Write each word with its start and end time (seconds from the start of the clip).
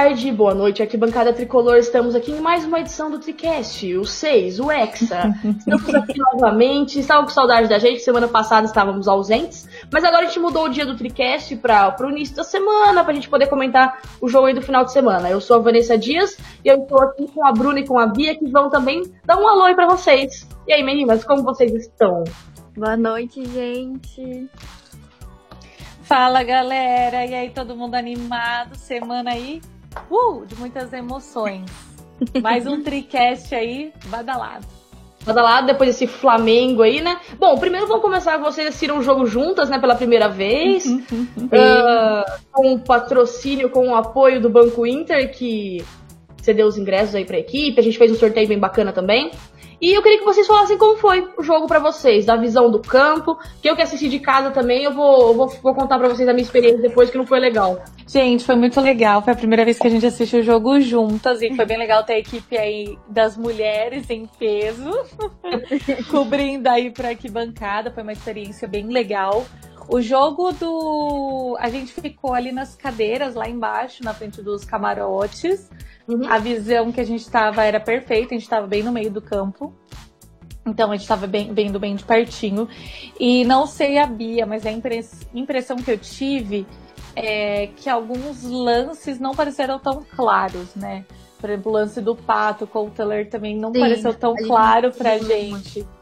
Tarde, 0.00 0.32
boa 0.32 0.54
noite, 0.54 0.82
aqui 0.82 0.96
bancada 0.96 1.30
tricolor. 1.30 1.76
Estamos 1.76 2.14
aqui 2.14 2.32
em 2.32 2.40
mais 2.40 2.64
uma 2.64 2.80
edição 2.80 3.10
do 3.10 3.18
Tricast, 3.18 3.98
o 3.98 4.06
6, 4.06 4.58
o 4.58 4.72
Hexa. 4.72 5.34
Estamos 5.58 5.94
aqui 5.94 6.18
novamente. 6.18 6.98
Estavam 6.98 7.24
com 7.24 7.30
saudade 7.30 7.68
da 7.68 7.78
gente, 7.78 8.00
semana 8.00 8.26
passada 8.26 8.66
estávamos 8.66 9.06
ausentes, 9.06 9.68
mas 9.92 10.02
agora 10.02 10.22
a 10.22 10.26
gente 10.26 10.40
mudou 10.40 10.64
o 10.64 10.68
dia 10.70 10.86
do 10.86 10.96
Tricast 10.96 11.54
para 11.56 11.94
o 12.00 12.08
início 12.08 12.34
da 12.34 12.42
semana, 12.42 13.04
para 13.04 13.12
a 13.12 13.14
gente 13.14 13.28
poder 13.28 13.48
comentar 13.48 14.00
o 14.22 14.26
jogo 14.26 14.46
aí 14.46 14.54
do 14.54 14.62
final 14.62 14.86
de 14.86 14.92
semana. 14.92 15.28
Eu 15.28 15.38
sou 15.38 15.58
a 15.58 15.60
Vanessa 15.60 15.98
Dias 15.98 16.38
e 16.64 16.68
eu 16.68 16.78
estou 16.78 17.02
aqui 17.02 17.28
com 17.28 17.46
a 17.46 17.52
Bruna 17.52 17.80
e 17.80 17.86
com 17.86 17.98
a 17.98 18.06
Bia 18.06 18.34
que 18.34 18.48
vão 18.48 18.70
também 18.70 19.02
dar 19.26 19.36
um 19.36 19.46
alô 19.46 19.64
aí 19.64 19.74
para 19.74 19.86
vocês. 19.86 20.48
E 20.66 20.72
aí, 20.72 20.82
meninas, 20.82 21.24
como 21.24 21.42
vocês 21.42 21.74
estão? 21.74 22.24
Boa 22.74 22.96
noite, 22.96 23.44
gente. 23.44 24.48
Fala 26.04 26.42
galera, 26.42 27.26
e 27.26 27.34
aí 27.34 27.50
todo 27.50 27.76
mundo 27.76 27.94
animado, 27.96 28.74
semana 28.76 29.32
aí, 29.32 29.60
uh, 30.10 30.46
de 30.46 30.54
muitas 30.56 30.92
emoções. 30.92 31.70
Mais 32.42 32.66
um 32.66 32.82
tricast 32.82 33.54
aí, 33.54 33.92
badalado. 34.06 34.66
Badalado 35.24 35.66
depois 35.66 35.90
desse 35.90 36.06
Flamengo 36.06 36.82
aí, 36.82 37.00
né? 37.00 37.20
Bom, 37.38 37.58
primeiro 37.58 37.86
vamos 37.86 38.02
começar, 38.02 38.38
vocês 38.38 38.68
assistiram 38.68 38.98
um 38.98 39.02
jogo 39.02 39.26
juntas, 39.26 39.68
né, 39.68 39.78
pela 39.78 39.94
primeira 39.94 40.28
vez, 40.28 40.86
uh, 40.86 42.40
com 42.50 42.78
patrocínio, 42.78 43.68
com 43.68 43.88
o 43.88 43.94
apoio 43.94 44.40
do 44.40 44.48
Banco 44.48 44.86
Inter, 44.86 45.30
que 45.30 45.84
cedeu 46.40 46.66
os 46.66 46.78
ingressos 46.78 47.14
aí 47.14 47.24
pra 47.24 47.38
equipe, 47.38 47.78
a 47.78 47.82
gente 47.82 47.98
fez 47.98 48.10
um 48.10 48.14
sorteio 48.14 48.48
bem 48.48 48.58
bacana 48.58 48.92
também. 48.92 49.30
E 49.80 49.92
eu 49.96 50.02
queria 50.02 50.18
que 50.18 50.24
vocês 50.24 50.46
falassem 50.46 50.76
como 50.76 50.96
foi 50.98 51.26
o 51.38 51.42
jogo 51.42 51.66
para 51.66 51.78
vocês, 51.78 52.26
da 52.26 52.36
visão 52.36 52.70
do 52.70 52.80
campo, 52.80 53.38
que 53.62 53.70
eu 53.70 53.74
que 53.74 53.80
assisti 53.80 54.08
de 54.08 54.18
casa 54.18 54.50
também, 54.50 54.84
eu 54.84 54.92
vou, 54.92 55.34
vou, 55.34 55.48
vou 55.48 55.74
contar 55.74 55.98
para 55.98 56.08
vocês 56.08 56.28
a 56.28 56.32
minha 56.34 56.42
experiência 56.42 56.82
depois, 56.82 57.08
que 57.08 57.16
não 57.16 57.26
foi 57.26 57.40
legal. 57.40 57.82
Gente, 58.06 58.44
foi 58.44 58.56
muito 58.56 58.78
legal. 58.80 59.22
Foi 59.22 59.32
a 59.32 59.36
primeira 59.36 59.64
vez 59.64 59.78
que 59.78 59.86
a 59.86 59.90
gente 59.90 60.04
assistiu 60.04 60.40
o 60.40 60.42
jogo 60.42 60.80
juntas 60.80 61.40
e 61.40 61.54
foi 61.54 61.64
bem 61.64 61.78
legal 61.78 62.04
ter 62.04 62.14
a 62.14 62.18
equipe 62.18 62.58
aí 62.58 62.98
das 63.08 63.36
mulheres 63.36 64.10
em 64.10 64.26
peso, 64.26 64.90
cobrindo 66.10 66.68
aí 66.68 66.90
pra 66.90 67.10
arquibancada. 67.10 67.90
Foi 67.90 68.02
uma 68.02 68.12
experiência 68.12 68.68
bem 68.68 68.86
legal. 68.88 69.46
O 69.88 70.00
jogo 70.00 70.52
do. 70.52 71.56
A 71.58 71.68
gente 71.68 71.92
ficou 71.92 72.34
ali 72.34 72.52
nas 72.52 72.76
cadeiras, 72.76 73.34
lá 73.34 73.48
embaixo, 73.48 74.04
na 74.04 74.12
frente 74.12 74.42
dos 74.42 74.64
camarotes. 74.64 75.70
Uhum. 76.08 76.26
A 76.28 76.38
visão 76.38 76.90
que 76.90 77.00
a 77.00 77.04
gente 77.04 77.20
estava 77.20 77.64
era 77.64 77.78
perfeita, 77.78 78.34
a 78.34 78.38
gente 78.38 78.42
estava 78.42 78.66
bem 78.66 78.82
no 78.82 78.92
meio 78.92 79.10
do 79.10 79.20
campo. 79.20 79.74
Então 80.66 80.90
a 80.90 80.94
gente 80.94 81.02
estava 81.02 81.26
bem, 81.26 81.52
vendo 81.52 81.78
bem 81.78 81.96
de 81.96 82.04
pertinho. 82.04 82.68
E 83.18 83.44
não 83.44 83.66
sei 83.66 83.98
a 83.98 84.06
Bia, 84.06 84.44
mas 84.44 84.66
a 84.66 84.70
impressão 84.70 85.76
que 85.76 85.90
eu 85.90 85.98
tive 85.98 86.66
é 87.16 87.68
que 87.76 87.88
alguns 87.88 88.44
lances 88.44 89.18
não 89.18 89.34
pareceram 89.34 89.78
tão 89.78 90.04
claros, 90.16 90.74
né? 90.74 91.04
Por 91.40 91.48
exemplo, 91.48 91.72
o 91.72 91.74
lance 91.74 92.00
do 92.00 92.14
Pato, 92.14 92.66
com 92.66 92.86
o 92.86 92.90
Teller 92.90 93.28
também 93.30 93.56
não 93.56 93.72
Sim, 93.72 93.80
pareceu 93.80 94.14
tão 94.14 94.34
claro 94.34 94.92
pra 94.92 95.16
gente. 95.18 95.80
Muito 95.80 95.99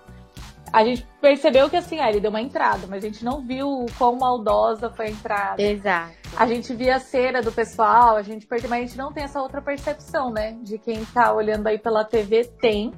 a 0.73 0.85
gente 0.85 1.07
percebeu 1.21 1.69
que 1.69 1.77
assim, 1.77 1.99
ah, 2.01 2.09
ele 2.09 2.21
deu 2.21 2.31
uma 2.31 2.41
entrada, 2.41 2.87
mas 2.89 3.05
a 3.05 3.07
gente 3.07 3.25
não 3.25 3.41
viu 3.41 3.69
o 3.69 3.87
quão 3.97 4.17
maldosa 4.17 4.91
foi 4.91 5.07
a 5.07 5.11
entrada. 5.11 5.63
Exato. 5.63 6.13
A 6.37 6.47
gente 6.47 6.75
via 6.75 6.97
a 6.97 7.01
cera 7.01 7.43
do 7.43 7.53
pessoal, 7.53 8.17
a 8.17 8.23
gente 8.23 8.47
percebeu, 8.47 8.71
mas 8.71 8.85
a 8.85 8.87
gente 8.87 8.99
não 8.99 9.13
tem 9.13 9.25
essa 9.25 9.41
outra 9.41 9.61
percepção, 9.61 10.31
né? 10.31 10.57
De 10.63 10.79
quem 10.79 11.05
tá 11.07 11.33
olhando 11.33 11.67
aí 11.67 11.79
pela 11.79 12.05
TV 12.05 12.45
tem. 12.61 12.93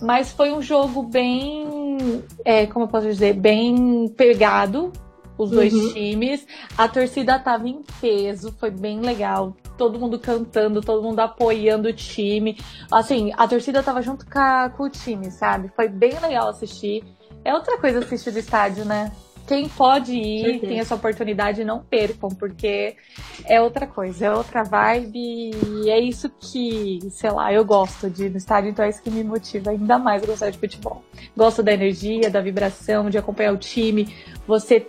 Mas 0.00 0.32
foi 0.32 0.52
um 0.52 0.60
jogo 0.60 1.02
bem, 1.02 2.24
é, 2.44 2.66
como 2.66 2.86
eu 2.86 2.88
posso 2.88 3.06
dizer, 3.06 3.34
bem 3.34 4.08
pegado, 4.16 4.92
os 5.38 5.50
dois 5.50 5.72
uhum. 5.72 5.92
times. 5.92 6.46
A 6.76 6.88
torcida 6.88 7.38
tava 7.38 7.68
em 7.68 7.82
peso, 8.00 8.52
foi 8.58 8.70
bem 8.70 9.00
legal. 9.00 9.54
Todo 9.76 9.98
mundo 9.98 10.18
cantando, 10.18 10.80
todo 10.80 11.02
mundo 11.02 11.20
apoiando 11.20 11.88
o 11.88 11.92
time. 11.92 12.58
Assim, 12.90 13.32
a 13.36 13.46
torcida 13.48 13.82
tava 13.82 14.02
junto 14.02 14.24
com, 14.26 14.38
a, 14.38 14.70
com 14.70 14.84
o 14.84 14.90
time, 14.90 15.30
sabe? 15.30 15.70
Foi 15.74 15.88
bem 15.88 16.18
legal 16.20 16.48
assistir. 16.48 17.04
É 17.44 17.54
outra 17.54 17.78
coisa 17.78 17.98
assistir 17.98 18.30
do 18.30 18.38
estádio, 18.38 18.84
né? 18.84 19.10
quem 19.46 19.68
pode 19.68 20.14
ir, 20.14 20.60
tem 20.60 20.78
essa 20.78 20.94
oportunidade, 20.94 21.64
não 21.64 21.82
percam, 21.82 22.30
porque 22.30 22.96
é 23.44 23.60
outra 23.60 23.86
coisa, 23.86 24.26
é 24.26 24.30
outra 24.30 24.62
vibe 24.62 25.18
e 25.18 25.90
é 25.90 26.00
isso 26.00 26.30
que, 26.40 27.00
sei 27.10 27.30
lá, 27.30 27.52
eu 27.52 27.64
gosto 27.64 28.08
de 28.08 28.26
ir 28.26 28.30
no 28.30 28.36
estádio, 28.36 28.70
então 28.70 28.84
é 28.84 28.88
isso 28.88 29.02
que 29.02 29.10
me 29.10 29.24
motiva 29.24 29.70
ainda 29.70 29.98
mais 29.98 30.22
a 30.22 30.26
gostar 30.26 30.50
de 30.50 30.58
futebol. 30.58 31.02
Gosto 31.36 31.62
da 31.62 31.72
energia, 31.72 32.30
da 32.30 32.40
vibração, 32.40 33.10
de 33.10 33.18
acompanhar 33.18 33.52
o 33.52 33.58
time. 33.58 34.14
Você, 34.46 34.86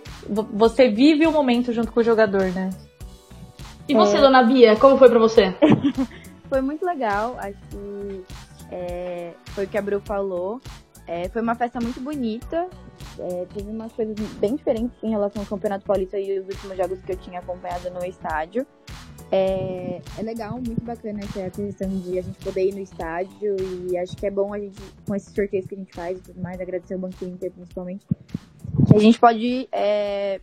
você 0.52 0.88
vive 0.88 1.26
o 1.26 1.32
momento 1.32 1.72
junto 1.72 1.92
com 1.92 2.00
o 2.00 2.04
jogador, 2.04 2.44
né? 2.52 2.70
E 3.88 3.94
você, 3.94 4.16
é... 4.16 4.20
dona 4.20 4.42
Bia, 4.42 4.76
como 4.76 4.96
foi 4.96 5.08
para 5.08 5.18
você? 5.18 5.54
foi 6.48 6.60
muito 6.60 6.84
legal, 6.84 7.36
acho 7.38 7.58
que 7.70 8.24
é, 8.70 9.32
foi 9.46 9.64
o 9.64 9.68
que 9.68 9.78
a 9.78 9.82
Bru 9.82 10.00
falou. 10.00 10.60
É, 11.06 11.28
foi 11.28 11.42
uma 11.42 11.54
festa 11.54 11.80
muito 11.80 12.00
bonita. 12.00 12.68
É, 13.18 13.46
teve 13.54 13.70
umas 13.70 13.92
coisas 13.92 14.16
bem 14.38 14.56
diferentes 14.56 14.96
em 15.02 15.10
relação 15.10 15.42
ao 15.42 15.46
Campeonato 15.46 15.84
Paulista 15.84 16.18
e 16.18 16.40
os 16.40 16.46
últimos 16.46 16.76
jogos 16.76 17.00
que 17.02 17.12
eu 17.12 17.16
tinha 17.16 17.38
acompanhado 17.40 17.90
no 17.90 18.04
estádio. 18.04 18.66
É, 19.30 20.00
é 20.18 20.22
legal, 20.22 20.52
muito 20.52 20.82
bacana 20.82 21.20
essa 21.20 21.50
questão 21.50 21.88
de 21.88 22.18
a 22.18 22.22
gente 22.22 22.38
poder 22.38 22.68
ir 22.68 22.74
no 22.74 22.80
estádio 22.80 23.56
e 23.90 23.96
acho 23.98 24.16
que 24.16 24.26
é 24.26 24.30
bom 24.30 24.52
a 24.52 24.58
gente, 24.58 24.80
com 25.06 25.14
esses 25.14 25.34
sorteios 25.34 25.66
que 25.66 25.74
a 25.74 25.78
gente 25.78 25.94
faz 25.94 26.18
e 26.18 26.22
tudo 26.22 26.40
mais, 26.40 26.60
agradecer 26.60 26.94
o 26.94 26.98
Banco 26.98 27.24
Inter 27.24 27.50
principalmente, 27.50 28.06
que 28.88 28.96
a 28.96 28.98
gente 28.98 29.18
pode 29.18 29.68
é, 29.72 30.40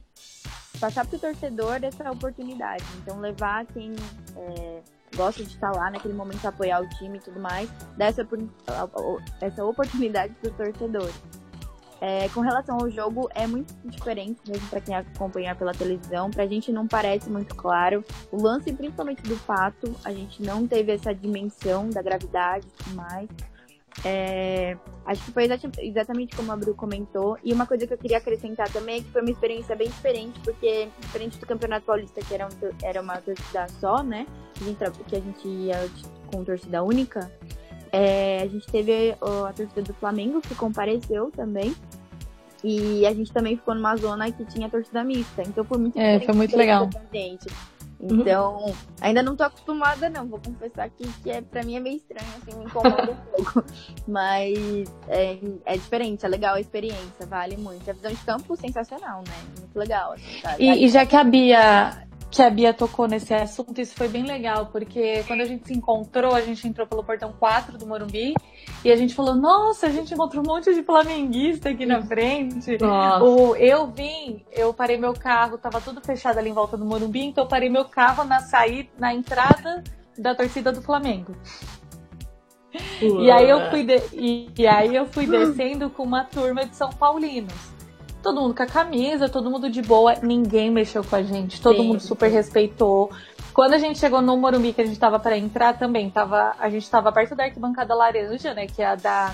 passar 0.81 1.05
para 1.05 1.15
o 1.15 1.19
torcedor 1.19 1.79
essa 1.83 2.11
oportunidade. 2.11 2.83
Então, 2.97 3.19
levar 3.19 3.65
quem 3.67 3.93
é, 4.35 4.81
gosta 5.15 5.43
de 5.43 5.53
estar 5.53 5.71
lá 5.71 5.91
naquele 5.91 6.15
momento, 6.15 6.43
apoiar 6.45 6.81
o 6.81 6.89
time 6.89 7.19
e 7.19 7.21
tudo 7.21 7.39
mais, 7.39 7.69
dar 7.95 8.07
essa, 8.07 8.27
essa 9.39 9.63
oportunidade 9.63 10.33
para 10.33 10.49
os 10.49 10.57
torcedores. 10.57 11.21
É, 12.03 12.27
com 12.29 12.41
relação 12.41 12.79
ao 12.79 12.89
jogo, 12.89 13.29
é 13.35 13.45
muito 13.45 13.75
diferente 13.85 14.41
mesmo 14.47 14.67
para 14.69 14.81
quem 14.81 14.95
acompanhar 14.95 15.55
pela 15.55 15.71
televisão. 15.71 16.31
Pra 16.31 16.47
gente 16.47 16.71
não 16.71 16.87
parece 16.87 17.29
muito 17.29 17.53
claro. 17.55 18.03
O 18.31 18.41
lance, 18.41 18.73
principalmente 18.73 19.21
do 19.21 19.37
Pato, 19.45 19.95
a 20.03 20.11
gente 20.11 20.41
não 20.41 20.65
teve 20.65 20.91
essa 20.93 21.13
dimensão 21.13 21.91
da 21.91 22.01
gravidade 22.01 22.65
e 22.65 22.83
tudo 22.83 22.95
mais. 22.95 23.29
É, 24.05 24.77
acho 25.05 25.23
que 25.25 25.31
foi 25.31 25.47
exatamente 25.79 26.35
como 26.35 26.51
a 26.51 26.55
Bru 26.55 26.73
comentou. 26.73 27.37
E 27.43 27.53
uma 27.53 27.65
coisa 27.65 27.85
que 27.85 27.93
eu 27.93 27.97
queria 27.97 28.17
acrescentar 28.17 28.69
também 28.71 28.99
é 28.99 29.01
que 29.01 29.11
foi 29.11 29.21
uma 29.21 29.31
experiência 29.31 29.75
bem 29.75 29.89
diferente, 29.89 30.39
porque 30.39 30.89
diferente 30.99 31.37
do 31.37 31.45
Campeonato 31.45 31.85
Paulista, 31.85 32.21
que 32.21 32.33
era, 32.33 32.47
um, 32.47 32.49
era 32.81 33.01
uma 33.01 33.17
torcida 33.17 33.67
só, 33.79 34.01
né? 34.01 34.25
Que 34.55 35.15
a 35.15 35.19
gente 35.19 35.47
ia 35.47 35.89
com 36.27 36.43
torcida 36.43 36.83
única. 36.83 37.31
É, 37.91 38.41
a 38.41 38.47
gente 38.47 38.65
teve 38.67 39.11
a 39.11 39.53
torcida 39.53 39.81
do 39.81 39.93
Flamengo 39.95 40.41
que 40.41 40.55
compareceu 40.55 41.29
também. 41.31 41.75
E 42.63 43.05
a 43.05 43.13
gente 43.13 43.33
também 43.33 43.57
ficou 43.57 43.73
numa 43.73 43.95
zona 43.95 44.31
que 44.31 44.45
tinha 44.45 44.69
torcida 44.69 45.03
mista. 45.03 45.41
Então 45.41 45.63
foi 45.63 45.77
muito 45.77 45.99
É, 45.99 46.19
foi 46.19 46.33
muito 46.33 46.55
legal. 46.55 46.89
Gente. 47.11 47.47
Então, 48.01 48.65
uhum. 48.65 48.73
ainda 48.99 49.21
não 49.21 49.35
tô 49.35 49.43
acostumada, 49.43 50.09
não. 50.09 50.25
Vou 50.25 50.39
confessar 50.39 50.89
que, 50.89 51.07
que 51.21 51.29
é, 51.29 51.41
pra 51.41 51.63
mim 51.63 51.75
é 51.75 51.79
meio 51.79 51.97
estranho, 51.97 52.27
assim, 52.41 52.57
me 52.57 52.65
incomoda 52.65 53.11
um 53.11 53.15
pouco. 53.15 53.63
Mas 54.07 54.57
é, 55.07 55.37
é 55.65 55.77
diferente, 55.77 56.25
é 56.25 56.29
legal 56.29 56.55
a 56.55 56.59
experiência, 56.59 57.25
vale 57.27 57.57
muito. 57.57 57.89
A 57.89 57.93
visão 57.93 58.11
de 58.11 58.17
campo 58.17 58.55
sensacional, 58.55 59.23
né? 59.27 59.35
Muito 59.59 59.77
legal. 59.77 60.13
Assim, 60.13 60.41
tá? 60.41 60.55
e, 60.57 60.85
e 60.85 60.89
já 60.89 61.05
que 61.05 61.15
a 61.15 61.23
Bia 61.23 62.07
que 62.31 62.41
a 62.41 62.49
Bia 62.49 62.73
tocou 62.73 63.09
nesse 63.09 63.33
assunto, 63.33 63.79
isso 63.81 63.93
foi 63.93 64.07
bem 64.07 64.23
legal, 64.23 64.67
porque 64.67 65.21
quando 65.27 65.41
a 65.41 65.45
gente 65.45 65.67
se 65.67 65.73
encontrou, 65.73 66.33
a 66.33 66.39
gente 66.39 66.65
entrou 66.65 66.87
pelo 66.87 67.03
portão 67.03 67.33
4 67.37 67.77
do 67.77 67.85
Morumbi 67.85 68.33
e 68.85 68.91
a 68.91 68.95
gente 68.95 69.13
falou: 69.13 69.35
Nossa, 69.35 69.87
a 69.87 69.89
gente 69.89 70.13
encontrou 70.13 70.41
um 70.41 70.47
monte 70.47 70.73
de 70.73 70.81
flamenguista 70.81 71.69
aqui 71.69 71.85
na 71.85 72.01
frente. 72.01 72.77
O, 73.21 73.53
eu 73.57 73.87
vim, 73.87 74.45
eu 74.49 74.73
parei 74.73 74.97
meu 74.97 75.13
carro, 75.13 75.57
tava 75.57 75.81
tudo 75.81 75.99
fechado 76.01 76.37
ali 76.37 76.49
em 76.49 76.53
volta 76.53 76.77
do 76.77 76.85
Morumbi, 76.85 77.25
então 77.25 77.43
eu 77.43 77.47
parei 77.49 77.69
meu 77.69 77.83
carro 77.83 78.23
na 78.23 78.39
saída, 78.39 78.89
na 78.97 79.13
entrada 79.13 79.83
da 80.17 80.33
torcida 80.33 80.71
do 80.71 80.81
Flamengo. 80.81 81.35
E 83.01 83.29
aí 83.29 83.49
eu 83.49 83.69
fui 83.69 83.83
de, 83.83 84.01
e, 84.13 84.49
e 84.57 84.67
aí 84.67 84.95
eu 84.95 85.05
fui 85.05 85.27
descendo 85.27 85.89
com 85.89 86.03
uma 86.03 86.23
turma 86.23 86.65
de 86.65 86.77
São 86.77 86.89
Paulinos 86.91 87.70
todo 88.21 88.39
mundo 88.39 88.55
com 88.55 88.63
a 88.63 88.67
camisa, 88.67 89.27
todo 89.27 89.49
mundo 89.49 89.69
de 89.69 89.81
boa, 89.81 90.15
ninguém 90.21 90.71
mexeu 90.71 91.03
com 91.03 91.15
a 91.15 91.23
gente, 91.23 91.61
todo 91.61 91.77
Sim. 91.77 91.87
mundo 91.87 91.99
super 91.99 92.29
respeitou. 92.29 93.11
Quando 93.53 93.73
a 93.73 93.77
gente 93.77 93.99
chegou 93.99 94.21
no 94.21 94.37
Morumbi, 94.37 94.73
que 94.73 94.81
a 94.81 94.85
gente 94.85 94.99
tava 94.99 95.19
para 95.19 95.37
entrar 95.37 95.77
também, 95.77 96.09
tava, 96.09 96.53
a 96.57 96.69
gente 96.69 96.89
tava 96.89 97.11
perto 97.11 97.35
da 97.35 97.43
arquibancada 97.43 97.93
laranja, 97.93 98.53
né, 98.53 98.65
que 98.67 98.81
é 98.81 98.85
a, 98.85 98.95
da, 98.95 99.33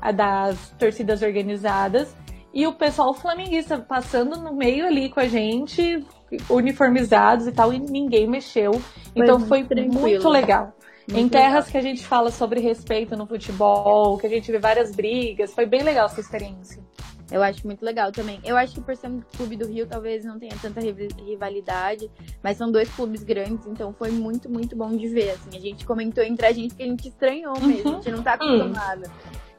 a 0.00 0.12
das 0.12 0.70
torcidas 0.78 1.22
organizadas, 1.22 2.14
e 2.52 2.66
o 2.66 2.72
pessoal 2.72 3.12
flamenguista 3.14 3.78
passando 3.78 4.36
no 4.36 4.54
meio 4.54 4.86
ali 4.86 5.08
com 5.08 5.20
a 5.20 5.26
gente, 5.26 6.04
uniformizados 6.48 7.46
e 7.46 7.52
tal, 7.52 7.72
e 7.72 7.78
ninguém 7.78 8.28
mexeu. 8.28 8.72
Foi 8.72 8.82
então 9.14 9.40
foi 9.40 9.64
tranquilo. 9.64 10.00
muito 10.00 10.28
legal. 10.28 10.72
Muito 11.10 11.24
em 11.24 11.28
terras 11.28 11.66
legal. 11.66 11.70
que 11.70 11.78
a 11.78 11.82
gente 11.82 12.06
fala 12.06 12.30
sobre 12.30 12.60
respeito 12.60 13.16
no 13.16 13.26
futebol, 13.26 14.18
que 14.18 14.26
a 14.26 14.30
gente 14.30 14.50
vê 14.52 14.58
várias 14.58 14.94
brigas, 14.94 15.54
foi 15.54 15.66
bem 15.66 15.82
legal 15.82 16.06
essa 16.06 16.20
experiência. 16.20 16.82
Eu 17.30 17.42
acho 17.42 17.66
muito 17.66 17.84
legal 17.84 18.10
também. 18.10 18.40
Eu 18.44 18.56
acho 18.56 18.74
que 18.74 18.80
por 18.80 18.96
ser 18.96 19.08
um 19.08 19.20
clube 19.36 19.56
do 19.56 19.66
Rio, 19.66 19.86
talvez 19.86 20.24
não 20.24 20.38
tenha 20.38 20.54
tanta 20.60 20.80
rivalidade, 20.80 22.10
mas 22.42 22.56
são 22.56 22.70
dois 22.72 22.88
clubes 22.90 23.22
grandes, 23.22 23.66
então 23.66 23.92
foi 23.92 24.10
muito, 24.10 24.50
muito 24.50 24.74
bom 24.74 24.96
de 24.96 25.08
ver. 25.08 25.30
Assim, 25.32 25.56
a 25.56 25.60
gente 25.60 25.84
comentou 25.84 26.24
entre 26.24 26.46
a 26.46 26.52
gente 26.52 26.74
que 26.74 26.82
a 26.82 26.86
gente 26.86 27.08
estranhou 27.08 27.58
mesmo, 27.60 27.90
a 27.90 27.94
gente 27.94 28.10
não 28.10 28.22
tá 28.22 28.34
acostumado. 28.34 29.02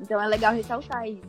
Então 0.01 0.21
é 0.21 0.27
legal 0.27 0.53
ressaltar 0.53 1.07
isso. 1.07 1.21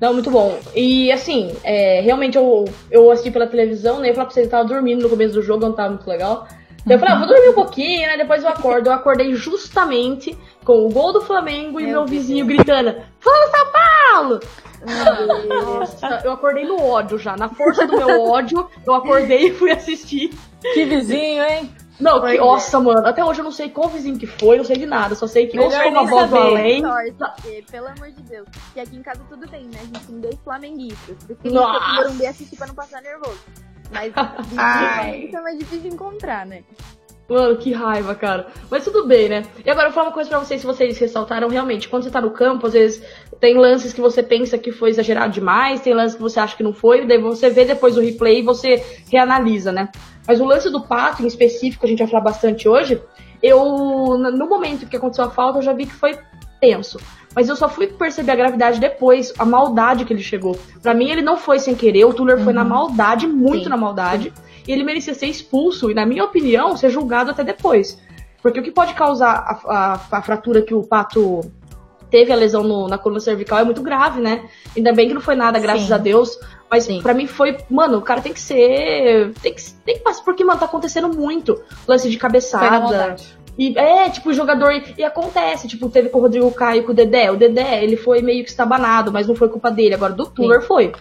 Não, 0.00 0.12
muito 0.12 0.30
bom. 0.32 0.58
E 0.74 1.12
assim, 1.12 1.54
é, 1.62 2.00
realmente 2.00 2.36
eu, 2.36 2.64
eu 2.90 3.10
assisti 3.10 3.30
pela 3.30 3.46
televisão, 3.46 4.00
né? 4.00 4.10
Eu 4.10 4.14
falei 4.14 4.26
pra 4.26 4.34
você 4.34 4.42
que 4.42 4.48
tava 4.48 4.68
dormindo 4.68 5.00
no 5.00 5.08
começo 5.08 5.34
do 5.34 5.42
jogo, 5.42 5.64
não 5.64 5.72
tava 5.72 5.90
muito 5.90 6.08
legal. 6.08 6.48
Então 6.82 6.96
eu 6.96 6.98
falei, 6.98 7.14
ah, 7.14 7.18
vou 7.18 7.28
dormir 7.28 7.48
um 7.48 7.54
pouquinho, 7.54 8.06
né? 8.08 8.16
Depois 8.16 8.42
eu 8.42 8.48
acordo. 8.48 8.88
Eu 8.88 8.92
acordei 8.92 9.34
justamente 9.34 10.36
com 10.64 10.84
o 10.84 10.88
gol 10.88 11.12
do 11.12 11.20
Flamengo 11.20 11.80
e 11.80 11.84
meu, 11.84 11.92
meu 11.92 12.06
vizinho 12.06 12.44
gritando: 12.44 12.94
Fala 13.20 13.50
São 13.50 13.72
Paulo! 13.72 14.40
Nossa, 15.48 16.22
eu 16.24 16.32
acordei 16.32 16.64
no 16.64 16.82
ódio 16.82 17.18
já. 17.18 17.36
Na 17.36 17.48
força 17.48 17.86
do 17.86 17.96
meu 17.96 18.20
ódio, 18.22 18.68
eu 18.84 18.94
acordei 18.94 19.48
e 19.48 19.54
fui 19.54 19.70
assistir. 19.70 20.30
Que 20.74 20.84
vizinho, 20.84 21.44
hein? 21.44 21.70
Não, 22.00 22.20
que, 22.20 22.36
nossa, 22.36 22.80
mano, 22.80 23.06
até 23.06 23.24
hoje 23.24 23.40
eu 23.40 23.44
não 23.44 23.52
sei 23.52 23.68
qual 23.68 23.88
vizinho 23.88 24.18
que 24.18 24.26
foi, 24.26 24.56
não 24.56 24.64
sei 24.64 24.76
de 24.76 24.86
nada, 24.86 25.14
só 25.14 25.28
sei 25.28 25.46
que 25.46 25.58
ou 25.58 25.70
foi 25.70 25.88
uma 25.88 26.04
voz 26.04 26.28
do 26.28 26.36
além. 26.36 26.82
Porque, 27.16 27.64
pelo 27.70 27.86
amor 27.86 28.10
de 28.10 28.22
Deus. 28.22 28.48
E 28.74 28.80
aqui 28.80 28.96
em 28.96 29.02
casa 29.02 29.20
tudo 29.28 29.48
bem, 29.48 29.64
né? 29.66 29.78
A 29.80 29.84
gente 29.84 30.00
tem 30.00 30.20
dois 30.20 30.36
flamenguistas. 30.42 31.16
Porque 31.24 31.48
nossa. 31.48 31.78
eu 31.78 32.04
Morumbi 32.04 32.26
assistir 32.26 32.56
pra 32.56 32.66
não 32.66 32.74
passar 32.74 33.00
nervoso. 33.02 33.38
Mas 33.92 34.12
vizinho 34.48 35.36
é 35.36 35.42
mais 35.42 35.58
difícil 35.58 35.90
de 35.90 35.94
encontrar, 35.94 36.46
né? 36.46 36.62
Mano, 37.28 37.56
que 37.56 37.72
raiva, 37.72 38.14
cara. 38.14 38.48
Mas 38.70 38.84
tudo 38.84 39.06
bem, 39.06 39.28
né? 39.28 39.42
E 39.64 39.70
agora 39.70 39.86
eu 39.86 39.90
vou 39.90 39.94
falar 39.94 40.08
uma 40.08 40.12
coisa 40.12 40.28
pra 40.28 40.38
vocês, 40.38 40.60
se 40.60 40.66
vocês 40.66 40.98
ressaltaram 40.98 41.48
realmente. 41.48 41.88
Quando 41.88 42.02
você 42.02 42.10
tá 42.10 42.20
no 42.20 42.30
campo, 42.30 42.66
às 42.66 42.72
vezes 42.74 43.02
tem 43.40 43.56
lances 43.56 43.92
que 43.92 44.00
você 44.00 44.22
pensa 44.22 44.58
que 44.58 44.70
foi 44.70 44.90
exagerado 44.90 45.32
demais, 45.32 45.80
tem 45.80 45.94
lances 45.94 46.16
que 46.16 46.22
você 46.22 46.38
acha 46.40 46.56
que 46.56 46.62
não 46.62 46.74
foi, 46.74 47.06
daí 47.06 47.18
você 47.18 47.48
vê 47.48 47.64
depois 47.64 47.96
o 47.96 48.00
replay 48.00 48.40
e 48.40 48.42
você 48.42 48.84
reanalisa, 49.10 49.72
né? 49.72 49.88
Mas 50.26 50.40
o 50.40 50.44
lance 50.44 50.68
do 50.70 50.82
pato, 50.82 51.22
em 51.22 51.26
específico, 51.26 51.86
a 51.86 51.88
gente 51.88 52.00
vai 52.00 52.08
falar 52.08 52.22
bastante 52.22 52.68
hoje, 52.68 53.00
eu, 53.42 53.58
no 54.18 54.46
momento 54.46 54.86
que 54.86 54.96
aconteceu 54.96 55.24
a 55.24 55.30
falta, 55.30 55.58
eu 55.58 55.62
já 55.62 55.72
vi 55.72 55.86
que 55.86 55.94
foi 55.94 56.16
tenso. 56.62 57.00
Mas 57.34 57.48
eu 57.48 57.56
só 57.56 57.68
fui 57.68 57.88
perceber 57.88 58.32
a 58.32 58.36
gravidade 58.36 58.78
depois, 58.78 59.32
a 59.38 59.44
maldade 59.44 60.04
que 60.04 60.12
ele 60.12 60.22
chegou. 60.22 60.56
Para 60.80 60.94
mim, 60.94 61.10
ele 61.10 61.22
não 61.22 61.36
foi 61.36 61.58
sem 61.58 61.74
querer, 61.74 62.04
o 62.04 62.14
Tuller 62.14 62.38
uhum. 62.38 62.44
foi 62.44 62.52
na 62.52 62.62
uhum. 62.62 62.68
maldade, 62.68 63.26
muito 63.26 63.64
Sim. 63.64 63.70
na 63.70 63.76
maldade. 63.76 64.32
E 64.66 64.70
ele 64.70 64.84
merecia 64.84 65.12
ser 65.12 65.26
expulso 65.26 65.90
e, 65.90 65.94
na 65.94 66.06
minha 66.06 66.24
opinião, 66.24 66.76
ser 66.76 66.90
julgado 66.90 67.32
até 67.32 67.42
depois. 67.42 67.98
Porque 68.40 68.60
o 68.60 68.62
que 68.62 68.70
pode 68.70 68.94
causar 68.94 69.32
a, 69.34 69.60
a, 69.66 70.18
a 70.18 70.22
fratura 70.22 70.62
que 70.62 70.74
o 70.74 70.82
Pato 70.82 71.40
teve, 72.10 72.30
a 72.30 72.36
lesão 72.36 72.62
no, 72.62 72.86
na 72.86 72.98
coluna 72.98 73.20
cervical, 73.20 73.58
é 73.58 73.64
muito 73.64 73.82
grave, 73.82 74.20
né? 74.20 74.48
Ainda 74.76 74.92
bem 74.92 75.08
que 75.08 75.14
não 75.14 75.20
foi 75.20 75.34
nada, 75.34 75.58
graças 75.58 75.86
Sim. 75.86 75.94
a 75.94 75.98
Deus. 75.98 76.38
Mas 76.70 76.86
para 76.86 77.02
pra 77.02 77.14
mim 77.14 77.26
foi, 77.26 77.56
mano, 77.68 77.98
o 77.98 78.02
cara 78.02 78.20
tem 78.20 78.32
que 78.32 78.40
ser. 78.40 79.32
Tem 79.42 79.54
que, 79.54 79.72
tem 79.84 79.96
que 79.96 80.02
passar, 80.02 80.22
porque, 80.22 80.44
mano, 80.44 80.60
tá 80.60 80.66
acontecendo 80.66 81.08
muito. 81.08 81.60
Lance 81.88 82.08
de 82.10 82.18
cabeçada. 82.18 83.16
E 83.58 83.76
é, 83.78 84.08
tipo, 84.08 84.30
o 84.30 84.32
jogador. 84.32 84.72
E 84.96 85.04
acontece, 85.04 85.68
tipo, 85.68 85.88
teve 85.88 86.08
com 86.08 86.18
o 86.18 86.22
Rodrigo 86.22 86.50
Caio 86.52 86.84
com 86.84 86.92
o 86.92 86.94
Dedé. 86.94 87.30
O 87.30 87.36
Dedé, 87.36 87.82
ele 87.82 87.96
foi 87.96 88.22
meio 88.22 88.42
que 88.44 88.50
estabanado, 88.50 89.12
mas 89.12 89.26
não 89.26 89.34
foi 89.34 89.48
culpa 89.48 89.70
dele. 89.70 89.94
Agora, 89.94 90.12
do 90.12 90.26
Tuller 90.26 90.62
foi. 90.62 90.92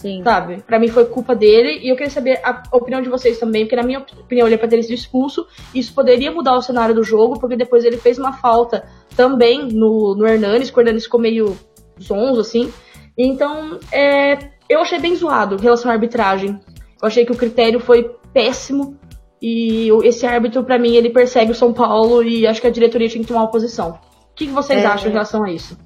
Sim. 0.00 0.22
Sabe? 0.24 0.62
Pra 0.66 0.78
mim 0.78 0.88
foi 0.88 1.04
culpa 1.04 1.34
dele 1.36 1.78
e 1.82 1.90
eu 1.90 1.94
queria 1.94 2.10
saber 2.10 2.40
a 2.42 2.62
opinião 2.72 3.02
de 3.02 3.10
vocês 3.10 3.38
também, 3.38 3.64
porque 3.64 3.76
na 3.76 3.82
minha 3.82 3.98
opinião 3.98 4.46
ele 4.46 4.54
é 4.54 4.58
pra 4.58 4.66
ter 4.66 4.82
sido 4.82 4.94
expulso. 4.94 5.46
Isso 5.74 5.92
poderia 5.92 6.32
mudar 6.32 6.56
o 6.56 6.62
cenário 6.62 6.94
do 6.94 7.04
jogo, 7.04 7.38
porque 7.38 7.54
depois 7.54 7.84
ele 7.84 7.98
fez 7.98 8.18
uma 8.18 8.32
falta 8.32 8.88
também 9.14 9.68
no, 9.68 10.14
no 10.14 10.26
Hernanes, 10.26 10.70
que 10.70 10.78
o 10.78 10.80
Hernanes 10.80 11.04
ficou 11.04 11.20
meio 11.20 11.54
zonzo, 12.02 12.40
assim. 12.40 12.72
Então, 13.16 13.78
é, 13.92 14.38
eu 14.70 14.80
achei 14.80 14.98
bem 14.98 15.14
zoado 15.14 15.56
em 15.56 15.60
relação 15.60 15.90
à 15.90 15.94
arbitragem. 15.94 16.58
Eu 17.02 17.06
achei 17.06 17.26
que 17.26 17.32
o 17.32 17.36
critério 17.36 17.78
foi 17.78 18.10
péssimo. 18.32 18.98
E 19.40 19.88
esse 20.04 20.26
árbitro, 20.26 20.64
para 20.64 20.78
mim, 20.78 20.94
ele 20.94 21.10
persegue 21.10 21.52
o 21.52 21.54
São 21.54 21.72
Paulo 21.72 22.22
e 22.22 22.46
acho 22.46 22.60
que 22.60 22.66
a 22.66 22.70
diretoria 22.70 23.08
tinha 23.08 23.22
que 23.22 23.28
tomar 23.28 23.40
uma 23.40 23.50
posição. 23.50 23.92
O 24.32 24.34
que, 24.34 24.46
que 24.46 24.52
vocês 24.52 24.82
é... 24.82 24.86
acham 24.86 25.08
em 25.08 25.12
relação 25.12 25.42
a 25.42 25.50
isso? 25.50 25.78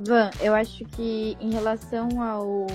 Van, 0.00 0.30
eu 0.40 0.54
acho 0.54 0.84
que 0.96 1.36
em 1.40 1.52
relação 1.52 2.22
ao 2.22 2.66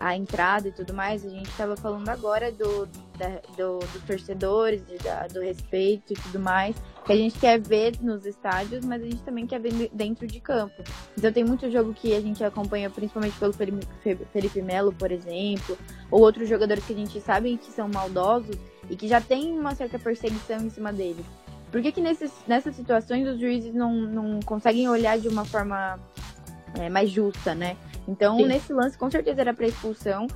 a 0.00 0.16
entrada 0.16 0.66
e 0.66 0.72
tudo 0.72 0.94
mais, 0.94 1.26
a 1.26 1.28
gente 1.28 1.50
estava 1.50 1.76
falando 1.76 2.08
agora 2.08 2.50
do, 2.50 2.86
da, 3.18 3.28
do, 3.54 3.80
dos 3.80 4.02
torcedores, 4.06 4.82
da, 5.04 5.26
do 5.26 5.42
respeito 5.42 6.14
e 6.14 6.16
tudo 6.16 6.40
mais, 6.40 6.74
que 7.04 7.12
a 7.12 7.16
gente 7.16 7.38
quer 7.38 7.60
ver 7.60 7.92
nos 8.00 8.24
estádios, 8.24 8.82
mas 8.82 9.02
a 9.02 9.04
gente 9.04 9.22
também 9.22 9.46
quer 9.46 9.60
ver 9.60 9.90
dentro 9.92 10.26
de 10.26 10.40
campo. 10.40 10.82
Então 11.18 11.30
tem 11.30 11.44
muito 11.44 11.70
jogo 11.70 11.92
que 11.92 12.16
a 12.16 12.20
gente 12.20 12.42
acompanha, 12.42 12.88
principalmente 12.88 13.38
pelo 13.38 13.52
Felipe, 13.52 14.62
Melo, 14.62 14.90
por 14.90 15.12
exemplo, 15.12 15.76
ou 16.10 16.22
outros 16.22 16.48
jogadores 16.48 16.82
que 16.82 16.94
a 16.94 16.96
gente 16.96 17.20
sabe 17.20 17.58
que 17.58 17.70
são 17.70 17.86
maldosos 17.86 18.56
e 18.88 18.96
que 18.96 19.06
já 19.06 19.20
tem 19.20 19.52
uma 19.52 19.74
certa 19.74 19.98
perseguição 19.98 20.62
em 20.62 20.70
cima 20.70 20.90
deles. 20.94 21.26
Por 21.70 21.82
que, 21.82 21.92
que 21.92 22.00
nesses, 22.00 22.32
nessas 22.48 22.74
situações 22.74 23.28
os 23.28 23.38
juízes 23.38 23.74
não, 23.74 23.92
não 23.94 24.40
conseguem 24.40 24.88
olhar 24.88 25.18
de 25.18 25.28
uma 25.28 25.44
forma 25.44 26.00
é, 26.78 26.88
mais 26.88 27.10
justa, 27.10 27.54
né? 27.54 27.76
Então, 28.06 28.36
Sim. 28.36 28.46
nesse 28.46 28.72
lance, 28.72 28.96
com 28.96 29.10
certeza 29.10 29.40
era 29.40 29.54
para 29.54 29.66
expulsão 29.66 30.26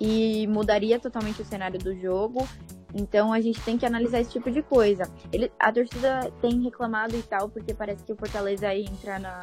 e 0.00 0.46
mudaria 0.46 0.98
totalmente 0.98 1.42
o 1.42 1.44
cenário 1.44 1.78
do 1.78 1.94
jogo. 1.98 2.46
Então 2.94 3.32
a 3.32 3.40
gente 3.40 3.60
tem 3.60 3.76
que 3.76 3.84
analisar 3.84 4.20
esse 4.20 4.30
tipo 4.30 4.50
de 4.50 4.62
coisa. 4.62 5.10
Ele, 5.32 5.52
a 5.58 5.70
torcida 5.70 6.30
tem 6.40 6.62
reclamado 6.62 7.16
e 7.16 7.22
tal, 7.22 7.48
porque 7.48 7.74
parece 7.74 8.02
que 8.02 8.12
o 8.12 8.16
Fortaleza 8.16 8.72
ia 8.72 8.88
entrar 8.88 9.20
na, 9.20 9.42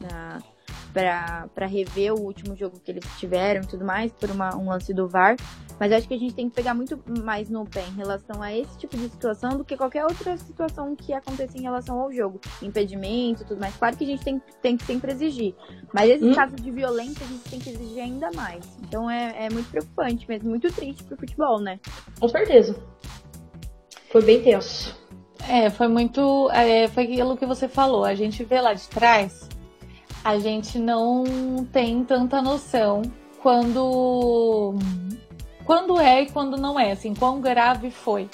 na 0.00 0.42
para 0.92 1.66
rever 1.66 2.12
o 2.12 2.20
último 2.20 2.54
jogo 2.54 2.78
que 2.78 2.90
eles 2.90 3.04
tiveram 3.18 3.62
e 3.62 3.66
tudo 3.66 3.84
mais, 3.84 4.12
por 4.12 4.30
uma, 4.30 4.54
um 4.56 4.68
lance 4.68 4.92
do 4.92 5.08
VAR. 5.08 5.36
Mas 5.80 5.90
acho 5.90 6.06
que 6.06 6.14
a 6.14 6.18
gente 6.18 6.34
tem 6.34 6.48
que 6.48 6.54
pegar 6.54 6.74
muito 6.74 7.02
mais 7.24 7.48
no 7.48 7.64
pé 7.64 7.84
em 7.88 7.96
relação 7.96 8.40
a 8.42 8.56
esse 8.56 8.78
tipo 8.78 8.96
de 8.96 9.08
situação 9.08 9.56
do 9.56 9.64
que 9.64 9.76
qualquer 9.76 10.04
outra 10.04 10.36
situação 10.36 10.94
que 10.94 11.12
aconteça 11.12 11.58
em 11.58 11.62
relação 11.62 11.98
ao 11.98 12.12
jogo. 12.12 12.40
Impedimento 12.62 13.42
e 13.42 13.46
tudo 13.46 13.60
mais. 13.60 13.74
Claro 13.76 13.96
que 13.96 14.04
a 14.04 14.06
gente 14.06 14.22
tem, 14.22 14.40
tem 14.60 14.76
que 14.76 14.84
sempre 14.84 15.10
exigir. 15.12 15.54
Mas 15.92 16.10
esses 16.10 16.28
hum. 16.28 16.34
casos 16.34 16.60
de 16.60 16.70
violência 16.70 17.24
a 17.24 17.28
gente 17.28 17.50
tem 17.50 17.58
que 17.58 17.70
exigir 17.70 18.02
ainda 18.02 18.30
mais. 18.32 18.64
Então 18.82 19.10
é, 19.10 19.46
é 19.46 19.50
muito 19.50 19.70
preocupante 19.70 20.28
mesmo, 20.28 20.50
muito 20.50 20.70
triste 20.72 21.02
pro 21.04 21.16
futebol, 21.16 21.58
né? 21.58 21.80
Com 22.20 22.28
certeza. 22.28 22.76
Foi 24.10 24.22
bem 24.22 24.42
tenso. 24.42 25.00
É, 25.48 25.70
foi 25.70 25.88
muito. 25.88 26.50
É, 26.50 26.86
foi 26.88 27.04
aquilo 27.04 27.36
que 27.36 27.46
você 27.46 27.66
falou. 27.66 28.04
A 28.04 28.14
gente 28.14 28.44
vê 28.44 28.60
lá 28.60 28.74
de 28.74 28.86
trás 28.88 29.48
a 30.24 30.38
gente 30.38 30.78
não 30.78 31.24
tem 31.72 32.04
tanta 32.04 32.40
noção 32.40 33.02
quando 33.42 34.76
quando 35.64 35.98
é 35.98 36.22
e 36.22 36.30
quando 36.30 36.56
não 36.56 36.78
é, 36.78 36.92
assim, 36.92 37.14
quão 37.14 37.40
grave 37.40 37.90
foi. 37.90 38.28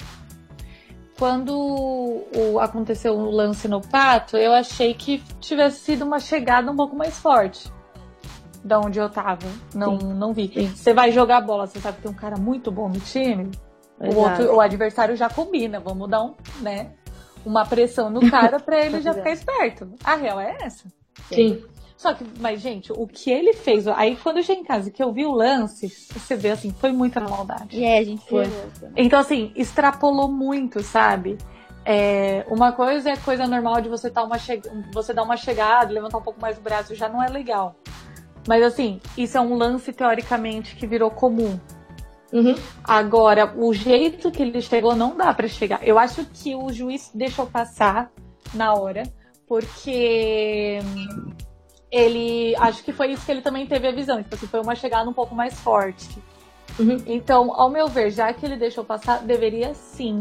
Quando 1.17 1.53
o, 1.53 2.59
aconteceu 2.59 3.13
o 3.13 3.29
lance 3.29 3.67
no 3.67 3.81
pato, 3.81 4.37
eu 4.37 4.53
achei 4.53 4.93
que 4.93 5.21
tivesse 5.39 5.79
sido 5.79 6.05
uma 6.05 6.19
chegada 6.19 6.71
um 6.71 6.75
pouco 6.75 6.95
mais 6.95 7.19
forte 7.19 7.71
da 8.63 8.79
onde 8.79 8.99
eu 8.99 9.09
tava. 9.09 9.45
Não, 9.73 9.99
Sim. 9.99 10.13
não 10.13 10.33
vi. 10.33 10.51
Sim. 10.53 10.67
Você 10.69 10.93
vai 10.93 11.11
jogar 11.11 11.41
bola, 11.41 11.67
você 11.67 11.79
sabe 11.79 11.97
que 11.97 12.03
tem 12.03 12.11
um 12.11 12.15
cara 12.15 12.37
muito 12.37 12.71
bom 12.71 12.87
no 12.87 12.99
time. 12.99 13.51
O, 13.99 14.15
outro, 14.15 14.55
o 14.55 14.61
adversário 14.61 15.15
já 15.15 15.29
combina, 15.29 15.79
vamos 15.79 16.09
dar 16.09 16.23
um, 16.23 16.33
né, 16.61 16.93
uma 17.45 17.65
pressão 17.65 18.09
no 18.09 18.29
cara 18.31 18.57
para 18.59 18.79
ele 18.85 19.01
já 19.01 19.13
ficar 19.13 19.31
esperto. 19.31 19.91
A 20.03 20.15
real 20.15 20.39
é 20.39 20.57
essa. 20.61 20.87
Sim. 21.27 21.61
Só 21.99 22.13
que, 22.13 22.23
mas, 22.39 22.61
gente, 22.61 22.93
o 22.93 23.05
que 23.05 23.29
ele 23.29 23.51
fez. 23.51 23.85
Aí 23.85 24.15
quando 24.15 24.37
eu 24.37 24.43
cheguei 24.43 24.61
em 24.63 24.65
casa 24.65 24.89
que 24.89 25.03
eu 25.03 25.11
vi 25.11 25.25
o 25.25 25.33
lance, 25.33 25.89
você 25.89 26.33
vê 26.33 26.51
assim, 26.51 26.71
foi 26.71 26.93
muita 26.93 27.19
maldade. 27.19 27.83
É, 27.83 27.99
a 27.99 28.03
gente 28.05 28.25
foi. 28.25 28.45
Então, 28.95 29.19
assim, 29.19 29.51
extrapolou 29.53 30.31
muito, 30.31 30.81
sabe? 30.81 31.37
É, 31.83 32.45
uma 32.47 32.71
coisa 32.71 33.09
é 33.09 33.17
coisa 33.17 33.45
normal 33.45 33.81
de 33.81 33.89
você, 33.89 34.09
tá 34.09 34.23
uma 34.23 34.37
che... 34.37 34.61
você 34.93 35.13
dar 35.13 35.23
uma 35.23 35.35
chegada, 35.35 35.91
levantar 35.91 36.19
um 36.19 36.21
pouco 36.21 36.39
mais 36.39 36.57
o 36.57 36.61
braço, 36.61 36.95
já 36.95 37.09
não 37.09 37.21
é 37.21 37.27
legal. 37.27 37.75
Mas 38.47 38.63
assim, 38.63 39.01
isso 39.17 39.37
é 39.37 39.41
um 39.41 39.55
lance 39.55 39.91
teoricamente 39.91 40.77
que 40.77 40.87
virou 40.87 41.11
comum. 41.11 41.59
Uhum. 42.31 42.55
Agora, 42.81 43.53
o 43.57 43.73
jeito 43.73 44.31
que 44.31 44.41
ele 44.41 44.61
chegou 44.61 44.95
não 44.95 45.17
dá 45.17 45.33
para 45.33 45.49
chegar. 45.49 45.85
Eu 45.85 45.99
acho 45.99 46.23
que 46.27 46.55
o 46.55 46.71
juiz 46.71 47.11
deixou 47.13 47.45
passar 47.45 48.09
na 48.53 48.73
hora, 48.73 49.03
porque 49.45 50.79
ele. 51.91 52.55
Acho 52.57 52.83
que 52.83 52.91
foi 52.91 53.11
isso 53.11 53.25
que 53.25 53.31
ele 53.31 53.41
também 53.41 53.65
teve 53.65 53.87
a 53.87 53.91
visão. 53.91 54.21
Tipo 54.21 54.35
assim, 54.35 54.47
foi 54.47 54.61
uma 54.61 54.75
chegada 54.75 55.09
um 55.09 55.13
pouco 55.13 55.35
mais 55.35 55.59
forte. 55.59 56.17
Uhum. 56.79 56.97
Então, 57.05 57.53
ao 57.53 57.69
meu 57.69 57.87
ver, 57.87 58.11
já 58.11 58.31
que 58.31 58.45
ele 58.45 58.55
deixou 58.55 58.83
passar, 58.83 59.21
deveria 59.23 59.73
sim 59.73 60.19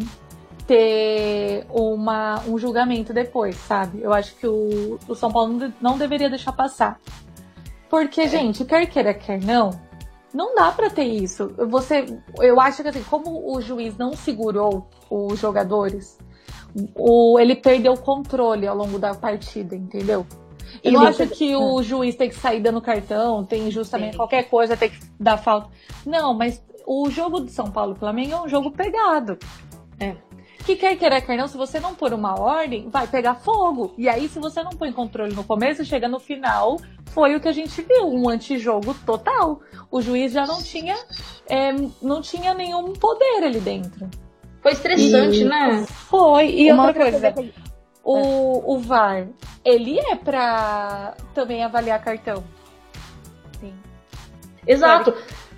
ter 0.67 1.67
uma, 1.71 2.43
um 2.47 2.59
julgamento 2.59 3.13
depois, 3.13 3.57
sabe? 3.57 4.03
Eu 4.03 4.13
acho 4.13 4.35
que 4.37 4.47
o, 4.47 4.99
o 5.09 5.15
São 5.15 5.31
Paulo 5.31 5.73
não 5.81 5.97
deveria 5.97 6.29
deixar 6.29 6.53
passar. 6.53 7.01
Porque, 7.89 8.23
é. 8.23 8.29
gente, 8.29 8.65
quer 8.65 8.87
queira, 8.87 9.15
quer 9.15 9.41
não, 9.41 9.71
não 10.33 10.55
dá 10.55 10.71
para 10.71 10.91
ter 10.91 11.05
isso. 11.05 11.49
Você, 11.69 12.07
eu 12.39 12.61
acho 12.61 12.83
que 12.83 12.89
assim, 12.89 13.03
como 13.05 13.51
o 13.51 13.61
juiz 13.63 13.97
não 13.97 14.15
segurou 14.15 14.87
os 15.11 15.39
jogadores, 15.39 16.19
o, 16.95 17.39
ele 17.39 17.57
perdeu 17.57 17.95
o 17.95 17.99
controle 17.99 18.67
ao 18.67 18.77
longo 18.77 18.99
da 18.99 19.15
partida, 19.15 19.75
entendeu? 19.75 20.27
Eu 20.83 20.93
não 20.93 21.03
acho 21.03 21.27
que 21.29 21.55
o 21.57 21.83
juiz 21.83 22.15
tem 22.17 22.29
que 22.29 22.37
sair 22.37 22.61
dando 22.61 22.81
cartão, 22.81 23.45
tem 23.45 23.71
justamente 23.71 24.13
Sim. 24.13 24.17
qualquer 24.17 24.45
coisa, 24.45 24.77
tem 24.77 24.91
que 24.91 24.99
dar 25.19 25.37
falta. 25.37 25.69
Não, 26.05 26.35
mas 26.35 26.63
o 26.87 27.11
jogo 27.11 27.41
de 27.41 27.51
São 27.53 27.71
Paulo 27.71 27.95
e 27.95 27.99
Flamengo 27.99 28.33
é 28.33 28.41
um 28.41 28.49
jogo 28.49 28.71
pegado. 28.71 29.39
É. 30.01 30.17
Que 30.65 30.77
quer 30.77 30.97
querer, 30.97 31.23
quer 31.23 31.37
não, 31.37 31.49
se 31.49 31.57
você 31.57 31.81
não 31.81 31.95
pôr 31.95 32.13
uma 32.13 32.39
ordem, 32.39 32.89
vai 32.91 33.07
pegar 33.07 33.35
fogo. 33.35 33.95
E 33.97 34.09
aí, 34.09 34.29
se 34.29 34.39
você 34.39 34.63
não 34.63 34.73
põe 34.73 34.93
controle 34.93 35.35
no 35.35 35.43
começo, 35.43 35.85
chega 35.85 36.09
no 36.09 36.19
final, 36.19 36.79
foi 37.07 37.35
o 37.35 37.41
que 37.41 37.49
a 37.49 37.53
gente 37.53 37.81
viu, 37.83 38.07
um 38.07 38.29
antijogo 38.29 38.95
total. 39.07 39.61
O 39.91 40.03
juiz 40.03 40.33
já 40.33 40.47
não 40.47 40.63
tinha, 40.63 40.97
é, 41.49 41.73
não 42.03 42.21
tinha 42.21 42.53
nenhum 42.53 42.93
poder 42.93 43.45
ali 43.45 43.61
dentro. 43.61 44.09
Foi 44.61 44.73
estressante, 44.73 45.41
e... 45.41 45.45
né? 45.45 45.87
Foi. 45.87 46.51
E 46.51 46.73
uma 46.73 46.89
outra 46.89 47.11
coisa, 47.11 47.33
coisa. 47.33 47.53
O, 48.09 48.75
o 48.75 48.79
VAR, 48.79 49.27
ele 49.63 49.99
é 50.01 50.17
pra 50.17 51.15
também 51.35 51.63
avaliar 51.63 52.03
cartão. 52.03 52.43
Sim. 53.61 53.75
Exato. 54.67 55.15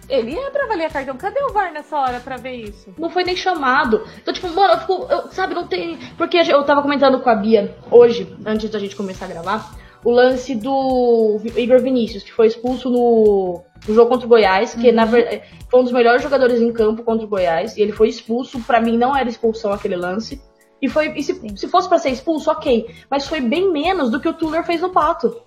Ele 0.09 0.37
é 0.37 0.51
pra 0.51 0.65
avaliar 0.65 0.93
cartão. 0.93 1.17
Cadê 1.17 1.41
o 1.45 1.53
VAR 1.53 1.73
nessa 1.73 1.97
hora 1.97 2.19
pra 2.19 2.37
ver 2.37 2.57
isso? 2.57 2.93
Não 2.99 3.09
foi 3.09 3.23
nem 3.23 3.37
chamado. 3.37 4.05
Então, 4.21 4.35
tipo, 4.35 4.49
mano, 4.49 4.75
eu 4.75 4.79
fico, 4.81 5.07
eu, 5.09 5.31
sabe, 5.31 5.55
não 5.55 5.69
tem. 5.69 5.97
Porque 6.19 6.39
eu 6.39 6.65
tava 6.65 6.83
comentando 6.83 7.21
com 7.21 7.31
a 7.31 7.37
Bia 7.37 7.77
hoje, 7.89 8.37
antes 8.45 8.69
da 8.69 8.81
gente 8.81 8.97
começar 8.97 9.27
a 9.27 9.29
gravar, 9.29 9.73
o 10.05 10.11
lance 10.11 10.57
do 10.57 11.41
Igor 11.57 11.81
Vinícius, 11.81 12.25
que 12.25 12.33
foi 12.33 12.49
expulso 12.49 12.91
no, 12.91 13.63
no 13.87 13.95
jogo 13.95 14.11
contra 14.11 14.27
o 14.27 14.29
Goiás, 14.29 14.75
que 14.75 14.89
uhum. 14.89 14.95
na 14.95 15.05
verdade 15.05 15.43
foi 15.71 15.79
um 15.79 15.85
dos 15.85 15.93
melhores 15.93 16.21
jogadores 16.21 16.61
em 16.61 16.73
campo 16.73 17.05
contra 17.05 17.25
o 17.25 17.29
Goiás, 17.29 17.77
e 17.77 17.81
ele 17.83 17.93
foi 17.93 18.09
expulso. 18.09 18.59
Para 18.65 18.81
mim, 18.81 18.99
não 18.99 19.17
era 19.17 19.29
expulsão 19.29 19.73
aquele 19.73 19.95
lance. 19.95 20.43
E 20.81 20.89
foi. 20.89 21.13
E 21.17 21.23
se, 21.23 21.35
se 21.57 21.69
fosse 21.69 21.89
para 21.89 21.99
ser 21.99 22.11
expulso, 22.11 22.51
ok. 22.51 22.95
Mas 23.11 23.27
foi 23.27 23.41
bem 23.41 23.71
menos 23.71 24.11
do 24.11 24.21
que 24.21 24.29
o 24.29 24.33
Tuller 24.33 24.65
fez 24.65 24.81
no 24.81 24.91
Pato. 24.91 25.41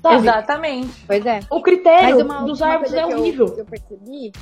Sabe? 0.00 0.16
Exatamente. 0.16 1.04
Pois 1.06 1.24
é. 1.24 1.40
O 1.50 1.62
critério 1.62 2.24
uma, 2.24 2.42
dos 2.42 2.60
árbitros 2.60 2.94
é 2.94 3.06
horrível. 3.06 3.46
Que 3.46 3.52
eu, 3.52 3.58
eu 3.58 3.64
percebi 3.64 4.32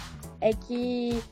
é 0.41 0.51
que 0.51 1.23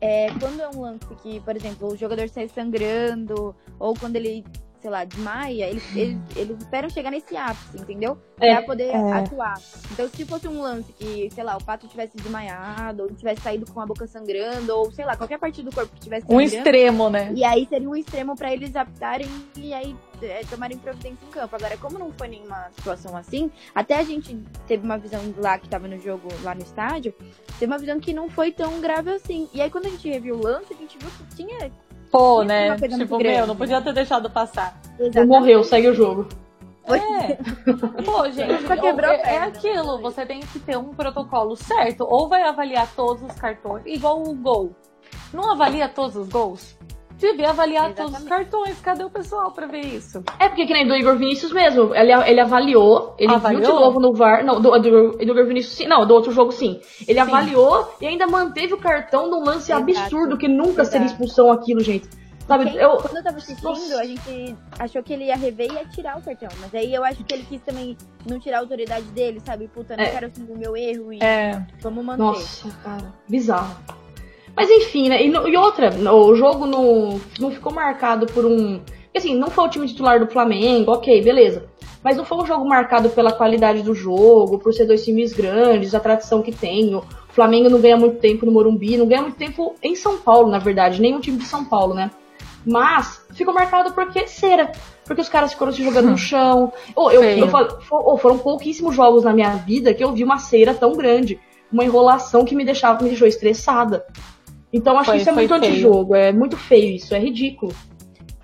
é, 0.00 0.28
quando 0.40 0.60
é 0.60 0.68
um 0.74 0.80
lance 0.80 1.14
que, 1.22 1.40
por 1.40 1.54
exemplo, 1.54 1.92
o 1.92 1.96
jogador 1.96 2.26
sai 2.30 2.48
sangrando, 2.48 3.54
ou 3.78 3.94
quando 3.94 4.16
ele 4.16 4.44
sei 4.86 4.90
lá, 4.90 5.04
desmaia, 5.04 5.68
eles, 5.68 5.82
eles, 5.96 6.18
eles 6.36 6.58
esperam 6.58 6.88
chegar 6.88 7.10
nesse 7.10 7.36
ápice, 7.36 7.76
entendeu? 7.76 8.16
É, 8.38 8.54
pra 8.54 8.62
poder 8.62 8.90
é. 8.90 9.12
atuar. 9.12 9.54
Então, 9.90 10.08
se 10.08 10.24
fosse 10.24 10.46
um 10.46 10.62
lance 10.62 10.92
que, 10.92 11.28
sei 11.34 11.42
lá, 11.42 11.56
o 11.56 11.64
pato 11.64 11.88
tivesse 11.88 12.16
desmaiado, 12.16 13.02
ou 13.02 13.12
tivesse 13.12 13.40
saído 13.40 13.66
com 13.72 13.80
a 13.80 13.86
boca 13.86 14.06
sangrando, 14.06 14.72
ou 14.72 14.92
sei 14.92 15.04
lá, 15.04 15.16
qualquer 15.16 15.38
parte 15.38 15.62
do 15.62 15.74
corpo 15.74 15.92
que 15.94 16.00
tivesse. 16.00 16.26
Um 16.28 16.40
extremo, 16.40 17.10
né? 17.10 17.32
E 17.34 17.42
aí 17.42 17.66
seria 17.66 17.88
um 17.88 17.96
extremo 17.96 18.36
para 18.36 18.52
eles 18.52 18.76
aptarem 18.76 19.26
e 19.56 19.74
aí 19.74 19.96
é, 20.22 20.42
tomarem 20.48 20.78
providência 20.78 21.24
em 21.26 21.30
campo. 21.30 21.56
Agora, 21.56 21.76
como 21.78 21.98
não 21.98 22.12
foi 22.12 22.28
nenhuma 22.28 22.68
situação 22.76 23.16
assim, 23.16 23.50
até 23.74 23.98
a 23.98 24.04
gente 24.04 24.38
teve 24.68 24.84
uma 24.84 24.98
visão 24.98 25.20
lá 25.38 25.58
que 25.58 25.68
tava 25.68 25.88
no 25.88 25.98
jogo, 25.98 26.28
lá 26.42 26.54
no 26.54 26.62
estádio, 26.62 27.12
teve 27.58 27.66
uma 27.66 27.78
visão 27.78 27.98
que 27.98 28.12
não 28.12 28.28
foi 28.28 28.52
tão 28.52 28.80
grave 28.80 29.10
assim. 29.10 29.48
E 29.52 29.60
aí, 29.60 29.70
quando 29.70 29.86
a 29.86 29.90
gente 29.90 30.08
reviu 30.08 30.36
o 30.36 30.42
lance, 30.42 30.72
a 30.72 30.76
gente 30.76 30.96
viu 30.98 31.10
que 31.10 31.36
tinha 31.36 31.72
Pô, 32.16 32.42
né? 32.42 32.74
Tipo, 32.76 33.18
meu, 33.18 33.46
não 33.46 33.54
podia 33.54 33.82
ter 33.82 33.92
deixado 33.92 34.30
passar. 34.30 34.80
Não 35.14 35.26
morreu, 35.26 35.62
segue 35.62 35.88
o 35.88 35.94
jogo. 35.94 36.26
É. 36.86 37.34
Pô, 38.02 38.30
gente, 38.30 38.64
é, 38.72 39.34
é 39.34 39.38
aquilo. 39.38 40.00
Você 40.00 40.24
tem 40.24 40.40
que 40.40 40.58
ter 40.60 40.78
um 40.78 40.94
protocolo 40.94 41.54
certo. 41.56 42.06
Ou 42.08 42.26
vai 42.26 42.42
avaliar 42.42 42.88
todos 42.96 43.22
os 43.22 43.32
cartões, 43.32 43.82
igual 43.84 44.22
o 44.22 44.34
gol. 44.34 44.74
Não 45.30 45.52
avalia 45.52 45.90
todos 45.90 46.16
os 46.16 46.28
gols? 46.28 46.78
Devia 47.18 47.50
avaliar 47.50 47.86
Exatamente. 47.86 48.12
todos 48.12 48.22
os 48.22 48.28
cartões. 48.28 48.80
Cadê 48.80 49.04
o 49.04 49.10
pessoal 49.10 49.50
pra 49.50 49.66
ver 49.66 49.86
isso? 49.86 50.22
É 50.38 50.48
porque 50.48 50.66
que 50.66 50.72
nem 50.72 50.86
do 50.86 50.94
Igor 50.94 51.16
Vinícius 51.16 51.52
mesmo. 51.52 51.94
Ele, 51.94 52.12
ele 52.12 52.40
avaliou, 52.40 53.14
ele 53.18 53.34
avaliou? 53.34 53.62
viu 53.62 53.72
de 53.72 53.80
novo 53.80 54.00
no 54.00 54.12
VAR. 54.12 54.44
Não, 54.44 54.60
do, 54.60 54.70
do, 54.78 55.12
do 55.12 55.22
Igor 55.22 55.46
Vinícius 55.46 55.74
sim. 55.74 55.86
Não, 55.86 56.06
do 56.06 56.12
outro 56.12 56.30
jogo 56.30 56.52
sim. 56.52 56.80
Ele 57.08 57.14
sim. 57.14 57.18
avaliou 57.18 57.94
e 58.00 58.06
ainda 58.06 58.26
manteve 58.26 58.74
o 58.74 58.78
cartão 58.78 59.30
num 59.30 59.42
lance 59.42 59.72
Exato. 59.72 59.90
absurdo 59.90 60.36
que 60.36 60.46
nunca 60.46 60.82
Exato. 60.82 60.90
seria 60.90 61.06
expulsão 61.06 61.50
aquilo, 61.50 61.80
gente. 61.80 62.08
Sabe, 62.46 62.70
Quem, 62.70 62.76
eu... 62.76 62.96
Quando 62.98 63.16
eu 63.16 63.24
tava 63.24 63.38
assistindo, 63.38 63.64
Nossa. 63.64 64.00
a 64.00 64.04
gente 64.04 64.56
achou 64.78 65.02
que 65.02 65.12
ele 65.12 65.24
ia 65.24 65.36
rever 65.36 65.68
e 65.68 65.74
ia 65.74 65.84
tirar 65.86 66.16
o 66.16 66.22
cartão. 66.22 66.48
Mas 66.60 66.72
aí 66.74 66.94
eu 66.94 67.04
acho 67.04 67.24
que 67.24 67.34
ele 67.34 67.44
quis 67.44 67.60
também 67.62 67.96
não 68.24 68.38
tirar 68.38 68.58
a 68.58 68.60
autoridade 68.60 69.06
dele, 69.06 69.40
sabe? 69.44 69.66
Puta, 69.66 69.96
não 69.96 70.04
é. 70.04 70.10
quero 70.10 70.26
assumir 70.26 70.52
o 70.52 70.58
meu 70.58 70.76
erro 70.76 71.12
e 71.12 71.18
é. 71.20 71.66
vamos 71.80 72.04
manter. 72.04 72.22
Nossa, 72.22 72.68
cara, 72.84 73.12
bizarro. 73.28 73.76
Mas 74.56 74.70
enfim, 74.70 75.10
né? 75.10 75.22
E, 75.22 75.28
e, 75.28 75.56
outra, 75.56 75.90
o 76.10 76.34
jogo 76.34 76.66
não, 76.66 77.20
não 77.38 77.50
ficou 77.50 77.70
marcado 77.70 78.26
por 78.26 78.46
um. 78.46 78.80
Assim, 79.14 79.36
não 79.36 79.50
foi 79.50 79.64
o 79.64 79.68
time 79.68 79.86
titular 79.86 80.18
do 80.18 80.26
Flamengo, 80.26 80.92
ok, 80.92 81.22
beleza. 81.22 81.66
Mas 82.02 82.16
não 82.16 82.24
foi 82.24 82.38
um 82.38 82.46
jogo 82.46 82.66
marcado 82.66 83.10
pela 83.10 83.32
qualidade 83.32 83.82
do 83.82 83.94
jogo, 83.94 84.58
por 84.58 84.72
ser 84.72 84.86
dois 84.86 85.04
times 85.04 85.32
grandes, 85.32 85.94
a 85.94 86.00
tradição 86.00 86.40
que 86.40 86.52
tem. 86.52 86.94
O 86.94 87.04
Flamengo 87.30 87.68
não 87.68 87.80
ganha 87.80 87.96
muito 87.96 88.18
tempo 88.18 88.46
no 88.46 88.52
Morumbi, 88.52 88.96
não 88.96 89.06
ganha 89.06 89.22
muito 89.22 89.36
tempo 89.36 89.74
em 89.82 89.94
São 89.94 90.18
Paulo, 90.18 90.48
na 90.48 90.58
verdade, 90.58 91.00
nenhum 91.00 91.20
time 91.20 91.36
de 91.36 91.44
São 91.44 91.64
Paulo, 91.64 91.94
né? 91.94 92.10
Mas 92.64 93.24
ficou 93.34 93.52
marcado 93.52 93.92
porque 93.92 94.26
cera. 94.26 94.72
Porque 95.04 95.20
os 95.20 95.28
caras 95.28 95.52
ficaram 95.52 95.72
se 95.72 95.84
jogando 95.84 96.10
no 96.10 96.18
chão. 96.18 96.72
Ou 96.94 97.12
eu, 97.12 97.22
eu, 97.22 97.46
eu, 97.46 98.16
foram 98.18 98.38
pouquíssimos 98.38 98.94
jogos 98.94 99.22
na 99.22 99.32
minha 99.32 99.50
vida 99.50 99.94
que 99.94 100.02
eu 100.02 100.12
vi 100.12 100.24
uma 100.24 100.38
cera 100.38 100.74
tão 100.74 100.94
grande. 100.94 101.38
Uma 101.72 101.84
enrolação 101.84 102.44
que 102.44 102.54
me 102.54 102.64
deixava, 102.64 103.02
me 103.02 103.08
deixou 103.08 103.26
estressada. 103.26 104.04
Então 104.72 104.96
acho 104.96 105.06
foi, 105.06 105.16
que 105.16 105.20
isso 105.22 105.30
é 105.30 105.32
muito 105.32 105.58
feio. 105.58 105.72
antijogo, 105.72 106.14
é 106.14 106.32
muito 106.32 106.56
feio 106.56 106.96
isso, 106.96 107.14
é 107.14 107.18
ridículo. 107.18 107.72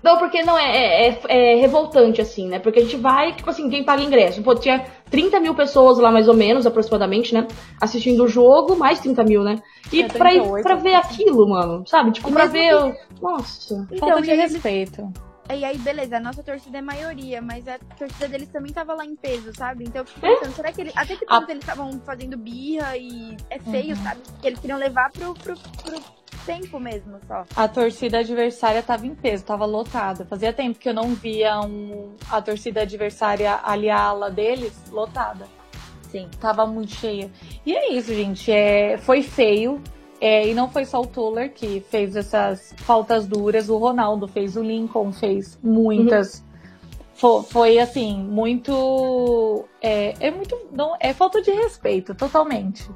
Não, 0.03 0.17
porque 0.17 0.43
não, 0.43 0.59
é, 0.59 1.07
é, 1.07 1.07
é, 1.07 1.53
é, 1.53 1.55
revoltante, 1.55 2.21
assim, 2.21 2.49
né? 2.49 2.59
Porque 2.59 2.79
a 2.79 2.81
gente 2.81 2.97
vai, 2.97 3.33
tipo 3.33 3.49
assim, 3.49 3.69
quem 3.69 3.85
paga 3.85 4.03
ingresso? 4.03 4.43
Pô, 4.43 4.53
tinha 4.53 4.85
30 5.09 5.39
mil 5.39 5.55
pessoas 5.55 5.97
lá, 5.97 6.11
mais 6.11 6.27
ou 6.27 6.33
menos, 6.33 6.65
aproximadamente, 6.65 7.33
né? 7.33 7.47
Assistindo 7.79 8.25
o 8.25 8.27
jogo, 8.27 8.75
mais 8.75 8.99
30 8.99 9.23
mil, 9.23 9.43
né? 9.43 9.61
E 9.93 10.01
é, 10.01 10.07
pra, 10.09 10.33
ir, 10.33 10.43
pra 10.61 10.75
ver 10.75 10.95
aquilo, 10.95 11.47
mano, 11.47 11.87
sabe? 11.87 12.11
Tipo, 12.11 12.29
pra 12.33 12.45
ver. 12.47 12.75
Que... 12.91 13.21
Nossa. 13.21 13.87
Então, 13.89 14.09
Falta 14.09 14.21
de 14.23 14.33
respeito. 14.33 15.09
E 15.49 15.65
aí, 15.65 15.77
beleza, 15.77 16.17
a 16.17 16.19
nossa 16.19 16.41
torcida 16.41 16.77
é 16.77 16.81
maioria, 16.81 17.41
mas 17.41 17.67
a 17.67 17.77
torcida 17.97 18.27
deles 18.27 18.49
também 18.49 18.71
tava 18.71 18.93
lá 18.93 19.05
em 19.05 19.15
peso, 19.15 19.53
sabe? 19.55 19.83
Então 19.83 20.01
eu 20.01 20.05
fico 20.05 20.21
pensando, 20.21 20.49
é? 20.49 20.51
será 20.51 20.71
que 20.71 20.81
eles. 20.81 20.93
Até 20.95 21.15
que 21.15 21.25
ponto 21.25 21.47
a... 21.47 21.51
eles 21.51 21.63
estavam 21.63 21.91
fazendo 22.05 22.37
birra 22.37 22.97
e 22.97 23.35
é 23.49 23.59
feio, 23.59 23.95
uhum. 23.95 24.03
sabe? 24.03 24.21
Que 24.41 24.47
eles 24.47 24.59
queriam 24.59 24.79
levar 24.79 25.11
pro, 25.11 25.33
pro, 25.33 25.55
pro 25.83 26.01
tempo 26.45 26.79
mesmo 26.79 27.19
só. 27.27 27.45
A 27.55 27.67
torcida 27.67 28.19
adversária 28.19 28.81
tava 28.81 29.05
em 29.05 29.13
peso, 29.13 29.43
tava 29.43 29.65
lotada. 29.65 30.25
Fazia 30.25 30.53
tempo 30.53 30.79
que 30.79 30.89
eu 30.89 30.93
não 30.93 31.13
via 31.13 31.59
um, 31.59 32.15
a 32.31 32.41
torcida 32.41 32.81
adversária 32.81 33.59
ali 33.63 33.89
a 33.89 33.99
ala 33.99 34.31
deles 34.31 34.73
lotada. 34.91 35.45
Sim. 36.09 36.29
Tava 36.39 36.65
muito 36.65 36.93
cheia. 36.93 37.31
E 37.65 37.75
é 37.75 37.91
isso, 37.91 38.13
gente. 38.13 38.51
É, 38.51 38.97
foi 38.97 39.23
feio. 39.23 39.81
É, 40.23 40.47
e 40.47 40.53
não 40.53 40.69
foi 40.69 40.85
só 40.85 41.01
o 41.01 41.05
Tuller 41.05 41.51
que 41.53 41.81
fez 41.89 42.15
essas 42.15 42.73
faltas 42.77 43.27
duras, 43.27 43.67
o 43.67 43.75
Ronaldo 43.75 44.25
fez, 44.25 44.55
o 44.55 44.63
Lincoln 44.63 45.11
fez 45.11 45.59
muitas. 45.61 46.39
Uhum. 46.39 46.45
Foi, 47.13 47.43
foi, 47.43 47.79
assim, 47.79 48.23
muito. 48.23 49.65
É, 49.81 50.13
é 50.21 50.31
muito. 50.31 50.57
Não, 50.71 50.95
é 50.97 51.13
falta 51.13 51.41
de 51.41 51.51
respeito, 51.51 52.15
totalmente. 52.15 52.89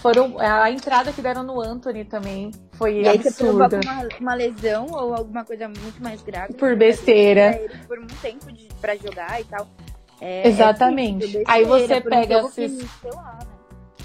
Foram, 0.00 0.38
a 0.38 0.70
entrada 0.70 1.12
que 1.12 1.20
deram 1.20 1.42
no 1.42 1.60
Anthony 1.60 2.06
também 2.06 2.50
foi 2.72 3.02
e 3.02 3.08
absurda. 3.08 3.76
Aí 3.76 3.82
você 3.82 3.88
uma, 3.90 4.08
uma 4.18 4.34
lesão 4.34 4.86
ou 4.90 5.14
alguma 5.14 5.44
coisa 5.44 5.68
muito 5.68 6.02
mais 6.02 6.22
grave. 6.22 6.54
Por 6.54 6.74
besteira. 6.74 7.60
Por 7.86 7.98
um 7.98 8.06
tempo 8.22 8.50
de, 8.50 8.66
pra 8.80 8.96
jogar 8.96 9.38
e 9.38 9.44
tal. 9.44 9.68
É, 10.22 10.48
Exatamente. 10.48 11.36
É 11.36 11.44
aí 11.46 11.64
você 11.66 12.00
pega 12.00 12.46
esses. 12.46 12.82
Lá, 13.04 13.40
né? 13.40 13.61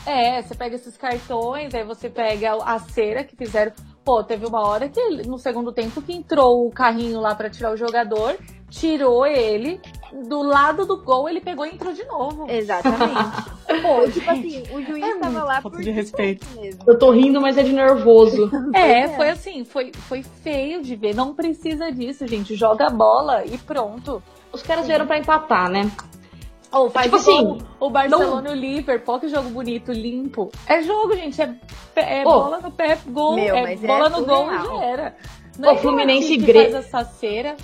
É, 0.08 0.42
você 0.42 0.56
pega 0.56 0.76
esses 0.76 0.96
cartões, 0.96 1.76
aí 1.76 1.84
você 1.84 2.10
pega 2.10 2.54
a 2.64 2.80
cera 2.80 3.26
que 3.26 3.36
fizeram. 3.36 3.74
Pô, 4.06 4.24
teve 4.24 4.46
uma 4.46 4.66
hora 4.66 4.88
que 4.88 5.02
no 5.28 5.38
segundo 5.38 5.74
tempo 5.74 6.02
que 6.02 6.14
entrou 6.14 6.66
o 6.66 6.72
carrinho 6.72 7.20
lá 7.20 7.36
para 7.36 7.50
tirar 7.50 7.74
o 7.74 7.78
jogador, 7.78 8.38
tirou 8.70 9.26
ele, 9.26 9.82
do 10.30 10.42
lado 10.42 10.86
do 10.86 11.04
gol 11.04 11.28
ele 11.28 11.42
pegou 11.42 11.66
e 11.66 11.72
entrou 11.72 11.94
de 11.94 12.06
novo. 12.06 12.50
Exatamente. 12.50 13.58
Pô, 13.82 14.10
tipo 14.10 14.32
assim, 14.32 14.64
o 14.74 14.82
juiz 14.82 15.04
é 15.04 15.20
tava 15.20 15.44
lá 15.44 15.62
por 15.62 15.82
de 15.82 15.92
respeito. 15.92 16.48
Mesmo. 16.56 16.84
Eu 16.88 16.98
tô 16.98 17.12
rindo, 17.12 17.42
mas 17.42 17.58
é 17.58 17.64
de 17.64 17.74
nervoso. 17.74 18.50
é, 18.74 19.10
foi 19.10 19.30
assim, 19.30 19.66
foi, 19.66 19.92
foi 19.94 20.24
feio 20.24 20.82
de 20.82 20.96
ver. 20.96 21.14
Não 21.14 21.36
precisa 21.36 21.92
disso, 21.92 22.26
gente. 22.26 22.56
Joga 22.56 22.88
a 22.88 22.90
bola 22.90 23.46
e 23.46 23.58
pronto. 23.58 24.24
Os 24.54 24.64
caras 24.64 24.88
vieram 24.88 25.06
para 25.06 25.18
empatar, 25.18 25.70
né? 25.70 25.92
Ou 26.72 26.90
faz 26.90 27.06
tipo 27.06 27.16
assim, 27.16 27.58
o 27.80 27.90
Barcelona 27.90 28.42
não... 28.42 28.56
e 28.56 28.58
o 28.58 28.60
Liverpool, 28.60 29.20
que 29.20 29.30
jogo 29.30 29.50
bonito, 29.50 29.92
limpo. 29.92 30.52
É 30.68 30.82
jogo, 30.82 31.16
gente. 31.16 31.42
É, 31.42 31.56
é 31.96 32.24
oh. 32.26 32.32
bola 32.32 32.60
no 32.60 32.72
pé, 32.72 32.98
gol. 33.08 33.36
Meu, 33.36 33.56
é 33.56 33.76
bola 33.76 34.08
é 34.08 34.10
no 34.10 34.26
gol 34.26 34.54
e 34.54 34.58
já 34.58 34.84
era. 34.84 35.16
Não 35.58 35.70
o 35.70 35.72
é 35.74 35.78
Fluminense 35.78 36.38
Grêmio. 36.38 36.78
essa 36.78 37.04
cera. 37.04 37.56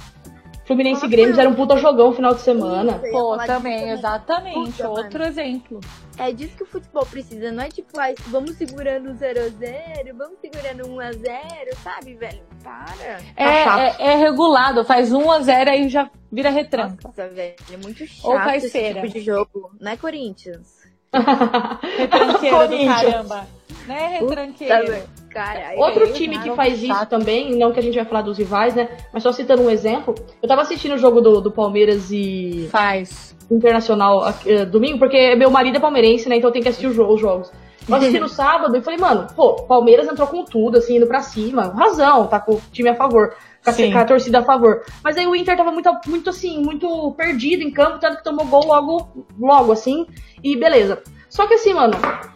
Fluminense 0.65 1.05
e 1.05 1.09
Grêmio 1.09 1.37
era 1.37 1.49
um 1.49 1.55
puta 1.55 1.77
jogão 1.77 2.09
no 2.09 2.15
final 2.15 2.33
de 2.33 2.41
semana. 2.41 2.99
Isso, 3.03 3.11
Pô, 3.11 3.37
também, 3.37 3.89
exatamente. 3.89 4.71
Puta, 4.71 4.89
Outro 4.89 5.19
mano. 5.19 5.31
exemplo. 5.31 5.79
É 6.17 6.31
disso 6.31 6.55
que 6.55 6.63
o 6.63 6.65
futebol 6.65 7.05
precisa, 7.05 7.51
não 7.51 7.63
é 7.63 7.69
tipo, 7.69 7.99
ah, 7.99 8.13
vamos 8.27 8.51
segurando 8.55 9.09
0x0, 9.09 10.13
vamos 10.15 10.37
segurando 10.39 10.83
1x0, 10.87 11.75
sabe, 11.83 12.13
velho? 12.13 12.43
Para. 12.63 13.19
É, 13.35 13.63
tá 13.63 13.81
é, 13.81 13.95
é, 13.99 14.15
regulado, 14.15 14.85
faz 14.85 15.11
1x0 15.11 15.67
aí 15.67 15.89
já 15.89 16.09
vira 16.31 16.49
retranca. 16.49 16.97
Nossa, 17.03 17.27
velho, 17.27 17.55
é 17.71 17.77
muito 17.77 18.05
chato 18.05 18.27
Ou 18.27 18.37
faz 18.37 18.63
esse 18.63 18.93
tipo 18.93 19.09
de 19.09 19.19
jogo. 19.21 19.71
Não 19.81 19.91
é 19.91 19.97
Corinthians. 19.97 20.82
Retranqueiro 21.97 22.67
do 22.67 22.85
caramba. 22.85 23.47
Né, 23.87 24.19
retranqueiro? 24.19 25.03
Cara, 25.33 25.73
Outro 25.77 26.13
time 26.13 26.37
que 26.37 26.51
faz 26.51 26.81
isso 26.81 27.05
também, 27.07 27.55
não 27.55 27.71
que 27.71 27.79
a 27.79 27.83
gente 27.83 27.95
vai 27.95 28.05
falar 28.05 28.21
dos 28.21 28.37
rivais, 28.37 28.75
né? 28.75 28.87
Mas 29.11 29.23
só 29.23 29.31
citando 29.31 29.63
um 29.63 29.69
exemplo, 29.69 30.13
eu 30.41 30.47
tava 30.47 30.61
assistindo 30.61 30.93
o 30.93 30.97
jogo 30.97 31.21
do, 31.21 31.41
do 31.41 31.51
Palmeiras 31.51 32.11
e. 32.11 32.67
Faz. 32.71 33.35
Internacional 33.49 34.29
uh, 34.29 34.65
domingo, 34.67 34.99
porque 34.99 35.35
meu 35.35 35.49
marido 35.49 35.77
é 35.77 35.79
palmeirense, 35.79 36.29
né? 36.29 36.35
Então 36.35 36.51
tem 36.51 36.61
que 36.61 36.69
assistir 36.69 36.87
os 36.87 37.19
jogos. 37.19 37.51
Eu 37.89 37.95
assisti 37.95 38.19
no 38.19 38.29
sábado 38.29 38.77
e 38.77 38.81
falei, 38.81 38.99
mano, 38.99 39.27
pô, 39.35 39.55
Palmeiras 39.63 40.07
entrou 40.07 40.27
com 40.27 40.45
tudo, 40.45 40.77
assim, 40.77 40.97
indo 40.97 41.07
pra 41.07 41.21
cima. 41.21 41.73
Razão, 41.75 42.27
tá 42.27 42.39
com 42.39 42.53
o 42.53 42.61
time 42.71 42.89
a 42.89 42.95
favor. 42.95 43.33
Com 43.63 43.97
a, 43.97 44.05
torcida 44.05 44.39
a 44.39 44.43
favor. 44.43 44.83
Mas 45.03 45.17
aí 45.17 45.25
o 45.25 45.35
Inter 45.35 45.55
tava 45.55 45.71
muito, 45.71 45.89
muito 46.07 46.29
assim, 46.29 46.61
muito 46.61 47.11
perdido 47.13 47.63
em 47.63 47.71
campo, 47.71 47.99
tanto 47.99 48.17
que 48.17 48.23
tomou 48.23 48.45
gol 48.45 48.65
logo, 48.65 49.25
logo, 49.39 49.71
assim. 49.71 50.05
E 50.43 50.57
beleza. 50.57 51.01
Só 51.29 51.47
que 51.47 51.55
assim, 51.55 51.73
mano, 51.73 51.95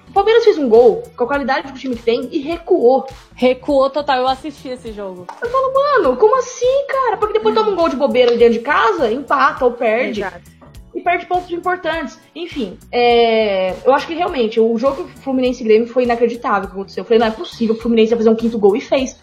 o 0.09 0.13
Palmeiras 0.13 0.43
fez 0.43 0.57
um 0.57 0.69
gol 0.69 1.03
com 1.15 1.23
a 1.25 1.27
qualidade 1.27 1.71
do 1.71 1.77
time 1.77 1.95
que 1.95 2.03
tem 2.03 2.29
e 2.31 2.39
recuou. 2.39 3.05
Recuou 3.35 3.89
total, 3.89 4.19
eu 4.19 4.27
assisti 4.27 4.69
esse 4.69 4.91
jogo. 4.91 5.27
Eu 5.41 5.49
falo, 5.49 5.73
mano, 5.73 6.17
como 6.17 6.37
assim, 6.39 6.85
cara? 6.87 7.17
Porque 7.17 7.33
depois 7.33 7.53
toma 7.53 7.71
um 7.71 7.75
gol 7.75 7.89
de 7.89 7.95
bobeira 7.95 8.35
dentro 8.35 8.53
de 8.53 8.59
casa, 8.59 9.11
empata 9.11 9.65
ou 9.65 9.71
perde. 9.73 10.21
Exato. 10.21 10.57
E 10.95 11.01
perde 11.01 11.27
pontos 11.27 11.51
importantes. 11.51 12.19
Enfim, 12.33 12.79
é... 12.91 13.75
eu 13.85 13.93
acho 13.93 14.07
que 14.07 14.15
realmente 14.15 14.59
o 14.59 14.75
jogo 14.79 15.07
Fluminense 15.21 15.63
Grêmio 15.63 15.87
foi 15.87 16.03
inacreditável 16.03 16.63
o 16.63 16.67
que 16.67 16.75
aconteceu. 16.75 17.01
Eu 17.01 17.05
falei, 17.05 17.19
não 17.19 17.27
é 17.27 17.31
possível, 17.31 17.75
o 17.75 17.77
Fluminense 17.77 18.13
ia 18.13 18.17
fazer 18.17 18.29
um 18.29 18.35
quinto 18.35 18.57
gol 18.57 18.75
e 18.75 18.81
fez. 18.81 19.19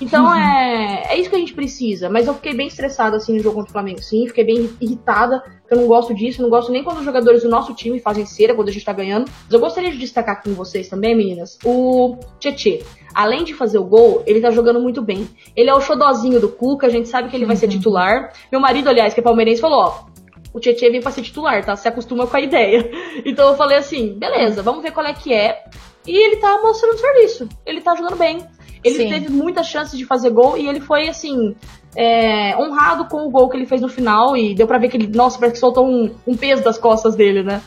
Então 0.00 0.26
uhum. 0.26 0.34
é, 0.34 1.04
é 1.10 1.18
isso 1.18 1.30
que 1.30 1.36
a 1.36 1.38
gente 1.38 1.54
precisa. 1.54 2.08
Mas 2.10 2.26
eu 2.26 2.34
fiquei 2.34 2.54
bem 2.54 2.66
estressada 2.66 3.16
assim 3.16 3.34
no 3.34 3.42
jogo 3.42 3.56
contra 3.56 3.70
o 3.70 3.72
Flamengo, 3.72 4.02
sim. 4.02 4.26
Fiquei 4.26 4.44
bem 4.44 4.70
irritada, 4.80 5.40
porque 5.40 5.74
eu 5.74 5.78
não 5.78 5.86
gosto 5.86 6.14
disso. 6.14 6.42
Não 6.42 6.50
gosto 6.50 6.70
nem 6.70 6.84
quando 6.84 6.98
os 6.98 7.04
jogadores 7.04 7.42
do 7.42 7.48
nosso 7.48 7.74
time 7.74 7.98
fazem 8.00 8.26
cera 8.26 8.54
quando 8.54 8.68
a 8.68 8.72
gente 8.72 8.84
tá 8.84 8.92
ganhando. 8.92 9.30
Mas 9.44 9.52
eu 9.52 9.60
gostaria 9.60 9.90
de 9.90 9.98
destacar 9.98 10.36
aqui 10.36 10.50
com 10.50 10.54
vocês 10.54 10.88
também, 10.88 11.16
meninas, 11.16 11.58
o 11.64 12.18
Tietê. 12.38 12.82
Além 13.14 13.44
de 13.44 13.54
fazer 13.54 13.78
o 13.78 13.84
gol, 13.84 14.22
ele 14.26 14.40
tá 14.40 14.50
jogando 14.50 14.78
muito 14.80 15.00
bem. 15.00 15.26
Ele 15.56 15.70
é 15.70 15.74
o 15.74 15.80
xodozinho 15.80 16.38
do 16.38 16.50
Cuca, 16.50 16.86
a 16.86 16.90
gente 16.90 17.08
sabe 17.08 17.30
que 17.30 17.36
ele 17.36 17.46
vai 17.46 17.56
ser 17.56 17.66
uhum. 17.66 17.72
titular. 17.72 18.32
Meu 18.52 18.60
marido, 18.60 18.90
aliás, 18.90 19.14
que 19.14 19.20
é 19.20 19.22
palmeirense, 19.22 19.60
falou: 19.60 19.78
ó, 19.78 20.16
o 20.52 20.60
Tietchan 20.60 20.90
vem 20.90 21.02
pra 21.02 21.10
ser 21.10 21.22
titular, 21.22 21.64
tá? 21.64 21.76
Se 21.76 21.86
acostuma 21.86 22.26
com 22.26 22.36
a 22.36 22.40
ideia. 22.40 22.90
Então 23.24 23.48
eu 23.48 23.56
falei 23.56 23.78
assim, 23.78 24.18
beleza, 24.18 24.62
vamos 24.62 24.82
ver 24.82 24.92
qual 24.92 25.04
é 25.04 25.12
que 25.12 25.32
é. 25.32 25.64
E 26.06 26.16
ele 26.16 26.36
tá 26.36 26.60
mostrando 26.62 26.98
serviço. 26.98 27.48
Ele 27.64 27.80
tá 27.80 27.94
jogando 27.94 28.16
bem. 28.16 28.38
Ele 28.86 28.94
Sim. 28.94 29.08
teve 29.08 29.28
muitas 29.30 29.66
chances 29.66 29.98
de 29.98 30.04
fazer 30.04 30.30
gol 30.30 30.56
e 30.56 30.68
ele 30.68 30.80
foi, 30.80 31.08
assim, 31.08 31.56
é, 31.96 32.56
honrado 32.56 33.06
com 33.06 33.26
o 33.26 33.30
gol 33.30 33.48
que 33.48 33.56
ele 33.56 33.66
fez 33.66 33.80
no 33.80 33.88
final. 33.88 34.36
E 34.36 34.54
deu 34.54 34.66
pra 34.66 34.78
ver 34.78 34.88
que 34.88 34.96
ele, 34.96 35.08
nossa, 35.08 35.38
parece 35.38 35.54
que 35.54 35.60
soltou 35.60 35.86
um, 35.86 36.14
um 36.26 36.36
peso 36.36 36.62
das 36.62 36.78
costas 36.78 37.16
dele, 37.16 37.42
né? 37.42 37.60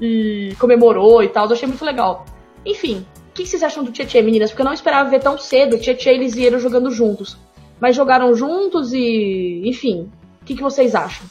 E 0.00 0.54
comemorou 0.58 1.22
e 1.22 1.28
tal. 1.28 1.46
Eu 1.46 1.52
achei 1.52 1.66
muito 1.66 1.84
legal. 1.84 2.26
Enfim, 2.66 3.06
o 3.30 3.32
que 3.32 3.46
vocês 3.46 3.62
acham 3.62 3.82
do 3.82 3.90
Tietchan, 3.92 4.22
meninas? 4.22 4.50
Porque 4.50 4.62
eu 4.62 4.66
não 4.66 4.72
esperava 4.72 5.08
ver 5.08 5.20
tão 5.20 5.38
cedo 5.38 5.76
o 5.76 5.78
Tietchan 5.78 6.10
e 6.10 6.14
eles 6.14 6.36
iam 6.36 6.58
jogando 6.58 6.90
juntos. 6.90 7.38
Mas 7.80 7.96
jogaram 7.96 8.34
juntos 8.34 8.92
e, 8.92 9.62
enfim, 9.64 10.10
o 10.42 10.44
que, 10.44 10.54
que 10.54 10.62
vocês 10.62 10.94
acham? 10.94 11.26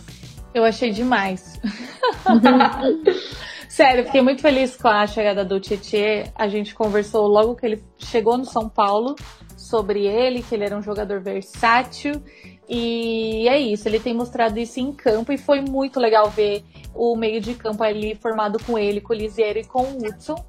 Eu 0.54 0.64
achei 0.64 0.92
demais. 0.92 1.60
Sério, 3.78 4.06
fiquei 4.06 4.24
muito 4.24 4.42
feliz 4.42 4.76
com 4.76 4.88
a 4.88 5.06
chegada 5.06 5.46
do 5.46 5.60
Tietê. 5.60 6.32
A 6.34 6.48
gente 6.48 6.74
conversou 6.74 7.28
logo 7.28 7.56
que 7.56 7.64
ele 7.64 7.84
chegou 8.00 8.36
no 8.36 8.44
São 8.44 8.68
Paulo 8.68 9.16
sobre 9.56 10.08
ele, 10.08 10.42
que 10.42 10.56
ele 10.56 10.64
era 10.64 10.76
um 10.76 10.82
jogador 10.82 11.22
versátil. 11.22 12.14
E 12.68 13.48
é 13.48 13.60
isso, 13.60 13.88
ele 13.88 14.00
tem 14.00 14.16
mostrado 14.16 14.58
isso 14.58 14.80
em 14.80 14.92
campo 14.92 15.32
e 15.32 15.38
foi 15.38 15.62
muito 15.62 16.00
legal 16.00 16.28
ver 16.28 16.64
o 16.96 17.16
meio 17.16 17.40
de 17.40 17.54
campo 17.54 17.84
ali 17.84 18.16
formado 18.16 18.58
com 18.66 18.80
ele, 18.80 19.00
com 19.00 19.14
o 19.14 19.16
Lisiero 19.16 19.60
e 19.60 19.64
com 19.64 19.84
o 19.84 19.98
Hudson. 19.98 20.44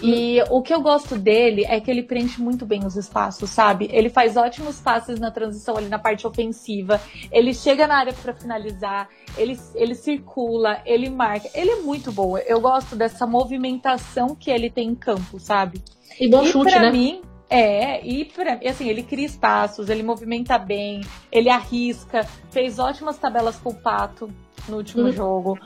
E 0.00 0.40
o 0.50 0.62
que 0.62 0.72
eu 0.72 0.80
gosto 0.80 1.16
dele 1.16 1.64
é 1.64 1.80
que 1.80 1.90
ele 1.90 2.02
preenche 2.02 2.40
muito 2.40 2.64
bem 2.64 2.86
os 2.86 2.96
espaços, 2.96 3.50
sabe? 3.50 3.88
Ele 3.92 4.08
faz 4.08 4.36
ótimos 4.36 4.80
passes 4.80 5.18
na 5.18 5.30
transição 5.30 5.76
ali 5.76 5.88
na 5.88 5.98
parte 5.98 6.26
ofensiva. 6.26 7.00
Ele 7.32 7.52
chega 7.52 7.86
na 7.86 7.98
área 7.98 8.12
para 8.12 8.32
finalizar. 8.32 9.08
Ele, 9.36 9.58
ele 9.74 9.94
circula, 9.94 10.80
ele 10.86 11.10
marca. 11.10 11.48
Ele 11.52 11.70
é 11.70 11.76
muito 11.80 12.12
bom. 12.12 12.38
Eu 12.38 12.60
gosto 12.60 12.94
dessa 12.94 13.26
movimentação 13.26 14.34
que 14.34 14.50
ele 14.50 14.70
tem 14.70 14.90
em 14.90 14.94
campo, 14.94 15.40
sabe? 15.40 15.82
E 16.20 16.28
bom 16.28 16.44
e 16.44 16.46
chute, 16.46 16.70
pra 16.70 16.82
né? 16.82 16.90
mim, 16.90 17.22
é, 17.50 18.06
e 18.06 18.26
pra, 18.26 18.60
assim, 18.68 18.88
ele 18.88 19.02
cria 19.02 19.24
espaços, 19.24 19.88
ele 19.88 20.02
movimenta 20.02 20.58
bem, 20.58 21.00
ele 21.32 21.48
arrisca, 21.48 22.26
fez 22.50 22.78
ótimas 22.78 23.16
tabelas 23.16 23.56
com 23.56 23.70
o 23.70 23.74
Pato 23.74 24.30
no 24.68 24.76
último 24.76 25.04
uhum. 25.04 25.12
jogo. 25.12 25.58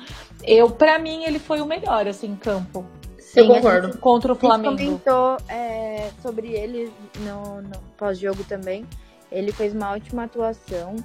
Eu, 0.45 0.71
para 0.71 0.99
mim, 0.99 1.25
ele 1.25 1.41
foi 1.41 1.61
o 1.61 1.67
melhor, 1.67 2.07
assim, 2.07 2.29
em 2.29 2.37
campo. 2.37 2.87
Sim, 3.33 3.41
eu 3.41 3.47
concordo. 3.47 3.99
Contra 3.99 4.33
o 4.33 4.37
Flamengo. 4.37 4.75
A 4.75 4.77
gente 4.77 4.87
comentou 4.87 5.37
é, 5.49 6.11
sobre 6.21 6.53
ele 6.53 6.93
no, 7.21 7.63
no 7.63 7.79
pós-jogo 7.97 8.45
também. 8.45 8.87
Ele 9.31 9.51
fez 9.53 9.73
uma 9.73 9.93
ótima 9.93 10.25
atuação. 10.25 10.97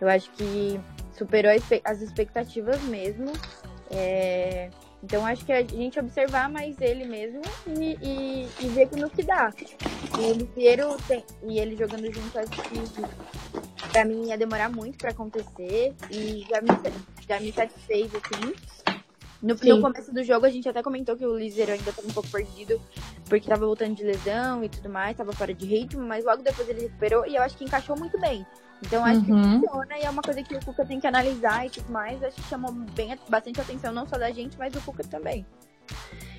Eu 0.00 0.08
acho 0.08 0.30
que 0.32 0.80
superou 1.16 1.52
as 1.84 2.00
expectativas 2.02 2.82
mesmo. 2.82 3.32
É, 3.90 4.68
então 5.00 5.24
acho 5.24 5.44
que 5.44 5.52
a 5.52 5.62
gente 5.62 6.00
observar 6.00 6.48
mais 6.48 6.80
ele 6.80 7.04
mesmo 7.04 7.40
e, 7.68 7.96
e, 8.02 8.48
e 8.60 8.68
ver 8.70 8.88
no 8.96 9.08
que 9.08 9.22
dá. 9.22 9.52
E 10.18 10.24
ele 10.24 10.42
inteiro 10.42 10.96
tem, 11.06 11.24
e 11.44 11.60
ele 11.60 11.76
jogando 11.76 12.12
junto, 12.12 12.36
acho 12.36 12.50
que 12.50 13.90
pra 13.92 14.04
mim 14.04 14.26
ia 14.26 14.36
demorar 14.36 14.68
muito 14.68 14.98
para 14.98 15.10
acontecer. 15.10 15.94
E 16.10 16.44
já 16.50 16.60
me, 16.60 16.68
já 17.28 17.38
me 17.38 17.52
satisfez, 17.52 18.10
assim. 18.12 18.75
No, 19.42 19.54
no, 19.54 19.80
começo 19.80 20.12
do 20.12 20.24
jogo, 20.24 20.46
a 20.46 20.50
gente 20.50 20.68
até 20.68 20.82
comentou 20.82 21.16
que 21.16 21.26
o 21.26 21.36
Liseiro 21.36 21.72
ainda 21.72 21.90
estava 21.90 22.08
um 22.08 22.12
pouco 22.12 22.28
perdido, 22.30 22.80
porque 23.28 23.44
estava 23.44 23.66
voltando 23.66 23.94
de 23.94 24.02
lesão 24.02 24.64
e 24.64 24.68
tudo 24.68 24.88
mais, 24.88 25.10
estava 25.10 25.32
fora 25.32 25.52
de 25.52 25.66
ritmo, 25.66 26.02
mas 26.02 26.24
logo 26.24 26.42
depois 26.42 26.68
ele 26.68 26.82
recuperou 26.82 27.26
e 27.26 27.36
eu 27.36 27.42
acho 27.42 27.56
que 27.56 27.64
encaixou 27.64 27.96
muito 27.98 28.18
bem. 28.18 28.46
Então 28.84 29.04
acho 29.04 29.20
uhum. 29.20 29.60
que 29.60 29.66
funciona 29.66 29.98
e 29.98 30.02
é 30.02 30.10
uma 30.10 30.22
coisa 30.22 30.42
que 30.42 30.54
o 30.54 30.64
Cuca 30.64 30.84
tem 30.84 31.00
que 31.00 31.06
analisar 31.06 31.66
e 31.66 31.70
tudo 31.70 31.90
mais. 31.90 32.22
Acho 32.22 32.36
que 32.36 32.48
chamou 32.48 32.72
bem, 32.94 33.16
bastante 33.28 33.60
atenção, 33.60 33.92
não 33.92 34.06
só 34.06 34.18
da 34.18 34.30
gente, 34.30 34.58
mas 34.58 34.72
do 34.72 34.80
Cuca 34.80 35.02
também. 35.04 35.46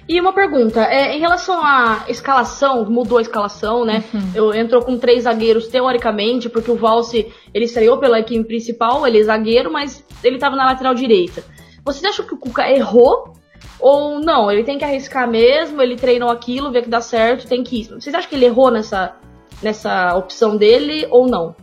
E 0.07 0.21
uma 0.21 0.31
pergunta, 0.31 0.81
é, 0.83 1.17
em 1.17 1.19
relação 1.19 1.61
à 1.61 2.05
escalação, 2.07 2.89
mudou 2.89 3.17
a 3.17 3.21
escalação, 3.21 3.83
né? 3.83 4.05
Uhum. 4.13 4.31
Eu, 4.33 4.53
entrou 4.53 4.81
com 4.81 4.97
três 4.97 5.23
zagueiros 5.23 5.67
teoricamente, 5.67 6.47
porque 6.47 6.71
o 6.71 6.77
Valse, 6.77 7.29
ele 7.53 7.65
estreou 7.65 7.97
pela 7.97 8.19
equipe 8.19 8.45
principal, 8.45 9.05
ele 9.05 9.19
é 9.19 9.23
zagueiro, 9.23 9.69
mas 9.69 10.05
ele 10.23 10.35
estava 10.35 10.55
na 10.55 10.65
lateral 10.65 10.93
direita. 10.93 11.43
Vocês 11.87 12.03
acham 12.03 12.27
que 12.27 12.33
o 12.33 12.37
Cuca 12.37 12.69
errou? 12.69 13.33
Ou 13.79 14.19
não? 14.19 14.51
Ele 14.51 14.65
tem 14.65 14.77
que 14.77 14.83
arriscar 14.83 15.25
mesmo, 15.25 15.81
ele 15.81 15.95
treinou 15.95 16.29
aquilo, 16.29 16.69
vê 16.69 16.81
que 16.81 16.89
dá 16.89 16.99
certo, 16.99 17.47
tem 17.47 17.63
que 17.63 17.79
ir. 17.79 17.87
Vocês 17.87 18.13
acham 18.13 18.29
que 18.29 18.35
ele 18.35 18.45
errou 18.45 18.69
nessa, 18.69 19.15
nessa 19.63 20.13
opção 20.17 20.57
dele 20.57 21.07
ou 21.09 21.27
não? 21.27 21.55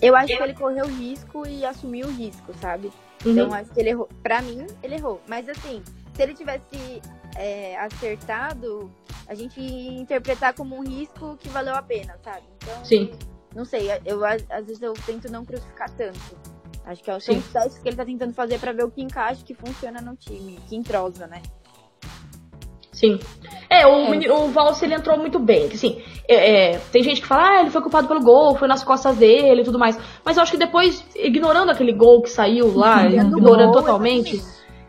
Eu 0.00 0.16
acho 0.16 0.34
que 0.34 0.42
ele 0.42 0.54
correu 0.54 0.86
risco 0.86 1.46
e 1.46 1.66
assumiu 1.66 2.06
o 2.06 2.10
risco, 2.10 2.54
sabe? 2.62 2.90
Uhum. 3.26 3.32
Então 3.32 3.52
acho 3.52 3.70
que 3.70 3.80
ele 3.80 3.90
errou. 3.90 4.08
Pra 4.22 4.40
mim, 4.40 4.66
ele 4.82 4.94
errou. 4.94 5.20
Mas 5.28 5.46
assim, 5.50 5.82
se 6.14 6.22
ele 6.22 6.32
tivesse 6.32 7.02
é, 7.36 7.76
acertado, 7.76 8.90
a 9.26 9.34
gente 9.34 9.60
ia 9.60 10.00
interpretar 10.00 10.54
como 10.54 10.76
um 10.76 10.82
risco 10.82 11.36
que 11.38 11.50
valeu 11.50 11.74
a 11.74 11.82
pena, 11.82 12.16
sabe? 12.24 12.44
Então, 12.56 12.84
Sim. 12.84 13.12
Não 13.54 13.66
sei, 13.66 13.88
eu 14.06 14.24
às 14.24 14.66
vezes 14.66 14.80
eu 14.80 14.94
tento 15.04 15.30
não 15.30 15.44
crucificar 15.44 15.90
tanto. 15.90 16.18
Acho 16.88 17.04
que 17.04 17.10
é 17.10 17.14
o 17.14 17.20
Sim. 17.20 17.42
testes 17.52 17.78
que 17.78 17.86
ele 17.86 17.96
tá 17.96 18.04
tentando 18.04 18.32
fazer 18.32 18.58
para 18.58 18.72
ver 18.72 18.82
o 18.82 18.90
que 18.90 19.02
encaixa, 19.02 19.44
que 19.44 19.52
funciona 19.52 20.00
no 20.00 20.16
time, 20.16 20.58
que 20.66 20.74
entrosa, 20.74 21.26
né? 21.26 21.42
Sim. 22.90 23.20
É, 23.68 23.86
o, 23.86 24.14
é. 24.14 24.32
o 24.32 24.48
Valse 24.48 24.86
ele 24.86 24.94
entrou 24.94 25.18
muito 25.18 25.38
bem. 25.38 25.66
Assim, 25.66 26.02
é, 26.26 26.72
é, 26.72 26.78
tem 26.90 27.02
gente 27.02 27.20
que 27.20 27.26
fala, 27.26 27.46
ah, 27.46 27.60
ele 27.60 27.70
foi 27.70 27.82
culpado 27.82 28.08
pelo 28.08 28.22
gol, 28.22 28.56
foi 28.56 28.66
nas 28.66 28.82
costas 28.82 29.18
dele 29.18 29.60
e 29.60 29.64
tudo 29.64 29.78
mais. 29.78 29.98
Mas 30.24 30.38
eu 30.38 30.42
acho 30.42 30.50
que 30.50 30.58
depois, 30.58 31.04
ignorando 31.14 31.70
aquele 31.70 31.92
gol 31.92 32.22
que 32.22 32.30
saiu 32.30 32.74
lá, 32.74 33.04
ignorando 33.04 33.72
gol, 33.72 33.82
totalmente, 33.82 34.42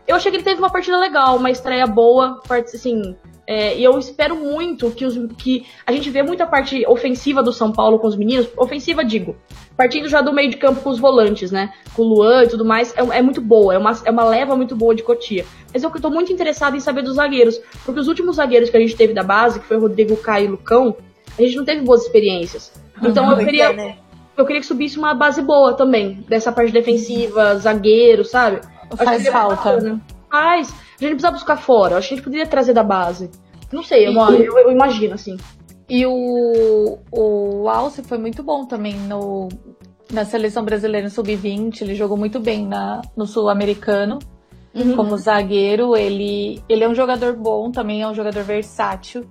eu 0.08 0.16
achei 0.16 0.30
que 0.30 0.38
ele 0.38 0.44
teve 0.44 0.58
uma 0.58 0.72
partida 0.72 0.96
legal, 0.96 1.36
uma 1.36 1.50
estreia 1.50 1.86
boa, 1.86 2.40
assim, 2.48 3.14
é, 3.50 3.76
e 3.76 3.82
eu 3.82 3.98
espero 3.98 4.36
muito 4.36 4.92
que, 4.92 5.04
os, 5.04 5.18
que 5.36 5.66
a 5.84 5.90
gente 5.90 6.08
vê 6.08 6.22
muita 6.22 6.46
parte 6.46 6.86
ofensiva 6.86 7.42
do 7.42 7.52
São 7.52 7.72
Paulo 7.72 7.98
com 7.98 8.06
os 8.06 8.14
meninos. 8.14 8.48
Ofensiva, 8.56 9.04
digo. 9.04 9.34
Partindo 9.76 10.08
já 10.08 10.20
do 10.20 10.32
meio 10.32 10.48
de 10.50 10.56
campo 10.56 10.80
com 10.80 10.88
os 10.88 11.00
volantes, 11.00 11.50
né? 11.50 11.72
Com 11.92 12.02
o 12.02 12.04
Luan 12.04 12.44
e 12.44 12.48
tudo 12.48 12.64
mais. 12.64 12.96
É, 12.96 13.00
é 13.18 13.20
muito 13.20 13.40
boa. 13.40 13.74
É 13.74 13.78
uma, 13.78 13.90
é 14.04 14.10
uma 14.12 14.22
leva 14.22 14.54
muito 14.54 14.76
boa 14.76 14.94
de 14.94 15.02
Cotia. 15.02 15.44
Mas 15.74 15.82
eu 15.82 15.90
tô 15.90 16.08
muito 16.10 16.32
interessado 16.32 16.76
em 16.76 16.80
saber 16.80 17.02
dos 17.02 17.16
zagueiros. 17.16 17.60
Porque 17.84 17.98
os 17.98 18.06
últimos 18.06 18.36
zagueiros 18.36 18.70
que 18.70 18.76
a 18.76 18.80
gente 18.80 18.94
teve 18.94 19.12
da 19.12 19.24
base, 19.24 19.58
que 19.58 19.66
foi 19.66 19.78
Rodrigo 19.78 20.16
Caio 20.18 20.44
e 20.44 20.50
Lucão, 20.52 20.96
a 21.36 21.42
gente 21.42 21.56
não 21.56 21.64
teve 21.64 21.80
boas 21.82 22.02
experiências. 22.02 22.72
Então 23.02 23.32
eu 23.32 23.44
queria. 23.44 23.72
Né? 23.72 23.96
eu 24.36 24.46
queria 24.46 24.60
que 24.60 24.66
subisse 24.66 24.96
uma 24.96 25.12
base 25.12 25.42
boa 25.42 25.74
também, 25.74 26.24
dessa 26.28 26.52
parte 26.52 26.70
defensiva, 26.70 27.56
zagueiro, 27.56 28.24
sabe? 28.24 28.60
Faz 28.96 29.26
falta. 29.28 30.00
Faz. 30.30 30.68
A 30.70 31.02
gente 31.02 31.12
precisa 31.12 31.30
buscar 31.30 31.56
fora. 31.56 31.96
Acho 31.96 32.08
que 32.08 32.14
a 32.14 32.16
gente 32.16 32.24
poderia 32.24 32.46
trazer 32.46 32.72
da 32.72 32.84
base. 32.84 33.30
Não 33.72 33.82
sei, 33.82 34.06
eu, 34.06 34.12
eu, 34.12 34.58
eu 34.58 34.70
imagino, 34.70 35.14
assim. 35.14 35.36
E 35.88 36.06
o, 36.06 36.98
o 37.10 37.68
Alce 37.68 38.02
foi 38.02 38.18
muito 38.18 38.42
bom 38.42 38.64
também 38.64 38.94
no, 38.94 39.48
na 40.12 40.24
seleção 40.24 40.64
brasileira 40.64 41.08
sub-20. 41.08 41.82
Ele 41.82 41.94
jogou 41.94 42.16
muito 42.16 42.38
bem 42.38 42.66
na, 42.66 43.02
no 43.16 43.26
sul-americano. 43.26 44.18
Uhum. 44.72 44.94
Como 44.94 45.16
zagueiro, 45.16 45.96
ele, 45.96 46.62
ele 46.68 46.84
é 46.84 46.88
um 46.88 46.94
jogador 46.94 47.36
bom, 47.36 47.72
também 47.72 48.02
é 48.02 48.08
um 48.08 48.14
jogador 48.14 48.44
versátil. 48.44 49.28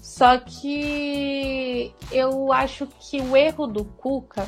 Só 0.00 0.38
que 0.38 1.92
eu 2.12 2.52
acho 2.52 2.86
que 3.00 3.20
o 3.20 3.36
erro 3.36 3.66
do 3.66 3.84
Cuca 3.84 4.46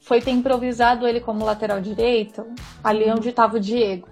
foi 0.00 0.20
ter 0.20 0.32
improvisado 0.32 1.06
ele 1.06 1.20
como 1.20 1.44
lateral 1.44 1.80
direito 1.80 2.44
ali 2.82 3.08
onde 3.10 3.28
estava 3.28 3.56
o 3.56 3.60
Diego. 3.60 4.08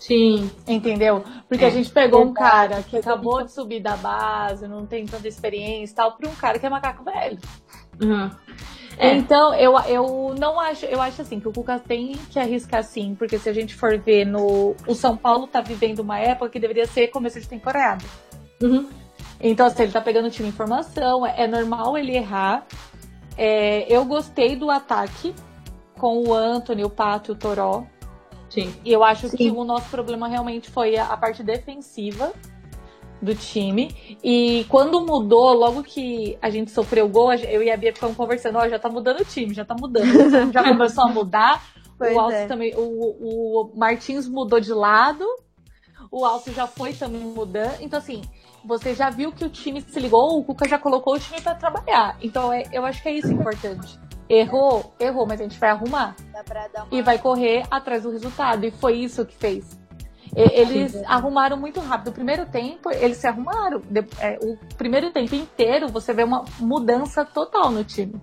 Sim. 0.00 0.50
Entendeu? 0.66 1.22
Porque 1.46 1.64
é. 1.64 1.68
a 1.68 1.70
gente 1.70 1.90
pegou 1.90 2.24
um 2.24 2.32
cara 2.32 2.82
que 2.82 2.96
acabou 2.96 3.44
de 3.44 3.52
subir 3.52 3.80
da 3.80 3.96
base, 3.96 4.66
não 4.66 4.86
tem 4.86 5.04
tanta 5.04 5.28
experiência 5.28 5.92
e 5.92 5.94
tal, 5.94 6.12
para 6.16 6.28
um 6.28 6.34
cara 6.34 6.58
que 6.58 6.66
é 6.66 6.70
macaco 6.70 7.04
velho. 7.04 7.38
Uhum. 8.02 8.30
É. 8.98 9.14
Então, 9.14 9.54
eu, 9.54 9.78
eu 9.80 10.34
não 10.38 10.58
acho, 10.58 10.86
eu 10.86 11.00
acho 11.00 11.22
assim, 11.22 11.38
que 11.38 11.46
o 11.46 11.52
Cuca 11.52 11.78
tem 11.78 12.12
que 12.30 12.38
arriscar 12.38 12.82
sim, 12.82 13.14
porque 13.14 13.38
se 13.38 13.48
a 13.48 13.52
gente 13.52 13.74
for 13.74 13.98
ver 13.98 14.24
no. 14.24 14.74
O 14.86 14.94
São 14.94 15.16
Paulo 15.16 15.46
tá 15.46 15.60
vivendo 15.60 16.00
uma 16.00 16.18
época 16.18 16.50
que 16.50 16.58
deveria 16.58 16.86
ser 16.86 17.08
começo 17.08 17.38
de 17.40 17.48
temporada. 17.48 18.04
Uhum. 18.62 18.88
Então, 19.40 19.66
assim, 19.66 19.84
ele 19.84 19.92
tá 19.92 20.00
pegando 20.00 20.28
o 20.28 20.30
time 20.30 20.48
em 20.48 20.52
formação, 20.52 21.26
é, 21.26 21.44
é 21.44 21.46
normal 21.46 21.96
ele 21.96 22.16
errar. 22.16 22.66
É, 23.36 23.86
eu 23.88 24.04
gostei 24.04 24.56
do 24.56 24.70
ataque 24.70 25.34
com 25.98 26.26
o 26.26 26.34
Anthony, 26.34 26.84
o 26.84 26.90
Pato 26.90 27.30
e 27.30 27.34
o 27.34 27.36
Toró. 27.36 27.84
Sim. 28.50 28.74
E 28.84 28.92
eu 28.92 29.02
acho 29.02 29.28
Sim. 29.28 29.36
que 29.36 29.50
o 29.50 29.64
nosso 29.64 29.88
problema 29.88 30.28
realmente 30.28 30.68
foi 30.68 30.96
a, 30.96 31.06
a 31.06 31.16
parte 31.16 31.42
defensiva 31.42 32.32
do 33.22 33.34
time. 33.34 34.18
E 34.22 34.66
quando 34.68 35.00
mudou, 35.00 35.52
logo 35.54 35.82
que 35.82 36.36
a 36.42 36.50
gente 36.50 36.70
sofreu 36.70 37.06
o 37.06 37.08
gol, 37.08 37.32
eu 37.32 37.62
e 37.62 37.70
a 37.70 37.76
Bia 37.76 37.94
ficamos 37.94 38.16
conversando, 38.16 38.58
ó, 38.58 38.64
oh, 38.64 38.68
já 38.68 38.78
tá 38.78 38.88
mudando 38.88 39.20
o 39.20 39.24
time, 39.24 39.54
já 39.54 39.64
tá 39.64 39.74
mudando. 39.74 40.06
já 40.52 40.64
começou 40.64 41.04
a 41.04 41.08
mudar. 41.08 41.62
Pois 41.96 42.16
o 42.16 42.18
Alce 42.18 42.36
é. 42.36 42.46
também, 42.46 42.74
o, 42.74 42.80
o 42.80 43.72
Martins 43.76 44.26
mudou 44.26 44.58
de 44.58 44.72
lado, 44.72 45.22
o 46.10 46.24
Alce 46.24 46.50
já 46.50 46.66
foi 46.66 46.94
também 46.94 47.20
mudando. 47.20 47.76
Então, 47.80 47.98
assim, 47.98 48.22
você 48.64 48.94
já 48.94 49.10
viu 49.10 49.30
que 49.32 49.44
o 49.44 49.50
time 49.50 49.82
se 49.82 50.00
ligou, 50.00 50.38
o 50.38 50.42
Cuca 50.42 50.66
já 50.66 50.78
colocou 50.78 51.14
o 51.14 51.18
time 51.18 51.42
para 51.42 51.54
trabalhar. 51.54 52.16
Então, 52.22 52.50
é, 52.50 52.64
eu 52.72 52.86
acho 52.86 53.02
que 53.02 53.08
é 53.10 53.12
isso 53.12 53.30
importante. 53.30 53.98
Errou, 54.30 54.94
errou, 54.98 55.26
mas 55.26 55.40
a 55.40 55.42
gente 55.42 55.58
vai 55.58 55.70
arrumar. 55.70 56.16
Uma... 56.84 56.86
E 56.90 57.02
vai 57.02 57.18
correr 57.18 57.64
atrás 57.70 58.02
do 58.02 58.10
resultado. 58.10 58.64
E 58.64 58.70
foi 58.70 58.98
isso 58.98 59.24
que 59.24 59.36
fez. 59.36 59.78
Eles 60.34 60.92
Sim. 60.92 61.02
arrumaram 61.06 61.56
muito 61.56 61.80
rápido. 61.80 62.08
O 62.08 62.12
primeiro 62.12 62.46
tempo, 62.46 62.90
eles 62.90 63.16
se 63.16 63.26
arrumaram. 63.26 63.82
É, 64.20 64.38
o 64.40 64.56
primeiro 64.76 65.10
tempo 65.10 65.34
inteiro, 65.34 65.88
você 65.88 66.12
vê 66.12 66.22
uma 66.22 66.44
mudança 66.58 67.24
total 67.24 67.70
no 67.70 67.82
time. 67.82 68.14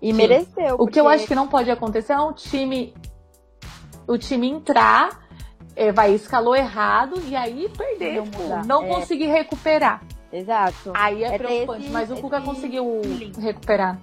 E 0.00 0.12
Sim. 0.12 0.12
mereceu. 0.12 0.76
O 0.78 0.86
que 0.86 1.00
eu 1.00 1.08
acho 1.08 1.26
que 1.26 1.34
não 1.34 1.48
pode 1.48 1.70
acontecer 1.70 2.12
é 2.12 2.20
um 2.20 2.32
time. 2.32 2.94
O 4.06 4.16
time 4.16 4.48
entrar, 4.48 5.26
é, 5.74 5.92
vai, 5.92 6.14
escalou 6.14 6.54
errado 6.54 7.20
e 7.26 7.34
aí 7.34 7.68
perder. 7.76 8.16
Não, 8.16 8.24
tipo, 8.24 8.66
não 8.66 8.84
é. 8.84 8.88
conseguir 8.88 9.26
recuperar. 9.26 10.02
Exato. 10.32 10.92
Aí 10.94 11.24
é, 11.24 11.34
é 11.34 11.38
preocupante, 11.38 11.84
esse, 11.84 11.90
mas 11.90 12.10
o 12.10 12.16
Cuca 12.16 12.40
conseguiu 12.40 13.00
recuperar. 13.38 13.98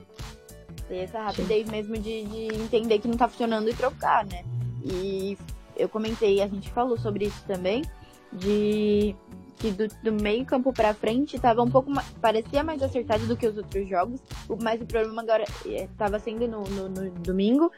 Ter 0.87 0.97
essa 0.97 1.21
rapidez 1.21 1.65
Sim. 1.65 1.71
mesmo 1.71 1.97
de, 1.97 2.23
de 2.23 2.61
entender 2.61 2.99
que 2.99 3.07
não 3.07 3.17
tá 3.17 3.27
funcionando 3.27 3.69
e 3.69 3.73
trocar, 3.73 4.25
né? 4.25 4.43
E 4.83 5.37
eu 5.75 5.89
comentei, 5.89 6.41
a 6.41 6.47
gente 6.47 6.69
falou 6.71 6.97
sobre 6.97 7.25
isso 7.25 7.43
também, 7.47 7.83
de 8.31 9.15
que 9.57 9.71
do, 9.71 9.87
do 10.03 10.11
meio 10.11 10.45
campo 10.45 10.73
para 10.73 10.93
frente 10.93 11.39
tava 11.39 11.61
um 11.61 11.69
pouco 11.69 11.89
mais, 11.89 12.07
parecia 12.21 12.63
mais 12.63 12.81
acertado 12.81 13.25
do 13.25 13.37
que 13.37 13.47
os 13.47 13.57
outros 13.57 13.87
jogos, 13.87 14.19
mas 14.61 14.81
o 14.81 14.85
problema 14.85 15.21
agora 15.21 15.45
estava 15.65 16.17
é, 16.17 16.19
sendo 16.19 16.47
no, 16.47 16.63
no, 16.63 16.89
no, 16.89 17.09
domingo 17.11 17.71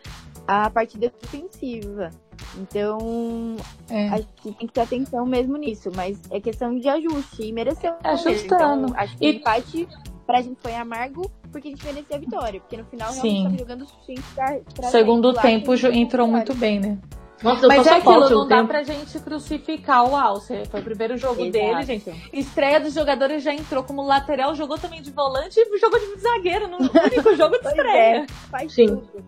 a 0.47 0.69
parte 0.69 0.97
defensiva. 0.97 2.09
Então, 2.57 3.55
é. 3.89 4.09
acho 4.09 4.27
que 4.37 4.51
tem 4.53 4.67
que 4.67 4.73
ter 4.73 4.81
atenção 4.81 5.25
mesmo 5.25 5.57
nisso, 5.57 5.91
mas 5.95 6.19
é 6.31 6.39
questão 6.39 6.77
de 6.77 6.87
ajuste 6.87 7.43
e 7.43 7.51
mereceu. 7.51 7.95
Ajustando. 8.03 8.87
Então, 8.87 8.99
acho 8.99 9.17
que 9.17 9.25
e... 9.25 9.31
o 9.31 9.33
empate 9.35 9.87
pra 10.25 10.41
gente 10.41 10.59
foi 10.61 10.75
amargo 10.75 11.31
porque 11.51 11.67
a 11.67 11.71
gente 11.71 11.86
merecia 11.86 12.15
a 12.15 12.19
vitória, 12.19 12.60
porque 12.60 12.77
no 12.77 12.86
final 12.86 13.12
realmente 13.12 13.36
Sim. 13.36 13.43
tava 13.43 13.57
jogando 13.57 13.81
o 13.81 13.86
suficiente 13.86 14.23
pra, 14.33 14.60
pra 14.75 14.89
Segundo 14.89 15.33
tempo 15.33 15.73
entrou 15.93 16.27
muito 16.27 16.53
bem, 16.53 16.79
né? 16.79 16.97
Nossa, 17.43 17.67
Mas 17.67 17.86
é 17.86 17.93
aquilo, 17.93 18.29
não 18.29 18.47
dá 18.47 18.63
pra 18.63 18.81
gente 18.83 19.19
crucificar 19.19 20.10
o 20.10 20.15
Alce. 20.15 20.65
Foi 20.71 20.79
o 20.79 20.83
primeiro 20.83 21.17
jogo 21.17 21.41
Exato. 21.41 21.51
dele, 21.51 21.83
gente. 21.83 22.29
Estreia 22.33 22.79
dos 22.79 22.93
jogadores 22.93 23.43
já 23.43 23.53
entrou 23.53 23.83
como 23.83 24.01
lateral, 24.01 24.55
jogou 24.55 24.77
também 24.77 25.01
de 25.01 25.12
volante 25.12 25.60
e 25.60 25.77
jogou 25.77 25.99
de 25.99 26.19
zagueiro 26.19 26.67
no 26.67 26.77
único 26.81 27.36
jogo 27.36 27.60
de 27.60 27.67
estreia. 27.67 28.23
É, 28.23 28.27
faz 28.49 28.73
Sim. 28.73 28.88
tudo. 28.88 29.23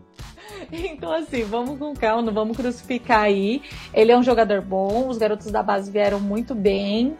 Então, 0.71 1.11
assim, 1.11 1.43
vamos 1.43 1.77
com 1.77 1.93
calma, 1.93 2.23
não 2.23 2.33
vamos 2.33 2.57
crucificar 2.57 3.21
aí. 3.21 3.61
Ele 3.93 4.11
é 4.11 4.17
um 4.17 4.23
jogador 4.23 4.61
bom, 4.61 5.07
os 5.07 5.17
garotos 5.17 5.51
da 5.51 5.61
base 5.61 5.91
vieram 5.91 6.19
muito 6.19 6.55
bem. 6.55 7.15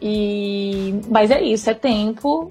E... 0.00 0.98
Mas 1.08 1.30
é 1.30 1.42
isso, 1.42 1.68
é 1.68 1.74
tempo 1.74 2.48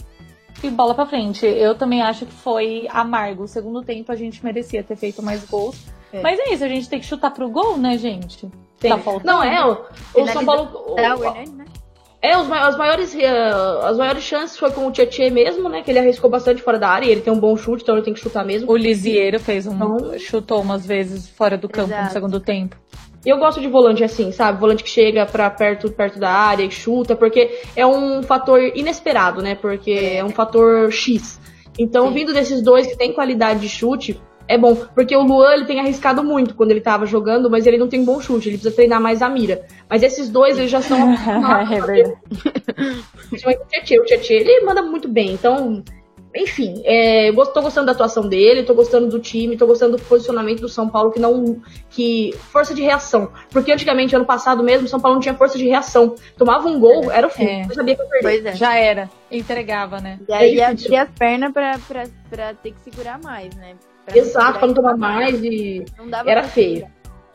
e 0.67 0.69
bola 0.69 0.93
pra 0.93 1.05
frente. 1.05 1.45
Eu 1.45 1.75
também 1.75 2.01
acho 2.01 2.25
que 2.25 2.33
foi 2.33 2.87
amargo. 2.89 3.43
O 3.43 3.47
segundo 3.47 3.81
tempo 3.83 4.11
a 4.11 4.15
gente 4.15 4.43
merecia 4.43 4.83
ter 4.83 4.95
feito 4.95 5.21
mais 5.21 5.45
gols. 5.45 5.77
É. 6.11 6.21
Mas 6.21 6.39
é 6.39 6.53
isso, 6.53 6.63
a 6.63 6.67
gente 6.67 6.89
tem 6.89 6.99
que 6.99 7.05
chutar 7.05 7.31
pro 7.31 7.49
gol, 7.49 7.77
né, 7.77 7.97
gente? 7.97 8.49
Tem. 8.79 8.91
Tá 8.91 8.97
faltando. 8.97 9.27
Não, 9.27 9.43
é, 9.43 9.65
o, 9.65 9.77
o 10.15 10.27
São 10.27 10.45
Paulo. 10.45 10.93
O, 10.93 10.99
é, 10.99 11.13
o, 11.13 11.19
né? 11.51 11.65
É, 12.21 12.37
os, 12.37 12.51
as 12.51 12.77
maiores, 12.77 13.13
uh, 13.13 13.85
as 13.85 13.97
maiores 13.97 14.23
chances 14.23 14.57
foi 14.57 14.71
com 14.71 14.85
o 14.85 14.91
Tietchan 14.91 15.29
mesmo, 15.29 15.69
né? 15.69 15.81
Que 15.81 15.91
ele 15.91 15.99
arriscou 15.99 16.29
bastante 16.29 16.61
fora 16.61 16.77
da 16.77 16.89
área 16.89 17.05
e 17.05 17.09
ele 17.09 17.21
tem 17.21 17.31
um 17.31 17.39
bom 17.39 17.55
chute, 17.55 17.83
então 17.83 17.95
ele 17.95 18.03
tem 18.03 18.13
que 18.13 18.19
chutar 18.19 18.43
mesmo. 18.43 18.69
O 18.69 18.75
Lisieiro 18.75 19.39
fez 19.39 19.65
um. 19.65 19.75
Então, 19.75 20.19
chutou 20.19 20.61
umas 20.61 20.85
vezes 20.85 21.29
fora 21.29 21.57
do 21.57 21.69
campo 21.69 21.89
Exato. 21.89 22.05
no 22.05 22.11
segundo 22.11 22.39
tempo. 22.39 22.75
Eu 23.25 23.37
gosto 23.37 23.59
de 23.59 23.67
volante 23.67 24.03
assim, 24.03 24.31
sabe? 24.31 24.59
Volante 24.59 24.83
que 24.83 24.89
chega 24.89 25.25
para 25.25 25.49
perto, 25.49 25.91
perto 25.91 26.19
da 26.19 26.31
área 26.31 26.63
e 26.63 26.71
chuta, 26.71 27.15
porque 27.15 27.59
é 27.75 27.85
um 27.85 28.23
fator 28.23 28.61
inesperado, 28.75 29.41
né? 29.41 29.55
Porque 29.55 29.91
é 29.91 30.23
um 30.23 30.29
fator 30.29 30.91
X. 30.91 31.39
Então, 31.77 32.07
Sim. 32.07 32.13
vindo 32.13 32.33
desses 32.33 32.61
dois 32.61 32.87
que 32.87 32.97
tem 32.97 33.13
qualidade 33.13 33.59
de 33.59 33.69
chute, 33.69 34.21
é 34.47 34.57
bom. 34.57 34.75
Porque 34.75 35.15
o 35.15 35.21
Luan, 35.21 35.53
ele 35.53 35.65
tem 35.65 35.79
arriscado 35.79 36.23
muito 36.23 36.55
quando 36.55 36.71
ele 36.71 36.81
tava 36.81 37.05
jogando, 37.05 37.49
mas 37.49 37.67
ele 37.67 37.77
não 37.77 37.87
tem 37.87 38.03
bom 38.03 38.19
chute, 38.19 38.49
ele 38.49 38.57
precisa 38.57 38.75
treinar 38.75 38.99
mais 38.99 39.21
a 39.21 39.29
mira. 39.29 39.65
Mas 39.89 40.01
esses 40.01 40.27
dois, 40.29 40.57
eles 40.57 40.71
já 40.71 40.81
são... 40.81 40.97
é 41.13 41.81
verdade. 41.81 42.17
o 43.31 44.05
Tietchan, 44.05 44.33
ele 44.33 44.65
manda 44.65 44.81
muito 44.81 45.07
bem, 45.07 45.33
então... 45.33 45.83
Enfim, 46.35 46.81
é, 46.85 47.29
eu 47.29 47.45
tô 47.47 47.61
gostando 47.61 47.87
da 47.87 47.91
atuação 47.91 48.27
dele, 48.27 48.63
tô 48.63 48.75
gostando 48.75 49.07
do 49.07 49.19
time, 49.19 49.57
tô 49.57 49.65
gostando 49.65 49.97
do 49.97 50.03
posicionamento 50.03 50.61
do 50.61 50.69
São 50.69 50.87
Paulo, 50.87 51.11
que 51.11 51.19
não. 51.19 51.59
que 51.89 52.33
força 52.51 52.73
de 52.73 52.81
reação. 52.81 53.31
Porque 53.49 53.71
antigamente, 53.71 54.15
ano 54.15 54.25
passado 54.25 54.63
mesmo, 54.63 54.85
o 54.85 54.89
São 54.89 54.99
Paulo 54.99 55.15
não 55.15 55.21
tinha 55.21 55.33
força 55.33 55.57
de 55.57 55.67
reação. 55.67 56.15
Tomava 56.37 56.67
um 56.67 56.79
gol, 56.79 57.11
era 57.11 57.25
o 57.25 57.29
fim. 57.29 57.45
É. 57.45 57.65
Eu 57.65 57.73
sabia 57.73 57.95
que 57.95 58.01
eu 58.01 58.07
perdia. 58.07 58.29
Pois 58.29 58.45
é. 58.45 58.55
Já 58.55 58.75
era. 58.75 59.09
Entregava, 59.31 59.99
né? 59.99 60.19
E 60.27 60.33
aí 60.33 60.59
é 60.59 60.65
abria 60.65 61.03
as 61.03 61.09
pernas 61.09 61.51
pra, 61.51 61.79
pra, 61.87 62.03
pra 62.29 62.53
ter 62.53 62.73
que 62.73 62.81
segurar 62.81 63.19
mais, 63.19 63.53
né? 63.55 63.75
Exato, 64.13 64.59
para 64.59 64.67
não 64.67 64.73
tomar 64.73 64.97
mais 64.97 65.41
e 65.43 65.85
era 66.25 66.43
feio. 66.43 66.87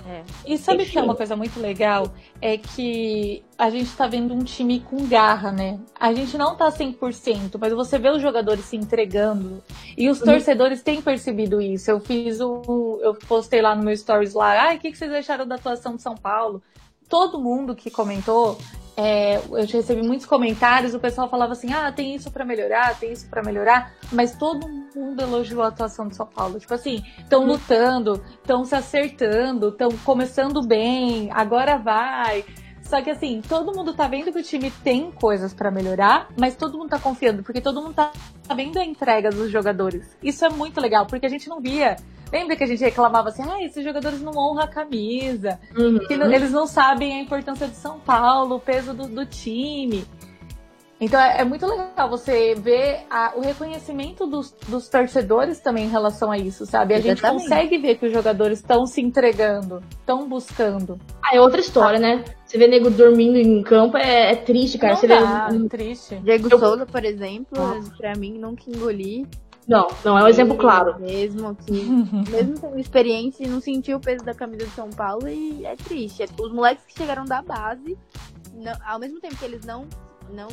É. 0.06 0.22
E 0.46 0.58
sabe 0.58 0.82
Enfim. 0.82 0.92
que 0.92 0.98
é 0.98 1.02
uma 1.02 1.14
coisa 1.14 1.34
muito 1.34 1.58
legal? 1.58 2.12
É 2.40 2.58
que 2.58 3.42
a 3.56 3.70
gente 3.70 3.90
tá 3.96 4.06
vendo 4.06 4.34
um 4.34 4.44
time 4.44 4.80
com 4.80 5.06
garra, 5.06 5.50
né? 5.50 5.80
A 5.98 6.12
gente 6.12 6.36
não 6.36 6.54
tá 6.56 6.70
100%, 6.70 7.56
mas 7.58 7.72
você 7.72 7.98
vê 7.98 8.10
os 8.10 8.20
jogadores 8.20 8.66
se 8.66 8.76
entregando. 8.76 9.62
E 9.96 10.08
os 10.10 10.20
uhum. 10.20 10.26
torcedores 10.26 10.82
têm 10.82 11.00
percebido 11.00 11.60
isso. 11.60 11.90
Eu 11.90 12.00
fiz 12.00 12.40
o. 12.40 13.00
Eu 13.02 13.14
postei 13.14 13.62
lá 13.62 13.74
no 13.74 13.82
meu 13.82 13.96
stories 13.96 14.34
lá. 14.34 14.66
Ai, 14.66 14.76
o 14.76 14.80
que, 14.80 14.90
que 14.92 14.98
vocês 14.98 15.12
acharam 15.12 15.46
da 15.46 15.54
atuação 15.54 15.96
de 15.96 16.02
São 16.02 16.14
Paulo? 16.14 16.62
Todo 17.08 17.40
mundo 17.40 17.74
que 17.74 17.90
comentou 17.90 18.58
é, 18.96 19.36
eu 19.36 19.66
recebi 19.66 20.02
muitos 20.02 20.26
comentários, 20.26 20.94
o 20.94 21.00
pessoal 21.00 21.28
falava 21.28 21.52
assim: 21.52 21.72
ah, 21.72 21.90
tem 21.90 22.14
isso 22.14 22.30
para 22.30 22.44
melhorar, 22.44 22.98
tem 22.98 23.12
isso 23.12 23.28
para 23.28 23.42
melhorar, 23.42 23.92
mas 24.12 24.36
todo 24.36 24.68
mundo 24.68 25.20
elogiou 25.20 25.62
a 25.62 25.68
atuação 25.68 26.08
de 26.08 26.14
São 26.14 26.26
Paulo. 26.26 26.60
Tipo 26.60 26.74
assim, 26.74 27.04
estão 27.18 27.44
lutando, 27.44 28.22
estão 28.36 28.64
se 28.64 28.74
acertando, 28.74 29.68
estão 29.68 29.90
começando 30.04 30.62
bem, 30.62 31.28
agora 31.32 31.76
vai. 31.76 32.44
Só 32.84 33.02
que 33.02 33.10
assim, 33.10 33.42
todo 33.48 33.74
mundo 33.74 33.94
tá 33.94 34.06
vendo 34.06 34.30
que 34.30 34.38
o 34.38 34.42
time 34.42 34.70
tem 34.70 35.10
coisas 35.10 35.52
para 35.52 35.70
melhorar, 35.70 36.28
mas 36.38 36.54
todo 36.54 36.78
mundo 36.78 36.90
tá 36.90 36.98
confiando, 36.98 37.42
porque 37.42 37.60
todo 37.60 37.82
mundo 37.82 37.94
tá 37.94 38.12
vendo 38.54 38.78
a 38.78 38.84
entrega 38.84 39.30
dos 39.30 39.50
jogadores. 39.50 40.16
Isso 40.22 40.44
é 40.44 40.48
muito 40.48 40.80
legal, 40.80 41.06
porque 41.06 41.26
a 41.26 41.30
gente 41.30 41.48
não 41.48 41.60
via 41.60 41.96
Lembra 42.34 42.56
que 42.56 42.64
a 42.64 42.66
gente 42.66 42.80
reclamava 42.82 43.28
assim, 43.28 43.42
ah, 43.42 43.62
esses 43.62 43.84
jogadores 43.84 44.20
não 44.20 44.32
honram 44.36 44.64
a 44.64 44.66
camisa, 44.66 45.60
uhum. 45.76 46.00
eles 46.32 46.50
não 46.50 46.66
sabem 46.66 47.16
a 47.16 47.22
importância 47.22 47.68
de 47.68 47.76
São 47.76 48.00
Paulo, 48.00 48.56
o 48.56 48.60
peso 48.60 48.92
do, 48.92 49.06
do 49.06 49.24
time. 49.24 50.04
Então 51.00 51.20
é, 51.20 51.40
é, 51.40 51.44
muito 51.44 51.66
legal 51.66 52.08
você 52.08 52.54
ver 52.54 53.04
a, 53.10 53.32
o 53.36 53.40
reconhecimento 53.40 54.26
dos, 54.26 54.54
dos, 54.68 54.88
torcedores 54.88 55.58
também 55.60 55.86
em 55.86 55.88
relação 55.88 56.30
a 56.30 56.38
isso, 56.38 56.64
sabe? 56.64 56.94
A 56.94 56.98
Exatamente. 56.98 57.20
gente 57.20 57.32
consegue 57.32 57.78
ver 57.78 57.96
que 57.96 58.06
os 58.06 58.12
jogadores 58.12 58.60
estão 58.60 58.86
se 58.86 59.00
entregando, 59.00 59.82
estão 59.90 60.28
buscando. 60.28 60.98
Ah, 61.22 61.36
é 61.36 61.40
outra 61.40 61.60
história, 61.60 61.98
ah. 61.98 62.00
né? 62.00 62.24
Você 62.46 62.58
vê 62.58 62.68
nego 62.68 62.90
dormindo 62.90 63.36
em 63.36 63.62
campo, 63.62 63.96
é, 63.96 64.32
é 64.32 64.36
triste, 64.36 64.78
cara. 64.78 64.94
Não 64.94 65.00
você 65.00 65.06
dá, 65.08 65.48
vê... 65.48 65.56
É 65.56 65.68
triste. 65.68 66.16
Diego 66.16 66.48
Eu... 66.50 66.58
Souza, 66.58 66.86
por 66.86 67.04
exemplo, 67.04 67.58
ah. 67.58 67.80
pra 67.96 68.14
mim, 68.14 68.38
nunca 68.38 68.62
engoli. 68.68 69.26
Não, 69.66 69.88
não, 70.04 70.18
é 70.18 70.24
um 70.24 70.28
exemplo 70.28 70.56
claro. 70.56 71.00
Mesmo 71.00 71.54
que, 71.54 71.72
mesmo 72.30 72.58
tendo 72.60 72.78
experiência, 72.78 73.48
não 73.48 73.60
sentiu 73.60 73.96
o 73.96 74.00
peso 74.00 74.24
da 74.24 74.34
camisa 74.34 74.66
de 74.66 74.70
São 74.72 74.90
Paulo 74.90 75.26
e 75.26 75.64
é 75.64 75.74
triste. 75.74 76.24
Os 76.38 76.52
moleques 76.52 76.84
que 76.84 76.96
chegaram 76.96 77.24
da 77.24 77.40
base, 77.40 77.96
não, 78.52 78.74
ao 78.86 78.98
mesmo 78.98 79.20
tempo 79.20 79.36
que 79.36 79.44
eles 79.44 79.64
não 79.64 79.86
não 80.32 80.48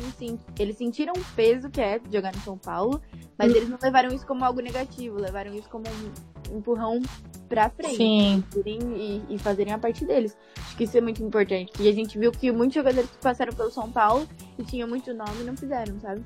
eles 0.58 0.76
sentiram 0.76 1.12
o 1.14 1.24
peso 1.34 1.70
que 1.70 1.80
é 1.80 2.00
jogar 2.10 2.32
no 2.32 2.40
São 2.40 2.56
Paulo, 2.56 3.00
mas 3.38 3.52
hum. 3.52 3.56
eles 3.56 3.68
não 3.68 3.78
levaram 3.82 4.14
isso 4.14 4.26
como 4.26 4.44
algo 4.44 4.60
negativo, 4.60 5.18
levaram 5.18 5.54
isso 5.54 5.68
como 5.68 5.84
um 5.88 6.56
empurrão 6.56 7.00
pra 7.48 7.70
frente. 7.70 7.96
Sim. 7.96 8.44
E, 8.66 9.22
e 9.30 9.38
fazerem 9.38 9.72
a 9.72 9.78
parte 9.78 10.04
deles. 10.04 10.36
Acho 10.58 10.76
que 10.76 10.84
isso 10.84 10.96
é 10.96 11.00
muito 11.00 11.22
importante. 11.22 11.72
E 11.80 11.88
a 11.88 11.92
gente 11.92 12.18
viu 12.18 12.30
que 12.32 12.50
muitos 12.50 12.74
jogadores 12.74 13.10
que 13.10 13.18
passaram 13.18 13.52
pelo 13.52 13.70
São 13.70 13.90
Paulo 13.90 14.26
e 14.58 14.62
tinham 14.64 14.88
muito 14.88 15.12
nome 15.12 15.44
não 15.44 15.56
fizeram, 15.56 15.98
sabe? 16.00 16.22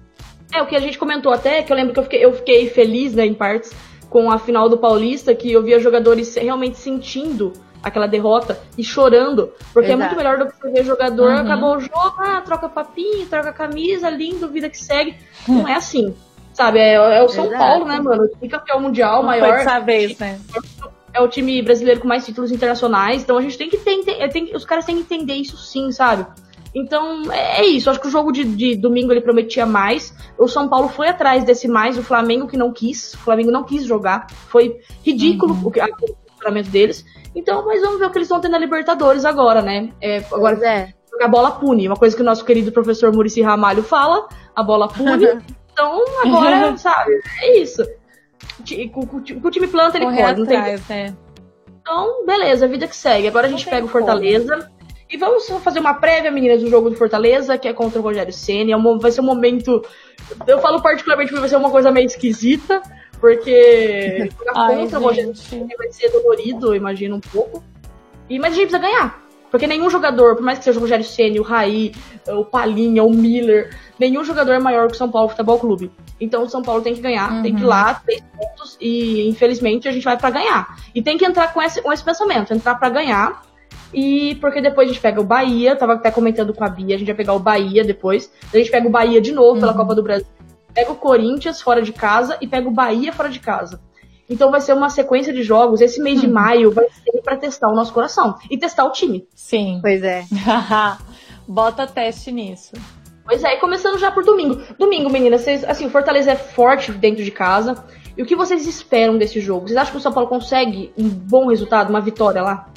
É, 0.55 0.63
o 0.63 0.67
que 0.67 0.77
a 0.77 0.81
gente 0.81 0.99
comentou 0.99 1.33
até, 1.33 1.63
que 1.63 1.73
eu 1.73 1.77
lembro 1.77 1.93
que 1.93 1.99
eu 1.99 2.05
fiquei, 2.05 2.25
eu 2.25 2.33
fiquei 2.33 2.69
feliz, 2.69 3.15
né, 3.15 3.27
em 3.27 3.35
partes, 3.35 3.73
com 4.09 4.31
a 4.31 4.39
final 4.39 4.69
do 4.69 4.79
Paulista, 4.79 5.35
que 5.35 5.53
eu 5.53 5.63
via 5.63 5.81
jogadores 5.81 6.35
realmente 6.37 6.79
sentindo 6.79 7.53
aquela 7.87 8.09
derrota 8.09 8.59
e 8.77 8.83
chorando, 8.83 9.53
porque 9.73 9.93
Exato. 9.93 10.03
é 10.03 10.07
muito 10.07 10.17
melhor 10.17 10.39
do 10.39 10.47
que 10.47 10.57
você 10.61 10.71
ver 10.71 10.85
jogador, 10.85 11.31
uhum. 11.31 11.39
acabou 11.39 11.77
o 11.77 11.81
jogo, 11.81 12.17
ah, 12.19 12.43
troca 12.45 12.69
papinho, 12.69 13.27
troca 13.27 13.53
camisa, 13.53 14.11
lindo, 14.11 14.49
vida 14.49 14.69
que 14.69 14.77
segue. 14.77 15.17
Não 15.47 15.69
é 15.69 15.75
assim, 15.75 16.13
sabe? 16.53 16.81
É, 16.81 16.95
é 16.95 17.23
o 17.23 17.29
São 17.29 17.47
Exato. 17.47 17.59
Paulo, 17.59 17.85
né, 17.85 18.01
mano? 18.01 18.29
O 18.41 18.49
campeão 18.49 18.81
mundial 18.81 19.19
Não 19.19 19.29
maior. 19.29 19.63
Foi 19.63 19.81
vez, 19.83 20.19
né? 20.19 20.41
É 21.15 21.21
o 21.21 21.29
time 21.29 21.63
brasileiro 21.63 22.01
com 22.01 22.09
mais 22.09 22.27
títulos 22.27 22.51
internacionais, 22.51 23.23
então 23.23 23.39
a 23.39 23.41
gente 23.43 23.57
tem 23.57 23.71
que 23.71 23.79
ter, 23.79 24.29
tem, 24.31 24.51
os 24.55 24.65
caras 24.65 24.85
têm 24.85 24.97
que 24.97 25.03
entender 25.03 25.35
isso 25.35 25.57
sim, 25.57 25.93
sabe? 25.93 26.27
Então, 26.75 27.33
é, 27.33 27.61
é 27.61 27.67
isso. 27.67 27.89
Acho 27.89 28.01
que 28.01 28.09
o 28.09 28.11
jogo 28.11 28.31
de, 28.31 28.45
de, 28.45 28.77
domingo 28.77 29.11
ele 29.13 29.23
prometia 29.23 29.65
mais. 29.65 30.15
O 30.37 30.47
São 30.47 30.69
Paulo 30.69 30.91
foi 30.91 31.09
atrás 31.09 31.43
desse 31.43 31.67
mais, 31.67 31.97
o 31.97 32.03
Flamengo 32.03 32.47
que 32.47 32.57
não 32.57 32.71
quis. 32.71 33.15
O 33.15 33.19
Flamengo 33.19 33.51
não 33.51 33.65
quis 33.65 33.85
jogar. 33.85 34.27
Foi 34.49 34.79
ridículo 35.03 35.55
uhum. 35.55 35.69
o, 35.69 35.71
que, 35.71 35.81
o 36.47 36.49
funcionamento 36.49 36.71
deles. 36.71 37.05
Então, 37.35 37.65
mas 37.67 37.81
vamos 37.81 37.99
ver 37.99 38.07
o 38.07 38.11
que 38.11 38.19
eles 38.19 38.29
vão 38.29 38.41
ter 38.41 38.49
na 38.49 38.59
Libertadores 38.59 39.25
agora, 39.25 39.61
né? 39.61 39.91
É, 40.01 40.19
agora 40.33 40.67
é. 40.67 40.93
a 41.21 41.29
bola 41.29 41.53
pune, 41.53 41.87
uma 41.87 41.97
coisa 41.97 42.15
que 42.15 42.23
o 42.23 42.25
nosso 42.25 42.45
querido 42.45 42.73
professor 42.73 43.13
Murici 43.13 43.43
Ramalho 43.43 43.83
fala, 43.83 44.29
a 44.55 44.63
bola 44.63 44.89
pune. 44.89 45.27
então, 45.73 46.05
agora, 46.25 46.77
sabe, 46.79 47.21
é 47.43 47.59
isso. 47.59 47.83
O, 48.95 49.47
o 49.47 49.51
time 49.51 49.67
planta, 49.67 49.99
ele 49.99 50.07
Correr 50.07 50.23
atrás, 50.23 50.39
não 50.39 50.47
tem... 50.47 50.59
Né? 50.89 51.15
Então, 51.81 52.25
beleza, 52.27 52.67
vida 52.67 52.89
que 52.89 52.97
segue. 52.97 53.29
Agora 53.29 53.47
a 53.47 53.51
gente 53.51 53.65
pega 53.65 53.87
o 53.87 53.89
Fortaleza. 53.89 54.57
Como. 54.57 54.77
E 55.09 55.17
vamos 55.17 55.49
fazer 55.63 55.79
uma 55.79 55.95
prévia, 55.95 56.33
meninas, 56.33 56.61
do 56.61 56.69
jogo 56.69 56.91
do 56.91 56.97
Fortaleza, 56.97 57.57
que 57.57 57.69
é 57.69 57.73
contra 57.73 58.01
o 58.01 58.03
Rogério 58.03 58.33
Senna. 58.33 58.73
É 58.73 58.77
um, 58.77 58.99
vai 58.99 59.13
ser 59.13 59.21
um 59.21 59.25
momento. 59.25 59.85
Eu 60.47 60.59
falo 60.59 60.83
particularmente 60.83 61.33
que 61.33 61.39
vai 61.39 61.49
ser 61.49 61.57
uma 61.57 61.71
coisa 61.71 61.93
meio 61.93 62.07
esquisita, 62.07 62.83
porque 63.21 64.29
jogar 64.39 64.77
contra 64.77 64.99
o 64.99 65.03
Rogério 65.03 65.35
vai 65.79 65.93
ser 65.93 66.11
dolorido, 66.11 66.69
eu 66.69 66.75
imagino 66.75 67.17
um 67.17 67.21
pouco. 67.21 67.63
E, 68.29 68.39
mas 68.39 68.53
a 68.53 68.57
gente 68.57 68.69
precisa 68.69 68.79
ganhar. 68.79 69.27
Porque 69.51 69.67
nenhum 69.67 69.89
jogador, 69.89 70.35
por 70.35 70.43
mais 70.43 70.59
que 70.59 70.65
seja 70.65 70.79
o 70.79 70.83
Rogério 70.83 71.05
Ceni, 71.05 71.39
o 71.39 71.43
Raí, 71.43 71.93
o 72.29 72.45
Palinha, 72.45 73.05
o 73.05 73.11
Miller, 73.11 73.75
nenhum 73.99 74.25
jogador 74.25 74.53
é 74.53 74.59
maior 74.59 74.89
que 74.89 74.95
o 74.95 74.97
São 74.97 75.11
Paulo 75.11 75.29
Futebol 75.29 75.59
Clube. 75.59 75.91
Então 76.21 76.43
o 76.43 76.49
São 76.49 76.63
Paulo 76.63 76.83
tem 76.83 76.95
que 76.95 77.01
ganhar, 77.01 77.33
uhum. 77.33 77.43
tem 77.43 77.55
que 77.55 77.63
ir 77.63 77.65
lá, 77.65 77.95
três 77.95 78.23
pontos, 78.37 78.77
e 78.81 79.29
infelizmente 79.29 79.89
a 79.89 79.93
gente 79.93 80.05
vai 80.05 80.19
para 80.19 80.31
ganhar. 80.31 80.77
E 80.95 81.01
tem 81.01 81.17
que 81.17 81.25
entrar 81.25 81.53
com 81.53 81.63
esse, 81.63 81.81
com 81.81 81.93
esse 81.93 82.05
pensamento, 82.05 82.53
entrar 82.53 82.75
para 82.75 82.91
ganhar. 82.91 83.43
E 83.95 84.35
porque 84.41 84.61
depois 84.61 84.89
a 84.89 84.93
gente 84.93 85.01
pega 85.01 85.21
o 85.21 85.25
Bahia, 85.25 85.77
tava 85.77 85.95
até 85.95 86.11
comentando 86.11 86.53
com 86.53 86.65
a 86.65 86.69
Bia, 86.69 86.97
a 86.97 86.99
gente 86.99 87.07
vai 87.07 87.15
pegar 87.15 87.35
o 87.35 87.39
Bahia 87.39 87.85
depois. 87.85 88.31
A 88.53 88.57
gente 88.57 88.71
pega 88.71 88.87
o 88.87 88.91
Bahia 88.91 89.21
de 89.21 89.33
novo 89.33 89.55
uhum. 89.55 89.61
pela 89.61 89.75
Copa 89.75 89.95
do 89.95 90.03
Brasil 90.03 90.27
pega 90.77 90.93
o 90.93 90.97
Corinthians 90.97 91.63
fora 91.63 91.81
de 91.81 91.91
casa 91.91 92.37
e 92.39 92.47
pega 92.47 92.69
o 92.69 92.71
Bahia 92.71 93.11
fora 93.11 93.31
de 93.31 93.41
casa. 93.41 93.81
Então 94.29 94.51
vai 94.51 94.61
ser 94.61 94.75
uma 94.75 94.91
sequência 94.91 95.33
de 95.33 95.43
jogos. 95.43 95.81
Esse 95.81 96.03
mês 96.03 96.21
de 96.21 96.27
hum. 96.27 96.33
maio 96.35 96.71
vai 96.71 96.85
ser 96.91 97.23
para 97.23 97.39
testar 97.39 97.69
o 97.69 97.75
nosso 97.75 97.95
coração 97.95 98.35
e 98.51 98.59
testar 98.59 98.85
o 98.85 98.93
time. 98.93 99.27
Sim. 99.35 99.79
Pois 99.81 100.03
é. 100.03 100.25
Bota 101.49 101.87
teste 101.87 102.31
nisso. 102.31 102.73
Pois 103.25 103.43
é, 103.43 103.55
e 103.55 103.57
começando 103.59 103.99
já 103.99 104.11
por 104.11 104.23
domingo. 104.23 104.63
Domingo, 104.79 105.11
meninas, 105.11 105.41
vocês, 105.41 105.65
assim, 105.65 105.87
o 105.87 105.91
Fortaleza 105.91 106.33
é 106.33 106.37
forte 106.37 106.93
dentro 106.93 107.25
de 107.25 107.31
casa. 107.31 107.83
E 108.17 108.23
o 108.23 108.27
que 108.27 108.37
vocês 108.37 108.67
esperam 108.67 109.17
desse 109.17 109.41
jogo? 109.41 109.67
Vocês 109.67 109.77
acham 109.77 109.93
que 109.93 109.99
o 109.99 110.01
São 110.01 110.13
Paulo 110.13 110.29
consegue 110.29 110.93
um 110.97 111.09
bom 111.09 111.49
resultado, 111.49 111.89
uma 111.89 112.01
vitória 112.01 112.43
lá? 112.43 112.69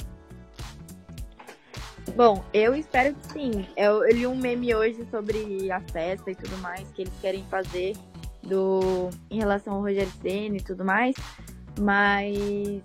Bom, 2.20 2.44
eu 2.52 2.74
espero 2.74 3.14
que 3.14 3.32
sim. 3.32 3.66
Eu, 3.74 4.04
eu 4.04 4.14
li 4.14 4.26
um 4.26 4.36
meme 4.36 4.74
hoje 4.74 5.06
sobre 5.10 5.72
a 5.72 5.80
festa 5.80 6.30
e 6.30 6.34
tudo 6.34 6.54
mais 6.58 6.86
que 6.90 7.00
eles 7.00 7.14
querem 7.18 7.42
fazer 7.44 7.96
do 8.42 9.08
em 9.30 9.38
relação 9.38 9.76
ao 9.76 9.80
Rogério 9.80 10.12
Senna 10.20 10.58
e 10.58 10.60
tudo 10.60 10.84
mais, 10.84 11.16
mas 11.78 12.82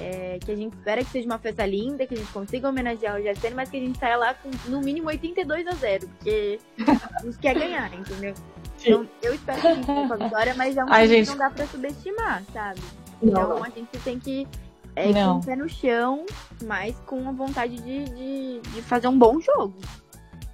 é, 0.00 0.36
que 0.44 0.50
a 0.50 0.56
gente 0.56 0.76
espera 0.76 1.04
que 1.04 1.10
seja 1.12 1.26
uma 1.26 1.38
festa 1.38 1.64
linda, 1.64 2.04
que 2.04 2.14
a 2.14 2.16
gente 2.16 2.32
consiga 2.32 2.68
homenagear 2.68 3.14
o 3.14 3.18
Rogério 3.18 3.40
Senna, 3.40 3.54
mas 3.54 3.70
que 3.70 3.76
a 3.76 3.80
gente 3.80 3.96
saia 3.96 4.16
lá 4.16 4.34
com 4.34 4.50
no 4.68 4.80
mínimo 4.80 5.06
82 5.06 5.68
a 5.68 5.70
0, 5.70 6.08
porque 6.08 6.58
a 6.88 7.22
gente 7.22 7.38
quer 7.38 7.54
ganhar, 7.54 7.94
entendeu? 7.94 8.34
Então, 8.82 9.06
eu 9.22 9.34
espero 9.34 9.60
que 9.60 9.66
a 9.66 9.74
gente 9.74 9.86
tenha 9.86 10.12
a 10.12 10.16
vitória, 10.16 10.54
mas 10.54 10.74
é 10.74 10.82
um 10.82 10.86
time 10.86 11.06
gente... 11.06 11.24
que 11.26 11.30
não 11.30 11.36
dá 11.36 11.50
pra 11.50 11.66
subestimar, 11.66 12.42
sabe? 12.50 12.80
Então 13.22 13.50
não. 13.50 13.62
a 13.62 13.68
gente 13.68 13.98
tem 14.02 14.18
que 14.18 14.48
é 14.96 15.12
não. 15.12 15.34
com 15.34 15.40
o 15.40 15.46
pé 15.46 15.56
no 15.56 15.68
chão, 15.68 16.26
mas 16.64 16.96
com 17.06 17.28
a 17.28 17.32
vontade 17.32 17.76
de, 17.76 18.04
de, 18.04 18.60
de 18.60 18.82
fazer 18.82 19.08
um 19.08 19.18
bom 19.18 19.40
jogo. 19.40 19.74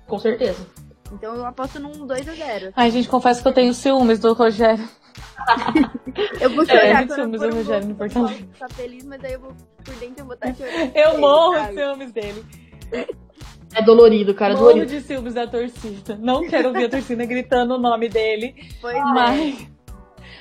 Com 0.07 0.18
certeza. 0.18 0.66
Então 1.12 1.35
eu 1.35 1.46
aposto 1.46 1.79
num 1.79 2.07
2x0. 2.07 2.72
Ai, 2.75 2.90
gente, 2.90 3.09
confesso 3.09 3.42
que 3.42 3.49
eu 3.49 3.53
tenho 3.53 3.72
ciúmes 3.75 4.18
do 4.18 4.33
Rogério. 4.33 4.88
eu 6.40 6.51
vou 6.51 6.66
chorar 6.66 6.85
é, 6.85 6.94
quando 6.94 7.14
ciúmes 7.14 7.40
do 7.40 7.55
Rogério 7.55 7.88
no 7.88 7.94
Portugal. 7.94 8.31
Tá 8.59 8.68
feliz, 8.70 9.05
mas 9.05 9.22
aí 9.25 9.33
eu 9.33 9.40
vou, 9.40 9.53
por 9.85 9.94
dentro 9.94 10.20
eu 10.20 10.25
vou 10.27 10.35
estar 10.35 10.55
chorando. 10.55 10.92
Eu 10.94 11.18
morro 11.18 11.66
de 11.66 11.75
ciúmes 11.75 12.12
dele. 12.12 12.44
É 13.75 13.83
dolorido, 13.83 14.35
cara. 14.35 14.55
Morro 14.55 14.66
dolorido. 14.66 14.92
de 14.92 15.01
ciúmes 15.03 15.35
da 15.35 15.46
torcida. 15.46 16.16
Não 16.16 16.46
quero 16.49 16.68
ouvir 16.68 16.85
a 16.85 16.88
torcida 16.88 17.25
gritando 17.27 17.75
o 17.75 17.79
nome 17.79 18.09
dele. 18.09 18.55
Pois 18.81 18.96
mas, 18.96 19.61
é. 19.61 19.66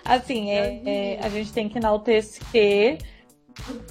assim, 0.04 0.50
é, 0.52 0.82
é, 0.86 1.20
a 1.22 1.30
gente 1.30 1.54
tem 1.54 1.70
que 1.70 1.78
enaltecer 1.78 2.98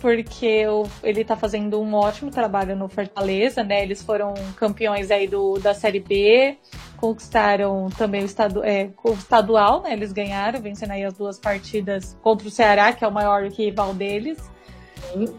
porque 0.01 0.65
ele 1.03 1.25
tá 1.25 1.37
fazendo 1.37 1.81
um 1.81 1.95
ótimo 1.95 2.31
trabalho 2.31 2.77
no 2.77 2.89
Fortaleza, 2.89 3.63
né? 3.63 3.83
Eles 3.83 4.03
foram 4.03 4.35
campeões 4.57 5.11
aí 5.11 5.27
do, 5.27 5.59
da 5.59 5.73
Série 5.75 6.01
B, 6.01 6.57
conquistaram 6.97 7.89
também 7.97 8.23
o, 8.23 8.27
estadu, 8.27 8.63
é, 8.63 8.91
o 9.03 9.13
estadual, 9.13 9.83
né? 9.83 9.93
Eles 9.93 10.13
ganharam, 10.13 10.61
vencendo 10.61 10.93
aí 10.93 11.05
as 11.05 11.15
duas 11.15 11.39
partidas 11.39 12.17
contra 12.23 12.47
o 12.47 12.51
Ceará, 12.51 12.93
que 12.93 13.05
é 13.05 13.09
o 13.09 13.13
maior 13.13 13.45
rival 13.45 13.95
deles. 13.95 14.39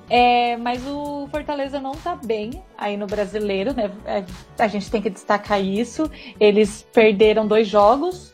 É, 0.09 0.55
mas 0.57 0.85
o 0.85 1.27
Fortaleza 1.29 1.79
não 1.79 1.93
tá 1.93 2.15
bem 2.15 2.63
aí 2.77 2.95
no 2.97 3.07
brasileiro, 3.07 3.73
né? 3.73 3.91
É, 4.05 4.23
a 4.57 4.67
gente 4.67 4.89
tem 4.89 5.01
que 5.01 5.09
destacar 5.09 5.61
isso. 5.61 6.09
Eles 6.39 6.87
perderam 6.93 7.47
dois 7.47 7.67
jogos. 7.67 8.33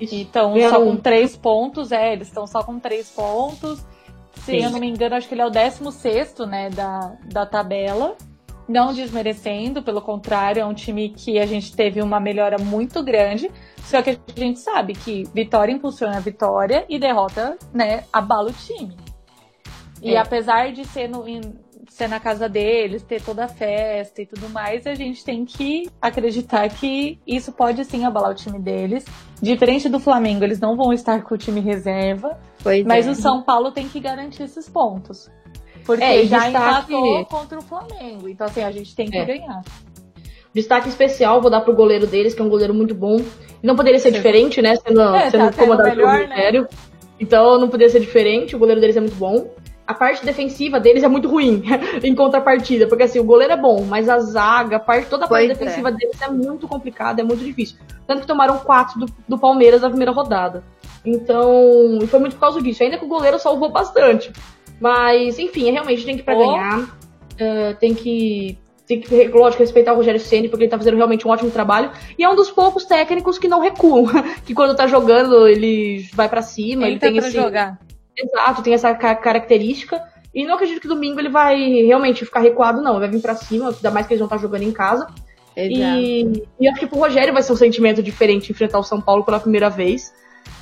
Isso. 0.00 0.14
Então, 0.14 0.54
só 0.68 0.84
com 0.84 0.96
três 0.96 1.36
pontos, 1.36 1.92
é, 1.92 2.12
eles 2.12 2.28
estão 2.28 2.46
só 2.46 2.62
com 2.62 2.78
três 2.78 3.10
pontos. 3.10 3.84
Se 4.34 4.52
Sim. 4.52 4.64
eu 4.64 4.70
não 4.70 4.80
me 4.80 4.88
engano, 4.88 5.14
acho 5.14 5.28
que 5.28 5.34
ele 5.34 5.42
é 5.42 5.46
o 5.46 5.50
16 5.50 6.34
né, 6.48 6.70
da, 6.70 7.16
da 7.24 7.46
tabela. 7.46 8.16
Não 8.68 8.92
desmerecendo, 8.92 9.82
pelo 9.82 10.00
contrário, 10.00 10.60
é 10.60 10.64
um 10.64 10.74
time 10.74 11.10
que 11.10 11.38
a 11.38 11.46
gente 11.46 11.74
teve 11.74 12.00
uma 12.00 12.18
melhora 12.18 12.58
muito 12.58 13.02
grande. 13.02 13.50
Só 13.84 14.00
que 14.00 14.10
a 14.10 14.16
gente 14.40 14.60
sabe 14.60 14.94
que 14.94 15.24
vitória 15.34 15.72
impulsiona 15.72 16.16
a 16.16 16.20
vitória 16.20 16.84
e 16.88 16.98
derrota, 16.98 17.58
né, 17.72 18.04
abala 18.12 18.50
o 18.50 18.52
time. 18.52 18.96
E 20.00 20.14
é. 20.14 20.18
apesar 20.18 20.72
de 20.72 20.84
ser 20.86 21.08
no, 21.08 21.24
ser 21.92 22.08
na 22.08 22.18
casa 22.18 22.48
deles, 22.48 23.02
ter 23.02 23.22
toda 23.22 23.44
a 23.44 23.48
festa 23.48 24.22
e 24.22 24.26
tudo 24.26 24.48
mais, 24.48 24.86
a 24.86 24.94
gente 24.94 25.24
tem 25.24 25.44
que 25.44 25.88
acreditar 26.00 26.68
que 26.70 27.18
isso 27.26 27.52
pode 27.52 27.84
sim 27.84 28.04
abalar 28.04 28.30
o 28.30 28.34
time 28.34 28.58
deles. 28.58 29.04
Diferente 29.40 29.88
do 29.88 30.00
Flamengo, 30.00 30.42
eles 30.42 30.58
não 30.58 30.76
vão 30.76 30.92
estar 30.92 31.22
com 31.22 31.34
o 31.34 31.38
time 31.38 31.60
reserva. 31.60 32.38
Pois 32.62 32.84
mas 32.84 33.06
é. 33.06 33.10
o 33.10 33.14
São 33.14 33.42
Paulo 33.42 33.72
tem 33.72 33.88
que 33.88 33.98
garantir 34.00 34.44
esses 34.44 34.68
pontos. 34.68 35.30
Porque 35.84 36.04
é, 36.04 36.24
já 36.24 36.44
destaque... 36.48 36.94
empatou 36.94 37.26
contra 37.26 37.58
o 37.58 37.62
Flamengo. 37.62 38.28
Então, 38.28 38.46
assim, 38.46 38.62
a 38.62 38.70
gente 38.70 38.94
tem 38.94 39.10
que 39.10 39.18
é. 39.18 39.24
ganhar. 39.24 39.62
Destaque 40.54 40.88
especial, 40.88 41.40
vou 41.40 41.50
dar 41.50 41.62
pro 41.62 41.74
goleiro 41.74 42.06
deles, 42.06 42.34
que 42.34 42.40
é 42.40 42.44
um 42.44 42.48
goleiro 42.48 42.74
muito 42.74 42.94
bom. 42.94 43.16
Não 43.62 43.74
poderia 43.74 43.98
ser 43.98 44.10
Sim. 44.10 44.16
diferente, 44.16 44.62
né? 44.62 44.76
Sendo, 44.76 45.00
é, 45.00 45.30
sendo 45.30 45.50
tá 45.50 45.52
comandado 45.52 45.96
pelo 45.96 46.12
Ministério. 46.12 46.62
Né? 46.62 46.68
Então 47.22 47.58
não 47.58 47.68
poderia 47.68 47.88
ser 47.88 48.00
diferente, 48.00 48.56
o 48.56 48.58
goleiro 48.58 48.80
deles 48.80 48.96
é 48.96 49.00
muito 49.00 49.14
bom. 49.14 49.46
a 49.86 49.94
parte 49.94 50.24
defensiva 50.24 50.80
deles 50.80 51.02
é 51.04 51.08
muito 51.08 51.28
ruim 51.28 51.62
em 52.02 52.14
contrapartida, 52.14 52.86
porque 52.88 53.04
assim, 53.04 53.20
o 53.20 53.24
goleiro 53.24 53.52
é 53.52 53.56
bom, 53.56 53.84
mas 53.84 54.08
a 54.08 54.18
zaga, 54.18 54.76
a 54.76 54.80
parte, 54.80 55.08
toda 55.08 55.26
a 55.26 55.28
parte 55.28 55.46
pois 55.46 55.58
defensiva 55.58 55.88
é. 55.90 55.92
deles 55.92 56.20
é 56.20 56.28
muito 56.28 56.66
complicada, 56.66 57.20
é 57.20 57.24
muito 57.24 57.44
difícil. 57.44 57.78
Tanto 58.06 58.22
que 58.22 58.26
tomaram 58.26 58.58
quatro 58.58 59.00
do, 59.00 59.06
do 59.28 59.38
Palmeiras 59.38 59.82
na 59.82 59.88
primeira 59.88 60.10
rodada. 60.10 60.64
Então, 61.04 61.98
foi 62.08 62.20
muito 62.20 62.34
por 62.34 62.40
causa 62.40 62.62
disso. 62.62 62.82
Ainda 62.82 62.98
que 62.98 63.04
o 63.04 63.08
goleiro 63.08 63.38
salvou 63.38 63.70
bastante. 63.70 64.32
Mas, 64.80 65.38
enfim, 65.38 65.70
realmente 65.70 66.04
tem 66.04 66.14
que 66.14 66.22
ir 66.22 66.24
pra 66.24 66.36
oh. 66.36 66.38
ganhar. 66.38 66.80
Uh, 66.80 67.74
tem 67.78 67.94
que 67.94 68.58
tem 68.86 69.00
que, 69.00 69.28
lógico, 69.28 69.62
respeitar 69.62 69.92
o 69.92 69.96
Rogério 69.96 70.20
Ceni 70.20 70.48
porque 70.48 70.64
ele 70.64 70.70
tá 70.70 70.76
fazendo 70.76 70.96
realmente 70.96 71.26
um 71.26 71.30
ótimo 71.30 71.50
trabalho. 71.50 71.90
E 72.18 72.24
é 72.24 72.28
um 72.28 72.34
dos 72.34 72.50
poucos 72.50 72.84
técnicos 72.84 73.38
que 73.38 73.48
não 73.48 73.60
recuam. 73.60 74.06
que 74.44 74.54
quando 74.54 74.76
tá 74.76 74.86
jogando, 74.86 75.46
ele 75.46 76.08
vai 76.14 76.28
para 76.28 76.42
cima. 76.42 76.84
Ele, 76.84 76.92
ele 76.92 77.00
tem 77.00 77.16
esse. 77.16 77.30
Jogar. 77.30 77.78
Exato, 78.16 78.62
tem 78.62 78.74
essa 78.74 78.94
característica. 78.94 80.02
E 80.34 80.44
não 80.44 80.54
acredito 80.54 80.80
que 80.80 80.88
domingo 80.88 81.20
ele 81.20 81.28
vai 81.28 81.56
realmente 81.82 82.24
ficar 82.24 82.40
recuado, 82.40 82.82
não. 82.82 82.92
Ele 82.92 83.00
vai 83.00 83.10
vir 83.10 83.20
pra 83.20 83.34
cima, 83.34 83.68
ainda 83.68 83.90
mais 83.90 84.06
que 84.06 84.14
eles 84.14 84.20
vão 84.20 84.26
estar 84.26 84.36
tá 84.36 84.42
jogando 84.42 84.62
em 84.62 84.72
casa. 84.72 85.06
Exato. 85.54 85.98
E, 86.00 86.42
e 86.58 86.68
acho 86.68 86.80
que 86.80 86.86
pro 86.86 86.98
Rogério 86.98 87.32
vai 87.32 87.42
ser 87.42 87.52
um 87.52 87.56
sentimento 87.56 88.02
diferente 88.02 88.50
enfrentar 88.50 88.78
o 88.78 88.82
São 88.82 89.00
Paulo 89.00 89.24
pela 89.24 89.38
primeira 89.38 89.68
vez. 89.68 90.12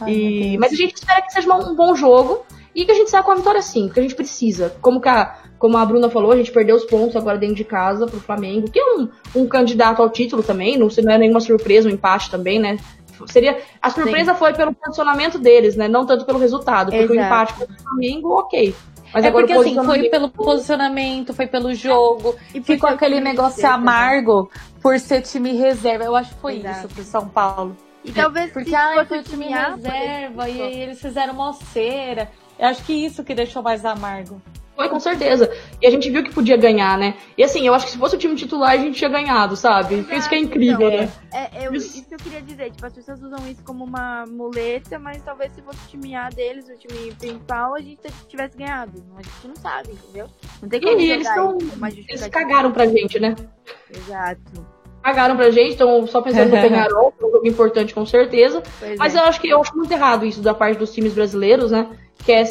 Ai, 0.01 0.13
e, 0.13 0.59
mas 0.59 0.73
a 0.73 0.77
gente 0.77 0.95
espera 0.95 1.23
que 1.23 1.33
seja 1.33 1.53
um 1.55 1.75
bom 1.75 1.95
jogo 1.95 2.45
e 2.75 2.85
que 2.85 2.93
a 2.93 2.95
gente 2.95 3.11
saia 3.11 3.23
com 3.23 3.33
a 3.33 3.35
vitória 3.35 3.63
sim, 3.63 3.87
porque 3.87 4.01
a 4.01 4.03
gente 4.03 4.15
precisa. 4.15 4.75
Como, 4.81 5.01
a, 5.05 5.39
como 5.59 5.77
a 5.77 5.85
Bruna 5.85 6.09
falou, 6.09 6.33
a 6.33 6.37
gente 6.37 6.53
perdeu 6.53 6.77
os 6.77 6.85
pontos 6.85 7.17
agora 7.17 7.39
dentro 7.39 7.57
de 7.57 7.65
casa 7.65 8.07
pro 8.07 8.21
Flamengo, 8.21 8.71
que 8.71 8.79
é 8.79 8.85
um, 8.97 9.09
um 9.35 9.47
candidato 9.47 10.01
ao 10.01 10.11
título 10.11 10.43
também, 10.43 10.79
não, 10.79 10.89
não 11.03 11.13
é 11.13 11.19
nenhuma 11.19 11.41
surpresa, 11.41 11.89
um 11.89 11.93
empate 11.93 12.31
também, 12.31 12.59
né? 12.59 12.79
Seria, 13.27 13.59
a 13.83 13.91
surpresa 13.91 14.33
sim. 14.33 14.39
foi 14.39 14.55
pelo 14.55 14.75
posicionamento 14.75 15.39
deles, 15.39 15.77
né? 15.77 15.89
Não 15.89 16.07
tanto 16.07 16.25
pelo 16.25 16.39
resultado, 16.39 16.91
porque 16.91 17.05
Exato. 17.05 17.19
o 17.19 17.23
empate 17.23 17.55
contra 17.55 17.75
o 17.75 17.83
Flamengo, 17.83 18.31
ok. 18.31 18.75
Mas 19.13 19.25
é 19.25 19.31
porque 19.31 19.53
assim, 19.53 19.75
foi 19.85 20.09
pelo 20.09 20.31
posicionamento, 20.31 21.35
foi 21.35 21.47
pelo 21.47 21.75
jogo, 21.75 22.37
e 22.55 22.63
ficou 22.63 22.89
aquele 22.89 23.21
negócio 23.21 23.67
amargo 23.69 24.51
por 24.81 24.99
ser 24.99 25.23
time 25.23 25.53
reserva. 25.53 26.05
Eu 26.05 26.15
acho 26.15 26.33
que 26.35 26.41
foi 26.41 26.59
Exato. 26.59 26.79
isso 26.79 26.89
pro 26.95 27.05
São 27.05 27.29
Paulo. 27.29 27.77
E 28.05 28.13
talvez 28.13 28.53
porque 28.53 28.75
ah, 28.75 29.05
foi 29.07 29.19
o 29.19 29.23
time 29.23 29.47
reserva 29.47 30.49
e 30.49 30.63
aí 30.63 30.81
eles 30.81 31.01
fizeram 31.01 31.35
uma 31.35 31.53
cera. 31.53 32.31
Eu 32.59 32.69
acho 32.69 32.85
que 32.85 32.93
isso 32.93 33.25
que 33.25 33.35
deixou 33.35 33.63
mais 33.63 33.85
amargo. 33.85 34.41
Foi, 34.81 34.89
com 34.89 34.99
certeza. 34.99 35.53
E 35.79 35.87
a 35.87 35.91
gente 35.91 36.09
viu 36.09 36.25
que 36.25 36.33
podia 36.33 36.57
ganhar, 36.57 36.97
né? 36.97 37.15
E 37.37 37.45
assim, 37.45 37.67
eu 37.67 37.75
acho 37.75 37.85
que 37.85 37.93
se 37.93 37.99
fosse 37.99 38.17
o 38.17 38.19
time 38.19 38.35
titular, 38.35 38.71
a 38.71 38.77
gente 38.79 38.97
tinha 38.97 39.11
ganhado, 39.11 39.55
sabe? 39.55 39.97
Exato, 39.97 40.15
isso 40.15 40.29
que 40.31 40.35
é 40.35 40.39
incrível, 40.39 40.89
então, 40.89 41.01
né? 41.01 41.13
É, 41.35 41.65
é, 41.65 41.77
isso. 41.77 41.99
isso 41.99 42.09
que 42.09 42.15
eu 42.15 42.19
queria 42.19 42.41
dizer. 42.41 42.71
Tipo, 42.71 42.87
as 42.87 42.95
pessoas 42.95 43.23
usam 43.23 43.47
isso 43.47 43.63
como 43.63 43.85
uma 43.85 44.25
muleta, 44.27 44.99
mas 44.99 45.23
talvez 45.23 45.53
se 45.53 45.61
fosse 45.61 45.79
o 45.85 45.89
time 45.89 46.15
A 46.15 46.31
deles, 46.31 46.67
o 46.71 46.79
time 46.79 47.13
principal, 47.15 47.75
a 47.75 47.81
gente 47.81 48.01
tivesse 48.27 48.57
ganhado. 48.57 49.05
A 49.19 49.23
gente 49.23 49.49
não 49.49 49.57
sabe, 49.57 49.93
entendeu? 49.93 50.29
Não 50.63 50.69
tem 50.71 50.81
como 50.81 50.99
e 50.99 51.11
eles, 51.11 51.29
tão, 51.29 51.59
eles 52.09 52.29
cagaram 52.29 52.73
pra 52.73 52.87
gente, 52.87 53.21
né? 53.21 53.37
Exato 53.95 54.80
pagaram 55.03 55.37
pra 55.37 55.51
gente, 55.51 55.75
então 55.75 56.07
só 56.07 56.21
pensando 56.21 56.51
no 56.51 56.61
Penharol, 56.61 57.13
um 57.23 57.31
jogo 57.31 57.47
importante 57.47 57.95
com 57.95 58.05
certeza. 58.05 58.63
Pois 58.79 58.99
Mas 58.99 59.15
é. 59.15 59.19
eu 59.19 59.25
acho 59.25 59.41
que 59.41 59.49
eu 59.49 59.61
acho 59.61 59.77
muito 59.77 59.93
errado 59.93 60.25
isso 60.25 60.41
da 60.41 60.55
parte 60.55 60.79
dos 60.79 60.93
times 60.93 61.15
brasileiros, 61.15 61.71
né? 61.71 61.89
Que 62.25 62.33
é 62.33 62.45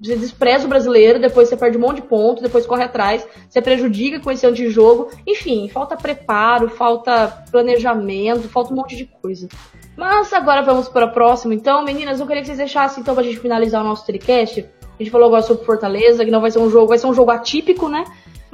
você 0.00 0.16
despreza 0.16 0.66
o 0.66 0.68
brasileiro, 0.68 1.18
depois 1.18 1.48
você 1.48 1.56
perde 1.56 1.78
um 1.78 1.80
monte 1.80 1.96
de 1.96 2.08
pontos, 2.08 2.42
depois 2.42 2.66
corre 2.66 2.84
atrás, 2.84 3.26
você 3.48 3.62
prejudica 3.62 4.20
com 4.20 4.30
esse 4.30 4.46
antijogo. 4.46 5.10
Enfim, 5.26 5.68
falta 5.68 5.96
preparo, 5.96 6.68
falta 6.68 7.44
planejamento, 7.50 8.48
falta 8.48 8.72
um 8.72 8.76
monte 8.76 8.96
de 8.96 9.06
coisa. 9.06 9.48
Mas 9.96 10.32
agora 10.32 10.62
vamos 10.62 10.88
para 10.88 11.06
a 11.06 11.08
próxima, 11.08 11.54
então. 11.54 11.84
Meninas, 11.84 12.20
eu 12.20 12.26
queria 12.26 12.42
que 12.42 12.46
vocês 12.48 12.58
deixassem, 12.58 13.00
então, 13.00 13.14
pra 13.14 13.22
gente 13.22 13.38
finalizar 13.38 13.82
o 13.82 13.84
nosso 13.86 14.04
tricast. 14.04 14.60
A 14.60 15.02
gente 15.02 15.10
falou 15.10 15.28
agora 15.28 15.42
sobre 15.42 15.64
Fortaleza, 15.64 16.24
que 16.24 16.30
não 16.30 16.40
vai 16.40 16.50
ser 16.50 16.58
um 16.58 16.68
jogo, 16.68 16.88
vai 16.88 16.98
ser 16.98 17.06
um 17.06 17.14
jogo 17.14 17.30
atípico, 17.30 17.88
né? 17.88 18.04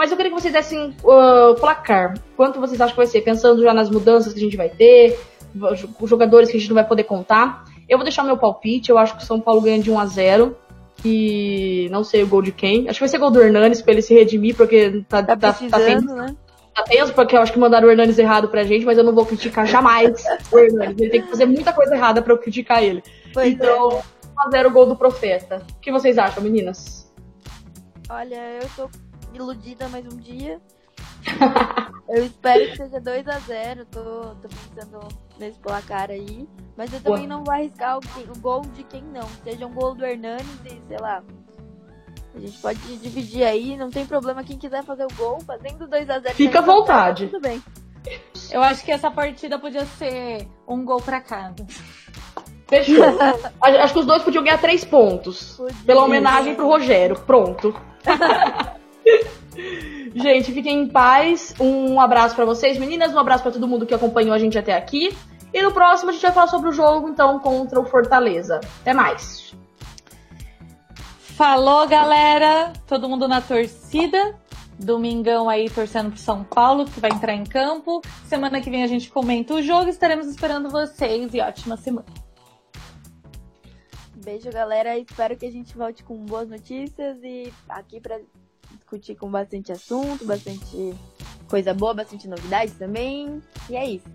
Mas 0.01 0.11
eu 0.11 0.17
queria 0.17 0.33
que 0.33 0.41
vocês 0.41 0.55
dessem 0.55 0.97
uh, 1.05 1.55
placar. 1.61 2.15
Quanto 2.35 2.59
vocês 2.59 2.81
acham 2.81 2.95
que 2.95 2.97
vai 2.97 3.07
ser? 3.07 3.21
Pensando 3.21 3.63
já 3.63 3.75
nas 3.75 3.91
mudanças 3.91 4.33
que 4.33 4.39
a 4.39 4.43
gente 4.43 4.57
vai 4.57 4.71
ter, 4.71 5.21
os 6.01 6.09
jogadores 6.09 6.51
que 6.51 6.57
a 6.57 6.59
gente 6.59 6.71
não 6.71 6.75
vai 6.75 6.89
poder 6.89 7.05
contar. 7.05 7.67
Eu 7.87 7.99
vou 7.99 8.05
deixar 8.05 8.23
o 8.23 8.25
meu 8.25 8.39
palpite. 8.39 8.89
Eu 8.89 8.97
acho 8.97 9.15
que 9.15 9.23
o 9.23 9.27
São 9.27 9.39
Paulo 9.39 9.61
ganha 9.61 9.79
de 9.79 9.91
1 9.91 10.01
a 10.01 10.07
0 10.07 10.57
E 11.05 11.87
não 11.91 12.03
sei 12.03 12.23
o 12.23 12.27
gol 12.27 12.41
de 12.41 12.51
quem. 12.51 12.89
Acho 12.89 12.99
que 12.99 13.01
vai 13.01 13.09
ser 13.11 13.19
gol 13.19 13.31
do 13.31 13.43
Hernanes 13.43 13.83
pra 13.83 13.93
ele 13.93 14.01
se 14.01 14.15
redimir, 14.15 14.57
porque 14.57 15.05
tá, 15.07 15.23
tá, 15.23 15.37
tá, 15.37 15.53
tá 15.53 15.79
tenso. 15.79 16.15
Né? 16.15 16.35
Tá 16.75 16.83
tenso, 16.85 17.13
porque 17.13 17.37
eu 17.37 17.43
acho 17.43 17.53
que 17.53 17.59
mandaram 17.59 17.87
o 17.87 17.91
Hernanes 17.91 18.19
errado 18.19 18.49
pra 18.49 18.65
gente, 18.65 18.87
mas 18.87 18.97
eu 18.97 19.05
não 19.05 19.15
vou 19.15 19.27
criticar 19.27 19.67
jamais 19.67 20.25
o 20.51 20.59
Hernanes. 20.59 20.99
Ele 20.99 21.11
tem 21.11 21.21
que 21.21 21.29
fazer 21.29 21.45
muita 21.45 21.75
coisa 21.75 21.95
errada 21.95 22.23
pra 22.23 22.33
eu 22.33 22.39
criticar 22.39 22.83
ele. 22.83 23.03
Pois 23.35 23.53
então, 23.53 23.91
é. 23.91 24.03
1 24.47 24.47
a 24.47 24.51
0 24.51 24.69
o 24.71 24.73
gol 24.73 24.87
do 24.87 24.97
Profeta. 24.97 25.61
O 25.77 25.81
que 25.81 25.93
vocês 25.93 26.17
acham, 26.17 26.43
meninas? 26.43 27.13
Olha, 28.09 28.59
eu 28.63 28.69
tô 28.75 29.10
iludida 29.35 29.89
mais 29.89 30.05
um 30.07 30.17
dia. 30.17 30.61
eu 32.09 32.25
espero 32.25 32.71
que 32.71 32.77
seja 32.77 33.01
2 33.01 33.29
a 33.29 33.39
0 33.39 33.85
tô, 33.87 34.01
tô 34.01 34.49
pensando 34.49 35.09
nesse 35.39 35.59
placar 35.59 36.11
aí. 36.11 36.49
Mas 36.77 36.93
eu 36.93 37.01
também 37.01 37.27
Boa. 37.27 37.39
não 37.39 37.45
vou 37.45 37.55
arriscar 37.55 37.99
o, 37.99 38.01
o, 38.01 38.39
gol 38.39 38.63
de 38.75 38.85
quem 38.85 39.03
não. 39.03 39.29
Seja 39.45 39.67
um 39.67 39.73
gol 39.73 39.95
do 39.95 40.05
Hernanes 40.05 40.47
e 40.65 40.81
sei 40.89 40.99
lá. 40.99 41.23
A 42.35 42.39
gente 42.39 42.59
pode 42.59 42.79
dividir 42.99 43.43
aí, 43.43 43.77
não 43.77 43.91
tem 43.91 44.07
problema. 44.07 44.45
Quem 44.45 44.57
quiser 44.57 44.85
fazer 44.85 45.05
o 45.05 45.15
gol, 45.17 45.41
fazendo 45.41 45.87
2 45.87 46.11
a 46.11 46.21
0 46.21 46.35
Fica 46.35 46.61
à 46.61 46.63
vontade. 46.63 47.27
Tudo 47.27 47.41
bem. 47.41 47.63
Eu 48.51 48.63
acho 48.63 48.85
que 48.85 48.93
essa 48.93 49.11
partida 49.11 49.59
podia 49.59 49.85
ser 49.85 50.49
um 50.67 50.85
gol 50.85 51.01
pra 51.03 51.21
cada. 51.21 51.67
Fechou. 52.69 53.05
acho 53.61 53.93
que 53.93 53.99
os 53.99 54.07
dois 54.07 54.23
podiam 54.23 54.45
ganhar 54.45 54.59
três 54.59 54.85
pontos. 54.85 55.57
Podia. 55.57 55.85
Pela 55.85 56.05
homenagem 56.05 56.55
pro 56.55 56.69
Rogério. 56.69 57.19
Pronto. 57.21 57.75
gente, 60.15 60.53
fiquem 60.53 60.83
em 60.83 60.89
paz. 60.89 61.55
Um 61.61 62.01
abraço 62.01 62.35
para 62.35 62.45
vocês, 62.45 62.79
meninas. 62.79 63.15
Um 63.15 63.19
abraço 63.19 63.43
para 63.43 63.53
todo 63.53 63.69
mundo 63.69 63.87
que 63.87 63.95
acompanhou 63.95 64.33
a 64.33 64.39
gente 64.39 64.59
até 64.59 64.75
aqui. 64.75 65.17
E 65.53 65.63
no 65.63 65.73
próximo 65.73 66.11
a 66.11 66.13
gente 66.13 66.23
vai 66.23 66.33
falar 66.33 66.47
sobre 66.47 66.71
o 66.71 66.73
jogo, 66.73 67.09
então, 67.09 67.39
contra 67.41 67.81
o 67.81 67.85
Fortaleza. 67.85 68.61
Até 68.81 68.93
mais. 68.93 69.55
Falou, 71.19 71.87
galera. 71.89 72.73
Todo 72.87 73.09
mundo 73.09 73.27
na 73.27 73.41
torcida. 73.41 74.39
Domingão 74.79 75.49
aí 75.49 75.69
torcendo 75.69 76.11
pro 76.11 76.19
São 76.19 76.43
Paulo, 76.43 76.87
que 76.87 77.01
vai 77.01 77.11
entrar 77.11 77.35
em 77.35 77.45
campo. 77.45 78.01
Semana 78.25 78.61
que 78.61 78.71
vem 78.71 78.83
a 78.83 78.87
gente 78.87 79.11
comenta 79.11 79.55
o 79.55 79.63
jogo. 79.63 79.91
Estaremos 79.91 80.27
esperando 80.27 80.71
vocês 80.71 81.35
e 81.35 81.41
ótima 81.41 81.77
semana. 81.77 82.07
Beijo, 84.25 84.51
galera. 84.51 84.99
Espero 84.99 85.37
que 85.37 85.47
a 85.47 85.51
gente 85.51 85.77
volte 85.77 86.05
com 86.05 86.17
boas 86.25 86.49
notícias 86.49 87.19
e 87.23 87.53
aqui 87.69 88.01
para 88.01 88.21
discutir 88.73 89.15
com 89.15 89.31
bastante 89.31 89.73
assunto, 89.73 90.25
bastante 90.25 90.95
coisa 91.49 91.75
boa, 91.75 91.95
bastante 91.95 92.29
novidades 92.29 92.75
também. 92.75 93.43
E 93.69 93.77
é 93.77 93.85
isso. 93.89 94.09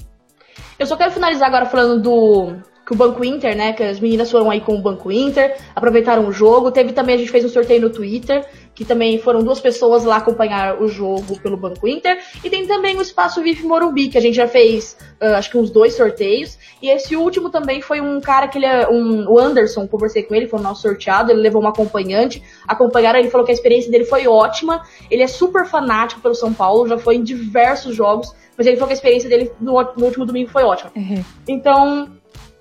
Eu 0.79 0.86
só 0.86 0.95
quero 0.95 1.12
finalizar 1.12 1.47
agora 1.47 1.65
falando 1.65 2.01
do 2.01 2.55
que 2.86 2.93
o 2.93 2.95
Banco 2.95 3.23
Inter, 3.25 3.55
né? 3.55 3.73
Que 3.73 3.84
as 3.84 3.99
meninas 3.99 4.29
foram 4.29 4.49
aí 4.49 4.62
com 4.62 4.75
o 4.75 4.81
Banco 4.81 5.12
Inter, 5.12 5.58
aproveitaram 5.75 6.27
o 6.27 6.31
jogo. 6.31 6.71
Teve 6.71 6.93
também, 6.93 7.15
a 7.15 7.17
gente 7.17 7.31
fez 7.31 7.43
um 7.43 7.49
sorteio 7.49 7.81
no 7.81 7.89
Twitter 7.89 8.47
que 8.75 8.83
também 8.83 9.17
foram 9.17 9.41
duas 9.41 9.61
pessoas 9.61 10.03
lá 10.03 10.17
acompanhar 10.17 10.81
o 10.81 10.88
jogo 10.89 11.39
pelo 11.39 11.55
Banco 11.55 11.88
Inter. 11.88 12.19
E 12.43 12.49
tem 12.49 12.67
também 12.67 12.97
o 12.97 13.01
Espaço 13.01 13.41
VIP 13.41 13.63
Morumbi, 13.63 14.09
que 14.09 14.17
a 14.17 14.21
gente 14.21 14.35
já 14.35 14.47
fez, 14.47 14.97
uh, 15.21 15.35
acho 15.35 15.49
que 15.49 15.57
uns 15.57 15.71
dois 15.71 15.95
sorteios. 15.95 16.59
E 16.81 16.89
esse 16.89 17.15
último 17.15 17.49
também 17.49 17.81
foi 17.81 18.01
um 18.01 18.19
cara 18.19 18.49
que 18.49 18.57
ele 18.57 18.65
é 18.65 18.88
um, 18.89 19.25
o 19.29 19.39
Anderson, 19.39 19.88
conversei 19.88 20.23
com 20.23 20.35
ele, 20.35 20.47
foi 20.47 20.59
o 20.59 20.63
nosso 20.63 20.81
sorteado, 20.81 21.31
ele 21.31 21.39
levou 21.39 21.61
uma 21.61 21.69
acompanhante, 21.69 22.43
acompanharam, 22.67 23.17
ele 23.17 23.29
falou 23.29 23.45
que 23.45 23.51
a 23.51 23.55
experiência 23.55 23.89
dele 23.89 24.03
foi 24.03 24.27
ótima. 24.27 24.83
Ele 25.09 25.23
é 25.23 25.27
super 25.27 25.65
fanático 25.65 26.19
pelo 26.19 26.35
São 26.35 26.53
Paulo, 26.53 26.85
já 26.88 26.97
foi 26.97 27.15
em 27.15 27.23
diversos 27.23 27.95
jogos, 27.95 28.35
mas 28.57 28.67
ele 28.67 28.75
falou 28.75 28.88
que 28.88 28.93
a 28.93 28.97
experiência 28.97 29.29
dele 29.29 29.51
no, 29.59 29.73
no 29.73 30.05
último 30.05 30.25
domingo 30.25 30.49
foi 30.49 30.63
ótima. 30.63 30.91
Uhum. 30.95 31.23
Então, 31.47 32.09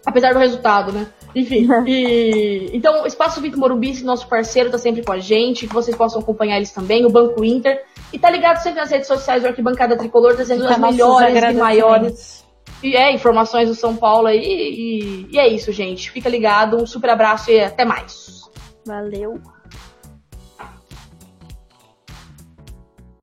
apesar 0.07 0.33
do 0.33 0.38
resultado, 0.38 0.92
né? 0.92 1.09
Enfim, 1.35 1.68
e 1.87 2.70
então 2.73 3.03
o 3.03 3.07
Espaço 3.07 3.40
Vitor 3.40 3.59
Morumbi, 3.59 4.03
nosso 4.03 4.29
parceiro, 4.29 4.70
tá 4.70 4.79
sempre 4.79 5.03
com 5.03 5.12
a 5.12 5.18
gente, 5.18 5.66
que 5.66 5.75
vocês 5.75 5.97
possam 5.97 6.20
acompanhar 6.20 6.57
eles 6.57 6.70
também, 6.70 7.05
o 7.05 7.11
Banco 7.11 7.44
Inter. 7.44 7.83
E 8.12 8.18
tá 8.18 8.31
ligado 8.31 8.59
sempre 8.62 8.81
nas 8.81 8.90
redes 8.90 9.09
sociais 9.09 9.42
do 9.42 9.49
Arquibancada 9.49 9.97
Tricolor, 9.97 10.35
trazendo 10.35 10.66
as 10.66 10.79
melhores 10.79 11.42
e 11.42 11.53
maiores 11.55 12.44
e, 12.85 12.94
é, 12.97 13.12
informações 13.12 13.68
do 13.68 13.75
São 13.75 13.97
Paulo 13.97 14.27
aí. 14.27 14.40
E, 14.40 15.29
e 15.33 15.38
é 15.38 15.49
isso, 15.49 15.73
gente. 15.73 16.11
Fica 16.11 16.29
ligado, 16.29 16.77
um 16.77 16.87
super 16.87 17.11
abraço 17.11 17.51
e 17.51 17.61
até 17.61 17.85
mais. 17.85 18.42
Valeu. 18.87 19.40